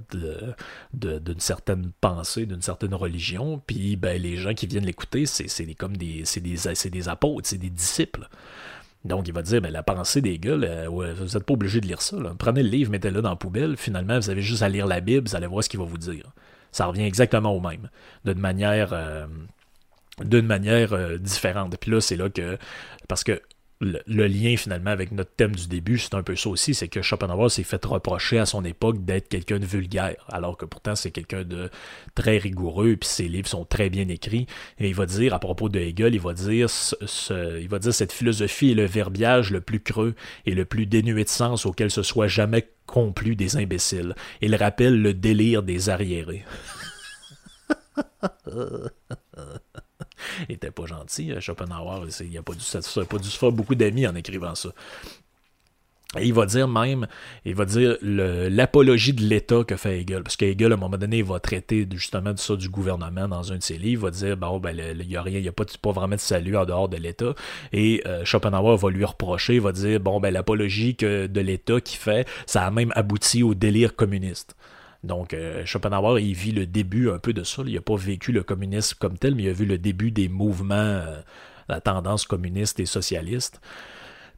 d'une 0.94 1.40
certaine 1.40 1.92
pensée, 2.02 2.46
d'une 2.46 2.62
certaine 2.62 2.94
religion. 2.96 3.62
Puis 3.66 3.96
ben, 3.96 4.22
les 4.22 4.38
gens 4.38 4.54
qui 4.54 4.68
viennent 4.68 4.86
l'écouter, 4.86 5.26
c'est 5.26 5.74
comme 5.76 5.96
des, 5.96 6.24
des, 6.42 6.90
des 6.90 7.10
apôtres, 7.10 7.48
c'est 7.48 7.58
des 7.58 7.70
disciples. 7.70 8.28
Donc, 9.06 9.28
il 9.28 9.34
va 9.34 9.42
dire, 9.42 9.62
ben, 9.62 9.72
la 9.72 9.84
pensée 9.84 10.22
des 10.22 10.38
gars, 10.40 10.58
vous 10.90 11.04
n'êtes 11.04 11.44
pas 11.44 11.54
obligé 11.54 11.80
de 11.80 11.88
lire 11.88 12.02
ça. 12.02 12.18
Prenez 12.38 12.64
le 12.64 12.70
livre, 12.70 12.92
mettez-le 12.92 13.22
dans 13.22 13.30
la 13.30 13.36
poubelle. 13.36 13.78
Finalement, 13.78 14.20
vous 14.20 14.30
avez 14.30 14.42
juste 14.42 14.64
à 14.64 14.70
lire 14.70 14.88
la 14.88 15.00
Bible, 15.00 15.28
vous 15.28 15.36
allez 15.36 15.48
voir 15.48 15.64
ce 15.64 15.70
qu'il 15.70 15.80
va 15.80 15.86
vous 15.86 15.98
dire. 15.98 16.26
Ça 16.72 16.86
revient 16.86 17.04
exactement 17.04 17.52
au 17.52 17.62
même. 17.62 17.90
D'une 18.26 18.40
manière, 18.40 18.90
euh, 18.92 19.28
manière 20.42 20.94
euh, 20.94 21.18
différente. 21.18 21.78
Puis 21.78 21.92
là, 21.92 22.02
c'est 22.02 22.18
là 22.18 22.30
que. 22.30 22.58
Parce 23.08 23.24
que 23.24 23.42
le, 23.80 24.28
lien 24.28 24.58
finalement 24.58 24.90
avec 24.90 25.12
notre 25.12 25.32
thème 25.32 25.56
du 25.56 25.68
début, 25.68 25.98
c'est 25.98 26.16
un 26.16 26.24
peu 26.24 26.36
ça 26.36 26.50
aussi, 26.50 26.74
c'est 26.74 26.88
que 26.88 27.02
Schopenhauer 27.02 27.50
s'est 27.50 27.64
fait 27.64 27.84
reprocher 27.86 28.40
à 28.40 28.46
son 28.46 28.66
époque 28.66 29.06
d'être 29.06 29.30
quelqu'un 29.30 29.60
de 29.60 29.66
vulgaire, 29.66 30.26
alors 30.30 30.58
que 30.58 30.66
pourtant 30.66 30.96
c'est 30.96 31.12
quelqu'un 31.12 31.44
de 31.44 31.70
très 32.16 32.38
rigoureux, 32.38 32.96
puis 32.96 33.08
ses 33.08 33.28
livres 33.28 33.48
sont 33.48 33.66
très 33.66 33.90
bien 33.90 34.08
écrits. 34.10 34.48
Et 34.80 34.88
il 34.90 34.96
va 34.96 35.06
dire, 35.06 35.34
à 35.34 35.40
propos 35.40 35.70
de 35.70 35.80
Hegel, 35.80 36.16
il 36.16 36.22
va 36.22 36.34
dire, 36.34 36.68
il 37.30 37.70
va 37.70 37.80
dire 37.80 37.94
cette 37.94 38.14
philosophie 38.14 38.72
est 38.72 38.76
le 38.76 38.86
verbiage 38.86 39.52
le 39.52 39.62
plus 39.62 39.80
creux 39.80 40.16
et 40.46 40.56
le 40.56 40.66
plus 40.66 40.86
dénué 40.86 41.24
de 41.24 41.30
sens 41.30 41.66
auquel 41.66 41.92
se 41.92 42.04
soit 42.04 42.28
jamais 42.28 42.68
complu 42.86 43.36
des 43.36 43.58
imbéciles. 43.58 44.16
Il 44.42 44.56
rappelle 44.56 45.02
le 45.02 45.14
délire 45.14 45.62
des 45.64 45.90
arriérés. 45.90 46.46
il 50.50 50.56
était 50.56 50.72
pas 50.72 50.86
gentil, 50.86 51.32
euh, 51.32 51.40
Schopenhauer. 51.40 52.08
Il 52.22 52.32
n'a 52.32 52.42
pas, 52.42 52.54
dû, 52.54 53.06
pas 53.06 53.18
dû 53.18 53.30
se 53.30 53.38
faire 53.38 53.52
beaucoup 53.52 53.76
d'amis 53.76 54.08
en 54.08 54.16
écrivant 54.16 54.56
ça. 54.56 54.70
Et 56.18 56.26
il 56.26 56.34
va 56.34 56.46
dire 56.46 56.70
même, 56.70 57.06
il 57.44 57.54
va 57.54 57.66
dire 57.66 57.98
l'apologie 58.02 59.12
de 59.12 59.24
l'État 59.24 59.64
que 59.66 59.76
fait 59.76 60.00
Hegel. 60.00 60.24
Parce 60.24 60.38
qu'Hegel, 60.38 60.72
à 60.72 60.76
un 60.76 60.78
moment 60.78 60.98
donné, 60.98 61.18
il 61.18 61.24
va 61.26 61.42
traiter 61.42 61.86
justement 61.92 62.32
de 62.32 62.40
ça 62.40 62.56
du 62.56 62.70
gouvernement 62.70 63.28
dans 63.28 63.52
un 63.52 63.58
de 63.58 63.64
ses 63.64 63.78
livres. 63.78 64.04
Il 64.04 64.06
va 64.06 64.12
dire, 64.12 64.38
bon, 64.38 64.58
ben, 64.60 64.76
il 64.98 65.06
n'y 65.06 65.18
a 65.18 65.22
rien, 65.22 65.40
il 65.40 65.42
n'y 65.42 65.50
a 65.50 65.52
pas, 65.52 65.66
pas, 65.82 65.92
vraiment 65.92 66.16
de 66.16 66.22
salut 66.22 66.56
en 66.56 66.64
dehors 66.64 66.88
de 66.88 66.96
l'État. 66.96 67.36
Et 67.74 68.02
euh, 68.06 68.24
Schopenhauer 68.24 68.78
va 68.78 68.90
lui 68.90 69.04
reprocher, 69.04 69.56
il 69.56 69.62
va 69.62 69.74
dire, 69.74 70.00
bon, 70.00 70.22
ben, 70.22 70.32
l'apologie 70.32 70.94
de 70.94 71.42
l'État 71.42 71.82
qu'il 71.82 72.00
fait, 72.00 72.26
ça 72.46 72.66
a 72.66 72.72
même 72.72 72.94
abouti 72.96 73.44
au 73.44 73.54
délire 73.54 73.94
communiste. 73.96 74.56
Donc, 75.04 75.34
euh, 75.34 75.66
Schopenhauer, 75.66 76.22
il 76.22 76.34
vit 76.34 76.52
le 76.52 76.66
début 76.66 77.10
un 77.10 77.20
peu 77.20 77.34
de 77.34 77.44
ça. 77.44 77.64
Il 77.66 77.76
n'a 77.76 77.82
pas 77.82 77.96
vécu 77.96 78.32
le 78.32 78.44
communisme 78.44 78.98
comme 79.00 79.18
tel, 79.18 79.36
mais 79.36 79.44
il 79.44 79.50
a 79.50 79.54
vu 79.54 79.66
le 79.66 79.78
début 79.78 80.12
des 80.12 80.28
mouvements, 80.28 80.76
euh, 80.76 81.22
la 81.70 81.82
tendance 81.82 82.26
communiste 82.26 82.80
et 82.80 82.86
socialiste. 82.86 83.62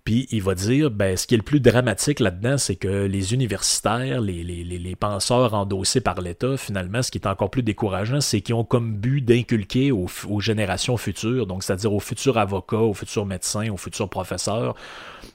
Puis 0.05 0.27
il 0.31 0.41
va 0.41 0.55
dire, 0.55 0.89
ben, 0.89 1.15
ce 1.17 1.27
qui 1.27 1.35
est 1.35 1.37
le 1.37 1.43
plus 1.43 1.59
dramatique 1.59 2.19
là-dedans, 2.19 2.57
c'est 2.57 2.75
que 2.75 3.05
les 3.05 3.33
universitaires, 3.33 4.21
les, 4.21 4.95
penseurs 4.99 5.53
endossés 5.53 6.01
par 6.01 6.19
l'État, 6.21 6.57
finalement, 6.57 7.01
ce 7.01 7.11
qui 7.11 7.17
est 7.17 7.27
encore 7.27 7.51
plus 7.51 7.63
décourageant, 7.63 8.21
c'est 8.21 8.41
qu'ils 8.41 8.55
ont 8.55 8.63
comme 8.63 8.95
but 8.95 9.21
d'inculquer 9.21 9.91
aux, 9.91 10.07
aux, 10.27 10.39
générations 10.39 10.97
futures, 10.97 11.45
donc 11.45 11.63
c'est-à-dire 11.63 11.93
aux 11.93 11.99
futurs 11.99 12.37
avocats, 12.37 12.77
aux 12.77 12.93
futurs 12.93 13.25
médecins, 13.25 13.69
aux 13.69 13.77
futurs 13.77 14.09
professeurs, 14.09 14.75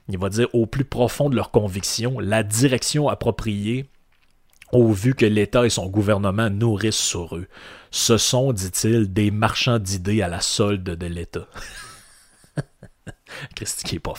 il 0.08 0.18
va 0.18 0.28
dire 0.28 0.48
au 0.54 0.66
plus 0.66 0.84
profond 0.84 1.30
de 1.30 1.36
leurs 1.36 1.50
convictions, 1.50 2.18
la 2.18 2.42
direction 2.42 3.08
appropriée 3.08 3.86
au 4.72 4.92
vu 4.92 5.14
que 5.14 5.26
l'État 5.26 5.66
et 5.66 5.70
son 5.70 5.88
gouvernement 5.88 6.50
nourrissent 6.50 6.96
sur 6.96 7.36
eux. 7.36 7.46
Ce 7.90 8.18
sont, 8.18 8.52
dit-il, 8.52 9.12
des 9.12 9.30
marchands 9.30 9.78
d'idées 9.78 10.22
à 10.22 10.28
la 10.28 10.40
solde 10.40 10.82
de 10.82 11.06
l'État. 11.06 11.46
Christy 13.54 13.84
qui 13.84 13.96
est 13.96 14.00
pas. 14.00 14.14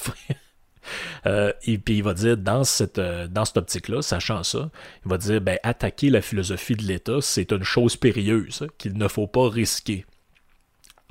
Euh, 1.26 1.52
et 1.64 1.80
puis 1.80 1.98
il 1.98 2.04
va 2.04 2.14
dire, 2.14 2.38
dans 2.38 2.64
cette, 2.64 3.00
euh, 3.00 3.28
dans 3.28 3.44
cette 3.44 3.58
optique-là, 3.58 4.04
sachant 4.04 4.44
ça, 4.44 4.70
il 5.04 5.10
va 5.10 5.18
dire, 5.18 5.42
ben, 5.42 5.58
attaquer 5.64 6.12
la 6.12 6.22
philosophie 6.22 6.76
de 6.76 6.84
l'État, 6.84 7.18
c'est 7.22 7.52
une 7.52 7.64
chose 7.64 7.96
périlleuse 7.96 8.68
qu'il 8.78 8.96
ne 8.96 9.08
faut 9.08 9.26
pas 9.26 9.50
risquer 9.50 10.06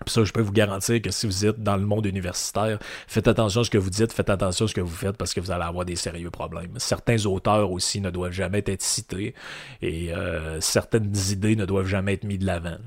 ça, 0.07 0.25
je 0.25 0.33
peux 0.33 0.41
vous 0.41 0.53
garantir 0.53 1.01
que 1.01 1.11
si 1.11 1.27
vous 1.27 1.47
êtes 1.47 1.63
dans 1.63 1.77
le 1.77 1.87
monde 1.87 2.07
universitaire, 2.07 2.79
faites 3.07 3.29
attention 3.29 3.61
à 3.61 3.65
ce 3.65 3.71
que 3.71 3.79
vous 3.79 3.91
dites, 3.91 4.13
faites 4.13 4.31
attention 4.31 4.65
à 4.65 4.69
ce 4.69 4.75
que 4.75 4.81
vous 4.81 4.95
faites 4.95 5.17
parce 5.17 5.33
que 5.33 5.41
vous 5.41 5.51
allez 5.51 5.65
avoir 5.65 5.85
des 5.85 5.97
sérieux 5.97 6.31
problèmes. 6.31 6.73
Certains 6.79 7.27
auteurs 7.27 7.71
aussi 7.71 8.01
ne 8.01 8.11
doivent 8.11 8.33
jamais 8.33 8.63
être 8.67 8.83
cités 8.83 9.35
et 9.83 10.13
euh, 10.13 10.61
certaines 10.61 11.15
idées 11.31 11.57
ne 11.57 11.65
doivent 11.65 11.87
jamais 11.87 12.15
être 12.15 12.25
mises 12.25 12.41
de 12.41 12.47
l'avant. 12.47 12.79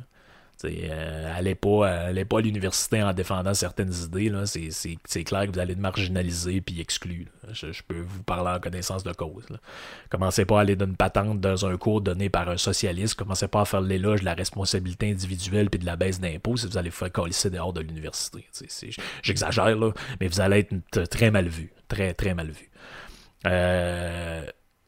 Euh, 0.65 1.37
allez 1.37 1.55
pas, 1.55 1.87
allez 1.87 2.25
pas 2.25 2.39
à 2.39 2.41
l'université 2.41 3.03
en 3.03 3.13
défendant 3.13 3.53
certaines 3.53 3.93
idées. 3.93 4.31
C'est, 4.45 5.23
clair 5.23 5.45
que 5.45 5.51
vous 5.51 5.59
allez 5.59 5.73
être 5.73 5.79
marginalisé 5.79 6.61
puis 6.61 6.81
exclu. 6.81 7.27
Je, 7.51 7.81
peux 7.87 7.99
vous 7.99 8.23
parler 8.23 8.51
en 8.57 8.59
connaissance 8.59 9.03
de 9.03 9.13
cause. 9.13 9.45
Commencez 10.09 10.45
pas 10.45 10.59
à 10.59 10.61
aller 10.61 10.75
d'une 10.75 10.95
patente 10.95 11.39
dans 11.39 11.65
un 11.65 11.77
cours 11.77 12.01
donné 12.01 12.29
par 12.29 12.49
un 12.49 12.57
socialiste. 12.57 13.15
Commencez 13.15 13.47
pas 13.47 13.61
à 13.61 13.65
faire 13.65 13.81
l'éloge 13.81 14.21
de 14.21 14.25
la 14.25 14.33
responsabilité 14.33 15.11
individuelle 15.11 15.69
puis 15.69 15.79
de 15.79 15.85
la 15.85 15.95
baisse 15.95 16.19
d'impôts 16.19 16.57
si 16.57 16.67
vous 16.67 16.77
allez 16.77 16.91
faire 16.91 17.11
colisser 17.11 17.49
dehors 17.49 17.73
de 17.73 17.81
l'université. 17.81 18.45
j'exagère, 19.21 19.77
là, 19.77 19.91
mais 20.19 20.27
vous 20.27 20.41
allez 20.41 20.59
être 20.59 21.03
très 21.09 21.31
mal 21.31 21.47
vu. 21.47 21.71
Très, 21.87 22.13
très 22.13 22.33
mal 22.33 22.49
vu. 22.49 22.69
Euh, 23.45 24.45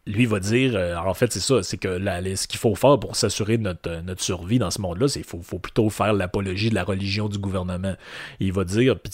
lui 0.09 0.25
va 0.25 0.39
dire, 0.39 0.75
euh, 0.75 0.95
en 0.95 1.13
fait, 1.13 1.31
c'est 1.31 1.39
ça, 1.39 1.61
c'est 1.61 1.77
que 1.77 1.99
ce 1.99 2.47
qu'il 2.47 2.59
faut 2.59 2.73
faire 2.73 2.99
pour 2.99 3.15
s'assurer 3.15 3.57
de 3.57 3.63
notre, 3.63 3.89
euh, 3.89 4.01
notre, 4.01 4.21
survie 4.21 4.57
dans 4.57 4.71
ce 4.71 4.81
monde-là, 4.81 5.07
c'est 5.07 5.21
qu'il 5.21 5.43
faut, 5.43 5.59
plutôt 5.59 5.89
faire 5.89 6.13
l'apologie 6.13 6.69
de 6.69 6.75
la 6.75 6.83
religion 6.83 7.29
du 7.29 7.37
gouvernement. 7.37 7.93
il 8.39 8.51
va 8.51 8.63
dire, 8.63 8.99
puis 8.99 9.11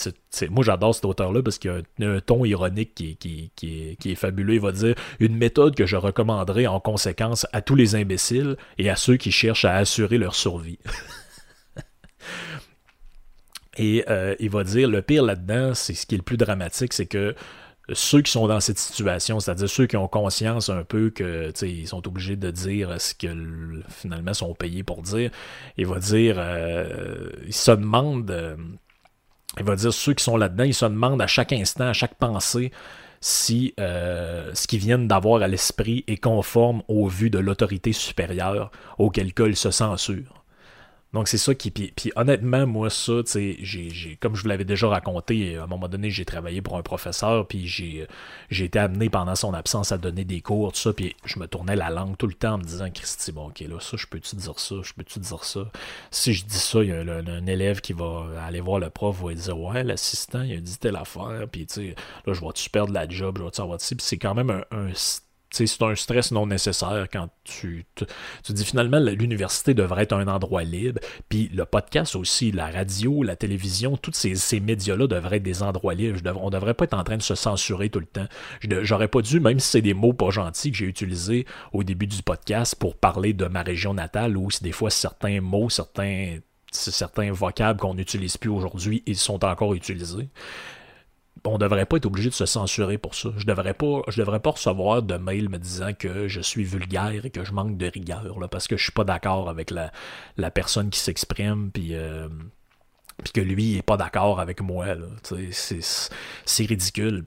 moi 0.49 0.63
j'adore 0.63 0.95
cet 0.95 1.05
auteur-là 1.05 1.43
parce 1.43 1.57
qu'il 1.57 1.71
a 1.71 1.81
un, 2.01 2.19
ton 2.21 2.45
ironique 2.45 2.95
qui, 2.95 3.17
qui, 3.17 3.51
qui, 3.55 3.97
est, 4.05 4.15
fabuleux. 4.15 4.55
Il 4.55 4.61
va 4.61 4.71
dire 4.71 4.95
une 5.19 5.35
méthode 5.35 5.75
que 5.75 5.85
je 5.85 5.97
recommanderais 5.97 6.67
en 6.67 6.79
conséquence 6.79 7.45
à 7.51 7.61
tous 7.61 7.75
les 7.75 7.95
imbéciles 7.95 8.55
et 8.77 8.89
à 8.89 8.95
ceux 8.95 9.17
qui 9.17 9.31
cherchent 9.31 9.65
à 9.65 9.75
assurer 9.75 10.17
leur 10.17 10.35
survie. 10.35 10.79
et 13.77 14.05
euh, 14.09 14.35
il 14.39 14.49
va 14.49 14.63
dire, 14.63 14.89
le 14.89 15.01
pire 15.01 15.23
là-dedans, 15.23 15.73
c'est 15.73 15.93
ce 15.93 16.05
qui 16.05 16.15
est 16.15 16.19
le 16.19 16.23
plus 16.23 16.37
dramatique, 16.37 16.93
c'est 16.93 17.05
que 17.05 17.35
ceux 17.93 18.21
qui 18.21 18.31
sont 18.31 18.47
dans 18.47 18.59
cette 18.59 18.79
situation, 18.79 19.39
c'est-à-dire 19.39 19.69
ceux 19.69 19.85
qui 19.85 19.97
ont 19.97 20.07
conscience 20.07 20.69
un 20.69 20.83
peu 20.83 21.11
que 21.11 21.51
ils 21.63 21.87
sont 21.87 22.07
obligés 22.07 22.35
de 22.35 22.49
dire 22.49 22.99
ce 22.99 23.13
que 23.13 23.27
finalement 23.89 24.33
sont 24.33 24.53
payés 24.55 24.83
pour 24.83 25.01
dire, 25.01 25.29
il 25.77 25.85
va 25.85 25.99
dire, 25.99 26.35
euh, 26.39 27.29
se 27.51 27.71
euh, 27.71 28.55
dire 29.75 29.93
ceux 29.93 30.13
qui 30.13 30.23
sont 30.23 30.37
là-dedans, 30.37 30.63
ils 30.63 30.73
se 30.73 30.85
demandent 30.85 31.21
à 31.21 31.27
chaque 31.27 31.53
instant, 31.53 31.87
à 31.87 31.93
chaque 31.93 32.15
pensée, 32.15 32.71
si 33.21 33.73
euh, 33.79 34.51
ce 34.53 34.67
qu'ils 34.67 34.79
viennent 34.79 35.07
d'avoir 35.07 35.41
à 35.41 35.47
l'esprit 35.47 36.03
est 36.07 36.17
conforme 36.17 36.81
au 36.87 37.07
vu 37.07 37.29
de 37.29 37.39
l'autorité 37.39 37.93
supérieure, 37.93 38.71
auquel 38.97 39.33
cas 39.33 39.45
ils 39.45 39.55
se 39.55 39.71
censurent. 39.71 40.44
Donc 41.13 41.29
c'est 41.29 41.37
ça 41.37 41.55
qui. 41.55 41.71
Puis, 41.71 42.11
honnêtement, 42.17 42.67
moi, 42.67 42.89
ça, 42.89 43.23
tu 43.25 43.31
sais, 43.31 44.17
comme 44.19 44.35
je 44.35 44.41
vous 44.41 44.49
l'avais 44.49 44.65
déjà 44.65 44.89
raconté, 44.89 45.55
à 45.57 45.63
un 45.63 45.67
moment 45.67 45.87
donné, 45.87 46.09
j'ai 46.09 46.25
travaillé 46.25 46.61
pour 46.61 46.75
un 46.77 46.81
professeur, 46.81 47.47
puis 47.47 47.67
j'ai, 47.67 48.07
été 48.51 48.79
amené 48.79 49.09
pendant 49.09 49.35
son 49.35 49.53
absence 49.53 49.93
à 49.93 49.97
donner 49.97 50.25
des 50.25 50.41
cours, 50.41 50.73
tout 50.73 50.79
ça, 50.79 50.91
puis 50.91 51.15
je 51.23 51.39
me 51.39 51.47
tournais 51.47 51.77
la 51.77 51.89
langue 51.89 52.17
tout 52.17 52.27
le 52.27 52.33
temps 52.33 52.55
en 52.55 52.57
me 52.57 52.63
disant, 52.63 52.89
Christy, 52.91 53.31
bon, 53.31 53.47
ok, 53.47 53.61
là, 53.61 53.79
ça, 53.79 53.95
je 53.97 54.07
peux-tu 54.07 54.35
dire 54.35 54.59
ça, 54.59 54.75
je 54.83 54.93
peux-tu 54.93 55.19
dire 55.19 55.43
ça? 55.43 55.71
Si 56.11 56.33
je 56.33 56.45
dis 56.45 56.59
ça, 56.59 56.83
il 56.83 56.89
y 56.89 56.91
a 56.91 56.99
un, 56.99 57.47
élève 57.47 57.79
qui 57.79 57.93
va 57.93 58.25
aller 58.45 58.59
voir 58.59 58.79
le 58.79 58.89
prof, 58.89 59.21
va 59.23 59.33
dire, 59.33 59.57
ouais, 59.57 59.83
l'assistant, 59.83 60.41
il 60.41 60.57
a 60.57 60.59
dit 60.59 60.77
telle 60.77 60.97
affaire, 60.97 61.47
puis 61.49 61.65
tu 61.65 61.73
sais, 61.75 61.95
là, 62.25 62.33
je 62.33 62.41
vais-tu 62.41 62.69
perdre 62.69 62.91
la 62.91 63.07
job, 63.07 63.37
je 63.37 63.43
vais-tu 63.43 63.61
avoir 63.61 63.77
Puis 63.77 63.95
c'est 63.99 64.17
quand 64.17 64.35
même 64.35 64.49
un 64.49 64.93
c'est 65.55 65.81
un 65.83 65.95
stress 65.95 66.31
non 66.31 66.47
nécessaire 66.47 67.07
quand 67.11 67.29
tu, 67.43 67.85
tu, 67.95 68.53
dis 68.53 68.65
finalement 68.65 68.99
l'université 68.99 69.73
devrait 69.73 70.03
être 70.03 70.13
un 70.13 70.27
endroit 70.27 70.63
libre, 70.63 70.99
puis 71.29 71.49
le 71.53 71.65
podcast 71.65 72.15
aussi, 72.15 72.51
la 72.51 72.69
radio, 72.69 73.23
la 73.23 73.35
télévision, 73.35 73.97
tous 73.97 74.13
ces, 74.13 74.35
ces 74.35 74.59
médias-là 74.59 75.07
devraient 75.07 75.37
être 75.37 75.43
des 75.43 75.63
endroits 75.63 75.93
libres. 75.93 76.19
On 76.41 76.49
devrait 76.49 76.73
pas 76.73 76.85
être 76.85 76.93
en 76.93 77.03
train 77.03 77.17
de 77.17 77.21
se 77.21 77.35
censurer 77.35 77.89
tout 77.89 77.99
le 77.99 78.05
temps. 78.05 78.27
J'aurais 78.81 79.07
pas 79.07 79.21
dû, 79.21 79.39
même 79.39 79.59
si 79.59 79.69
c'est 79.69 79.81
des 79.81 79.93
mots 79.93 80.13
pas 80.13 80.29
gentils 80.29 80.71
que 80.71 80.77
j'ai 80.77 80.85
utilisés 80.85 81.45
au 81.73 81.83
début 81.83 82.07
du 82.07 82.21
podcast 82.21 82.75
pour 82.75 82.95
parler 82.95 83.33
de 83.33 83.45
ma 83.45 83.63
région 83.63 83.93
natale, 83.93 84.37
ou 84.37 84.51
si 84.51 84.63
des 84.63 84.71
fois 84.71 84.89
certains 84.89 85.41
mots, 85.41 85.69
certains 85.69 86.39
certains 86.71 87.31
vocables 87.31 87.79
qu'on 87.79 87.93
n'utilise 87.93 88.35
plus 88.35 88.49
aujourd'hui, 88.49 89.01
ils 89.05 89.15
sont 89.15 89.45
encore 89.45 89.73
utilisés 89.73 90.27
on 91.43 91.57
devrait 91.57 91.85
pas 91.85 91.97
être 91.97 92.05
obligé 92.05 92.29
de 92.29 92.33
se 92.33 92.45
censurer 92.45 92.97
pour 92.97 93.15
ça. 93.15 93.29
Je 93.37 93.45
devrais 93.45 93.73
pas, 93.73 94.01
je 94.07 94.19
devrais 94.19 94.39
pas 94.39 94.51
recevoir 94.51 95.03
de 95.03 95.15
mail 95.15 95.49
me 95.49 95.57
disant 95.57 95.93
que 95.93 96.27
je 96.27 96.41
suis 96.41 96.63
vulgaire 96.63 97.25
et 97.25 97.29
que 97.29 97.43
je 97.43 97.51
manque 97.51 97.77
de 97.77 97.87
rigueur, 97.87 98.23
parce 98.49 98.67
que 98.67 98.77
je 98.77 98.83
suis 98.83 98.91
pas 98.91 99.03
d'accord 99.03 99.49
avec 99.49 99.71
la, 99.71 99.91
personne 100.51 100.89
qui 100.89 100.99
s'exprime, 100.99 101.71
euh, 101.77 102.29
puis 103.23 103.33
que 103.33 103.41
lui 103.41 103.77
est 103.77 103.81
pas 103.81 103.97
d'accord 103.97 104.39
avec 104.39 104.61
moi. 104.61 104.85
C'est 105.51 106.65
ridicule. 106.65 107.25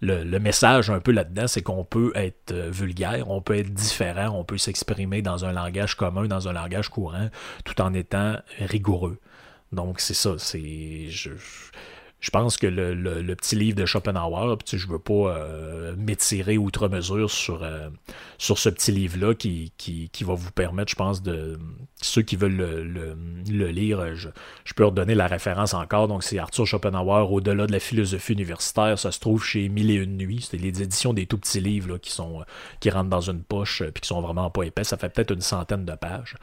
Le, 0.00 0.38
message 0.38 0.90
un 0.90 1.00
peu 1.00 1.12
là-dedans, 1.12 1.46
c'est 1.46 1.62
qu'on 1.62 1.84
peut 1.84 2.12
être 2.14 2.52
euh, 2.52 2.70
vulgaire, 2.70 3.28
on 3.30 3.42
peut 3.42 3.56
être 3.56 3.72
différent, 3.72 4.38
on 4.38 4.44
peut 4.44 4.58
s'exprimer 4.58 5.22
dans 5.22 5.44
un 5.44 5.52
langage 5.52 5.96
commun, 5.96 6.26
dans 6.26 6.48
un 6.48 6.52
langage 6.52 6.88
courant, 6.88 7.28
tout 7.64 7.80
en 7.80 7.92
étant 7.92 8.36
rigoureux. 8.60 9.18
Donc 9.72 10.00
c'est 10.00 10.14
ça, 10.14 10.34
c'est 10.38 11.08
je 12.20 12.30
pense 12.30 12.56
que 12.56 12.66
le, 12.66 13.34
petit 13.36 13.54
livre 13.54 13.76
de 13.76 13.86
Schopenhauer, 13.86 14.56
puis 14.58 14.76
je 14.76 14.88
veux 14.88 14.98
pas 14.98 15.36
euh, 15.36 15.94
m'étirer 15.96 16.58
outre 16.58 16.88
mesure 16.88 17.30
sur, 17.30 17.62
euh, 17.62 17.90
sur 18.38 18.58
ce 18.58 18.68
petit 18.68 18.90
livre-là 18.90 19.34
qui, 19.34 19.72
qui, 19.78 20.24
va 20.24 20.34
vous 20.34 20.50
permettre, 20.50 20.90
je 20.90 20.96
pense, 20.96 21.22
de 21.22 21.58
ceux 22.02 22.22
qui 22.22 22.34
veulent 22.34 22.56
le, 22.56 23.68
lire, 23.68 24.16
je, 24.16 24.28
peux 24.74 24.84
redonner 24.84 25.14
la 25.14 25.28
référence 25.28 25.74
encore. 25.74 26.08
Donc, 26.08 26.24
c'est 26.24 26.38
Arthur 26.38 26.66
Schopenhauer, 26.66 27.30
Au-delà 27.30 27.68
de 27.68 27.72
la 27.72 27.80
philosophie 27.80 28.32
universitaire. 28.32 28.98
Ça 28.98 29.12
se 29.12 29.20
trouve 29.20 29.44
chez 29.44 29.68
Mille 29.68 29.90
et 29.92 29.94
une 29.94 30.16
nuits. 30.16 30.48
C'est 30.50 30.58
les 30.58 30.82
éditions 30.82 31.12
des 31.12 31.26
tout 31.26 31.38
petits 31.38 31.60
livres 31.60 31.98
qui, 31.98 32.10
sont, 32.10 32.42
qui 32.80 32.90
rentrent 32.90 33.10
dans 33.10 33.20
une 33.20 33.42
poche 33.44 33.84
puis 33.94 34.00
qui 34.00 34.08
sont 34.08 34.20
vraiment 34.20 34.50
pas 34.50 34.64
épais. 34.64 34.84
Ça 34.84 34.96
fait 34.96 35.08
peut-être 35.08 35.32
une 35.32 35.40
centaine 35.40 35.84
de 35.84 35.94
pages. 35.94 36.34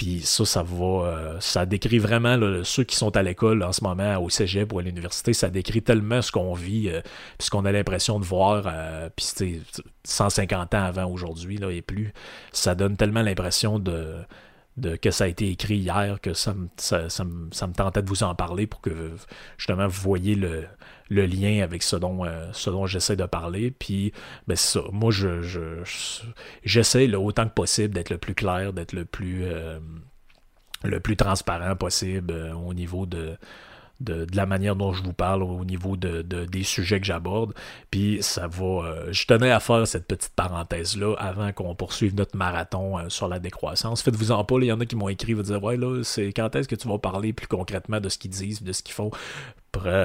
Puis 0.00 0.22
ça, 0.22 0.46
ça 0.46 0.62
va, 0.62 0.86
euh, 0.86 1.36
ça 1.40 1.66
décrit 1.66 1.98
vraiment 1.98 2.38
ceux 2.64 2.84
qui 2.84 2.96
sont 2.96 3.14
à 3.18 3.22
l'école 3.22 3.62
en 3.62 3.70
ce 3.70 3.84
moment, 3.84 4.16
au 4.16 4.30
cégep 4.30 4.72
ou 4.72 4.78
à 4.78 4.82
l'université, 4.82 5.34
ça 5.34 5.50
décrit 5.50 5.82
tellement 5.82 6.22
ce 6.22 6.32
qu'on 6.32 6.54
vit, 6.54 6.88
euh, 6.88 7.02
ce 7.38 7.50
qu'on 7.50 7.66
a 7.66 7.70
l'impression 7.70 8.18
de 8.18 8.24
voir, 8.24 8.64
euh, 8.66 9.10
puis 9.14 9.60
150 10.04 10.74
ans 10.74 10.84
avant 10.84 11.04
aujourd'hui, 11.04 11.58
là, 11.58 11.70
et 11.70 11.82
plus, 11.82 12.14
ça 12.50 12.74
donne 12.74 12.96
tellement 12.96 13.20
l'impression 13.20 13.78
de, 13.78 14.14
de, 14.76 14.96
que 14.96 15.10
ça 15.10 15.24
a 15.24 15.26
été 15.26 15.48
écrit 15.48 15.76
hier 15.76 16.20
que 16.20 16.32
ça 16.34 16.54
me, 16.54 17.72
tentait 17.72 18.02
de 18.02 18.08
vous 18.08 18.22
en 18.22 18.34
parler 18.34 18.66
pour 18.66 18.80
que 18.80 19.12
justement 19.58 19.86
vous 19.86 20.00
voyez 20.00 20.34
le, 20.34 20.66
lien 21.10 21.62
avec 21.62 21.82
ce 21.82 21.96
dont, 21.96 22.24
euh, 22.24 22.48
ce 22.52 22.70
dont 22.70 22.86
j'essaie 22.86 23.16
de 23.16 23.26
parler. 23.26 23.70
Puis, 23.70 24.12
ben, 24.46 24.56
ça. 24.56 24.80
Moi, 24.92 25.10
je, 25.10 25.82
j'essaie 26.64 27.12
autant 27.14 27.48
que 27.48 27.54
possible 27.54 27.94
d'être 27.94 28.10
le 28.10 28.18
plus 28.18 28.34
clair, 28.34 28.72
d'être 28.72 28.92
le 28.92 29.04
plus, 29.04 29.44
euh, 29.44 29.80
le 30.84 31.00
plus 31.00 31.16
transparent 31.16 31.76
possible 31.76 32.32
euh, 32.32 32.54
au 32.54 32.74
niveau 32.74 33.06
de, 33.06 33.36
de, 34.00 34.26
la 34.34 34.46
manière 34.46 34.76
dont 34.76 34.92
je 34.92 35.02
vous 35.02 35.12
parle 35.12 35.42
au 35.42 35.64
niveau 35.64 35.96
de, 35.96 36.22
des 36.22 36.62
sujets 36.62 37.00
que 37.00 37.06
j'aborde. 37.06 37.54
Puis 37.90 38.18
ça 38.20 38.48
va. 38.48 38.94
je 39.10 39.26
tenais 39.26 39.50
à 39.50 39.60
faire 39.60 39.86
cette 39.86 40.06
petite 40.06 40.32
parenthèse-là 40.34 41.14
avant 41.18 41.52
qu'on 41.52 41.74
poursuive 41.74 42.14
notre 42.14 42.36
marathon 42.36 43.08
sur 43.08 43.28
la 43.28 43.38
décroissance. 43.38 44.02
Faites-vous 44.02 44.32
en 44.32 44.44
pas, 44.44 44.56
il 44.60 44.66
y 44.66 44.72
en 44.72 44.80
a 44.80 44.86
qui 44.86 44.96
m'ont 44.96 45.08
écrit, 45.08 45.34
vous 45.34 45.42
dire 45.42 45.62
Ouais, 45.62 45.76
là, 45.76 46.02
c'est 46.02 46.32
quand 46.32 46.54
est-ce 46.56 46.68
que 46.68 46.76
tu 46.76 46.88
vas 46.88 46.98
parler 46.98 47.32
plus 47.32 47.46
concrètement 47.46 48.00
de 48.00 48.08
ce 48.08 48.18
qu'ils 48.18 48.30
disent, 48.30 48.62
de 48.62 48.72
ce 48.72 48.82
qu'ils 48.82 48.94
font? 48.94 49.10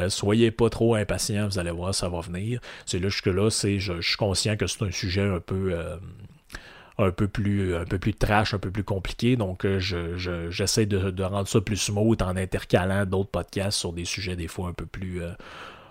Soyez 0.09 0.51
pas 0.51 0.69
trop 0.69 0.95
impatients, 0.95 1.47
vous 1.47 1.59
allez 1.59 1.71
voir, 1.71 1.93
ça 1.93 2.09
va 2.09 2.21
venir. 2.21 2.59
C'est 2.85 2.99
là 2.99 3.09
jusque-là, 3.09 3.49
c'est 3.49 3.79
je, 3.79 3.99
suis 4.01 4.17
conscient 4.17 4.55
que 4.57 4.67
c'est 4.67 4.83
un 4.83 4.91
sujet 4.91 5.23
un 5.27 5.39
peu 5.39 5.73
euh, 5.73 5.97
un 6.97 7.11
peu 7.11 7.27
plus 7.27 7.75
un 7.75 7.85
peu 7.85 7.99
plus 7.99 8.13
trash, 8.13 8.53
un 8.53 8.59
peu 8.59 8.71
plus 8.71 8.83
compliqué. 8.83 9.35
Donc 9.35 9.65
euh, 9.65 9.79
je, 9.79 10.49
j'essaie 10.49 10.85
de, 10.85 11.23
rendre 11.23 11.47
ça 11.47 11.61
plus 11.61 11.77
smooth 11.77 12.21
en 12.21 12.35
intercalant 12.35 13.05
d'autres 13.05 13.29
podcasts 13.29 13.79
sur 13.79 13.93
des 13.93 14.05
sujets 14.05 14.35
des 14.35 14.47
fois 14.47 14.69
un 14.69 14.73
peu 14.73 14.85
plus 14.85 15.21
euh, 15.21 15.31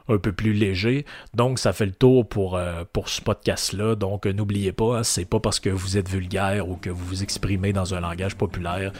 un 0.08 0.18
peu 0.18 0.32
plus 0.32 0.52
légers. 0.52 1.06
Donc, 1.32 1.58
ça 1.58 1.72
fait 1.72 1.86
le 1.86 1.92
tour 1.92 2.28
pour, 2.28 2.60
pour 2.92 3.08
ce 3.08 3.22
podcast-là. 3.22 3.94
Donc, 3.94 4.26
n'oubliez 4.26 4.72
pas, 4.72 4.98
hein, 4.98 5.02
c'est 5.02 5.24
pas 5.24 5.40
parce 5.40 5.60
que 5.60 5.70
vous 5.70 5.96
êtes 5.96 6.10
vulgaire 6.10 6.68
ou 6.68 6.76
que 6.76 6.90
vous 6.90 7.06
vous 7.06 7.22
exprimez 7.22 7.72
dans 7.72 7.94
un 7.94 8.00
langage 8.00 8.36
populaire 8.36 8.92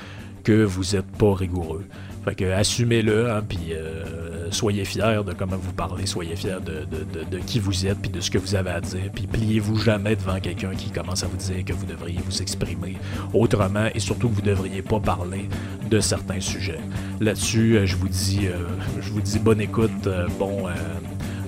que 0.44 0.64
vous 0.64 0.94
n'êtes 0.94 1.11
pas 1.18 1.34
rigoureux. 1.34 1.84
Fait 2.24 2.34
que 2.34 2.50
assumez-le, 2.50 3.30
hein, 3.30 3.42
puis 3.46 3.72
euh, 3.72 4.50
soyez 4.50 4.84
fiers 4.86 5.20
de 5.26 5.34
comment 5.34 5.56
vous 5.56 5.72
parlez, 5.72 6.06
soyez 6.06 6.36
fiers 6.36 6.56
de, 6.64 7.38
qui 7.40 7.58
vous 7.58 7.86
êtes, 7.86 7.98
puis 7.98 8.10
de 8.10 8.20
ce 8.20 8.30
que 8.30 8.38
vous 8.38 8.54
avez 8.54 8.70
à 8.70 8.80
dire, 8.80 9.10
puis 9.14 9.26
pliez-vous 9.26 9.76
jamais 9.76 10.16
devant 10.16 10.40
quelqu'un 10.40 10.74
qui 10.74 10.90
commence 10.90 11.22
à 11.22 11.26
vous 11.26 11.36
dire 11.36 11.64
que 11.64 11.74
vous 11.74 11.84
devriez 11.84 12.20
vous 12.24 12.40
exprimer 12.40 12.96
autrement, 13.34 13.88
et 13.94 14.00
surtout 14.00 14.30
que 14.30 14.36
vous 14.36 14.40
ne 14.40 14.46
devriez 14.46 14.80
pas 14.80 15.00
parler 15.00 15.48
de 15.90 16.00
certains 16.00 16.40
sujets. 16.40 16.80
Là-dessus, 17.20 17.76
euh, 17.76 17.86
je 17.86 17.96
vous 17.96 18.08
dis, 18.08 18.46
euh, 18.46 18.54
je 19.00 19.10
vous 19.10 19.20
dis 19.20 19.38
bonne 19.38 19.60
écoute, 19.60 20.08
bon, 20.38 20.64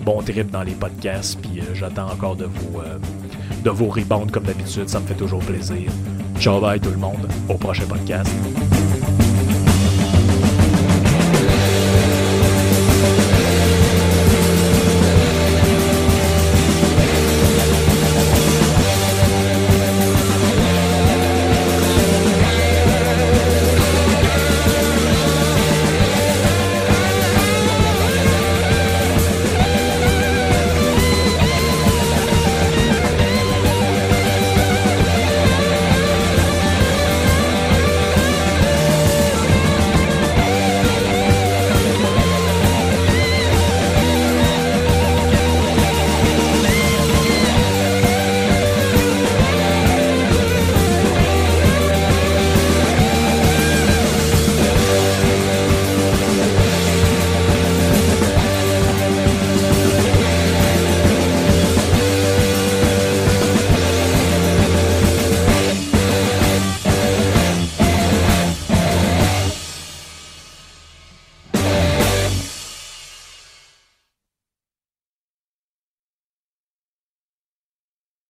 bon 0.05 0.23
trip 0.23 0.51
dans 0.51 0.63
les 0.63 0.75
podcasts, 0.75 1.41
puis 1.41 1.63
j'attends 1.73 2.11
encore 2.11 2.37
de 2.37 2.45
vos, 2.45 2.83
de 3.65 3.71
vos 3.71 3.89
rebounds 3.89 4.31
comme 4.31 4.45
d'habitude, 4.45 4.89
ça 4.91 5.01
me 5.01 5.07
fait 5.07 5.15
toujours 5.15 5.41
plaisir. 5.41 5.91
Ciao 6.39 6.61
bye 6.61 6.79
tout 6.79 6.91
le 6.91 6.99
monde, 6.99 7.27
au 7.49 7.55
prochain 7.55 7.87
podcast. 7.87 8.31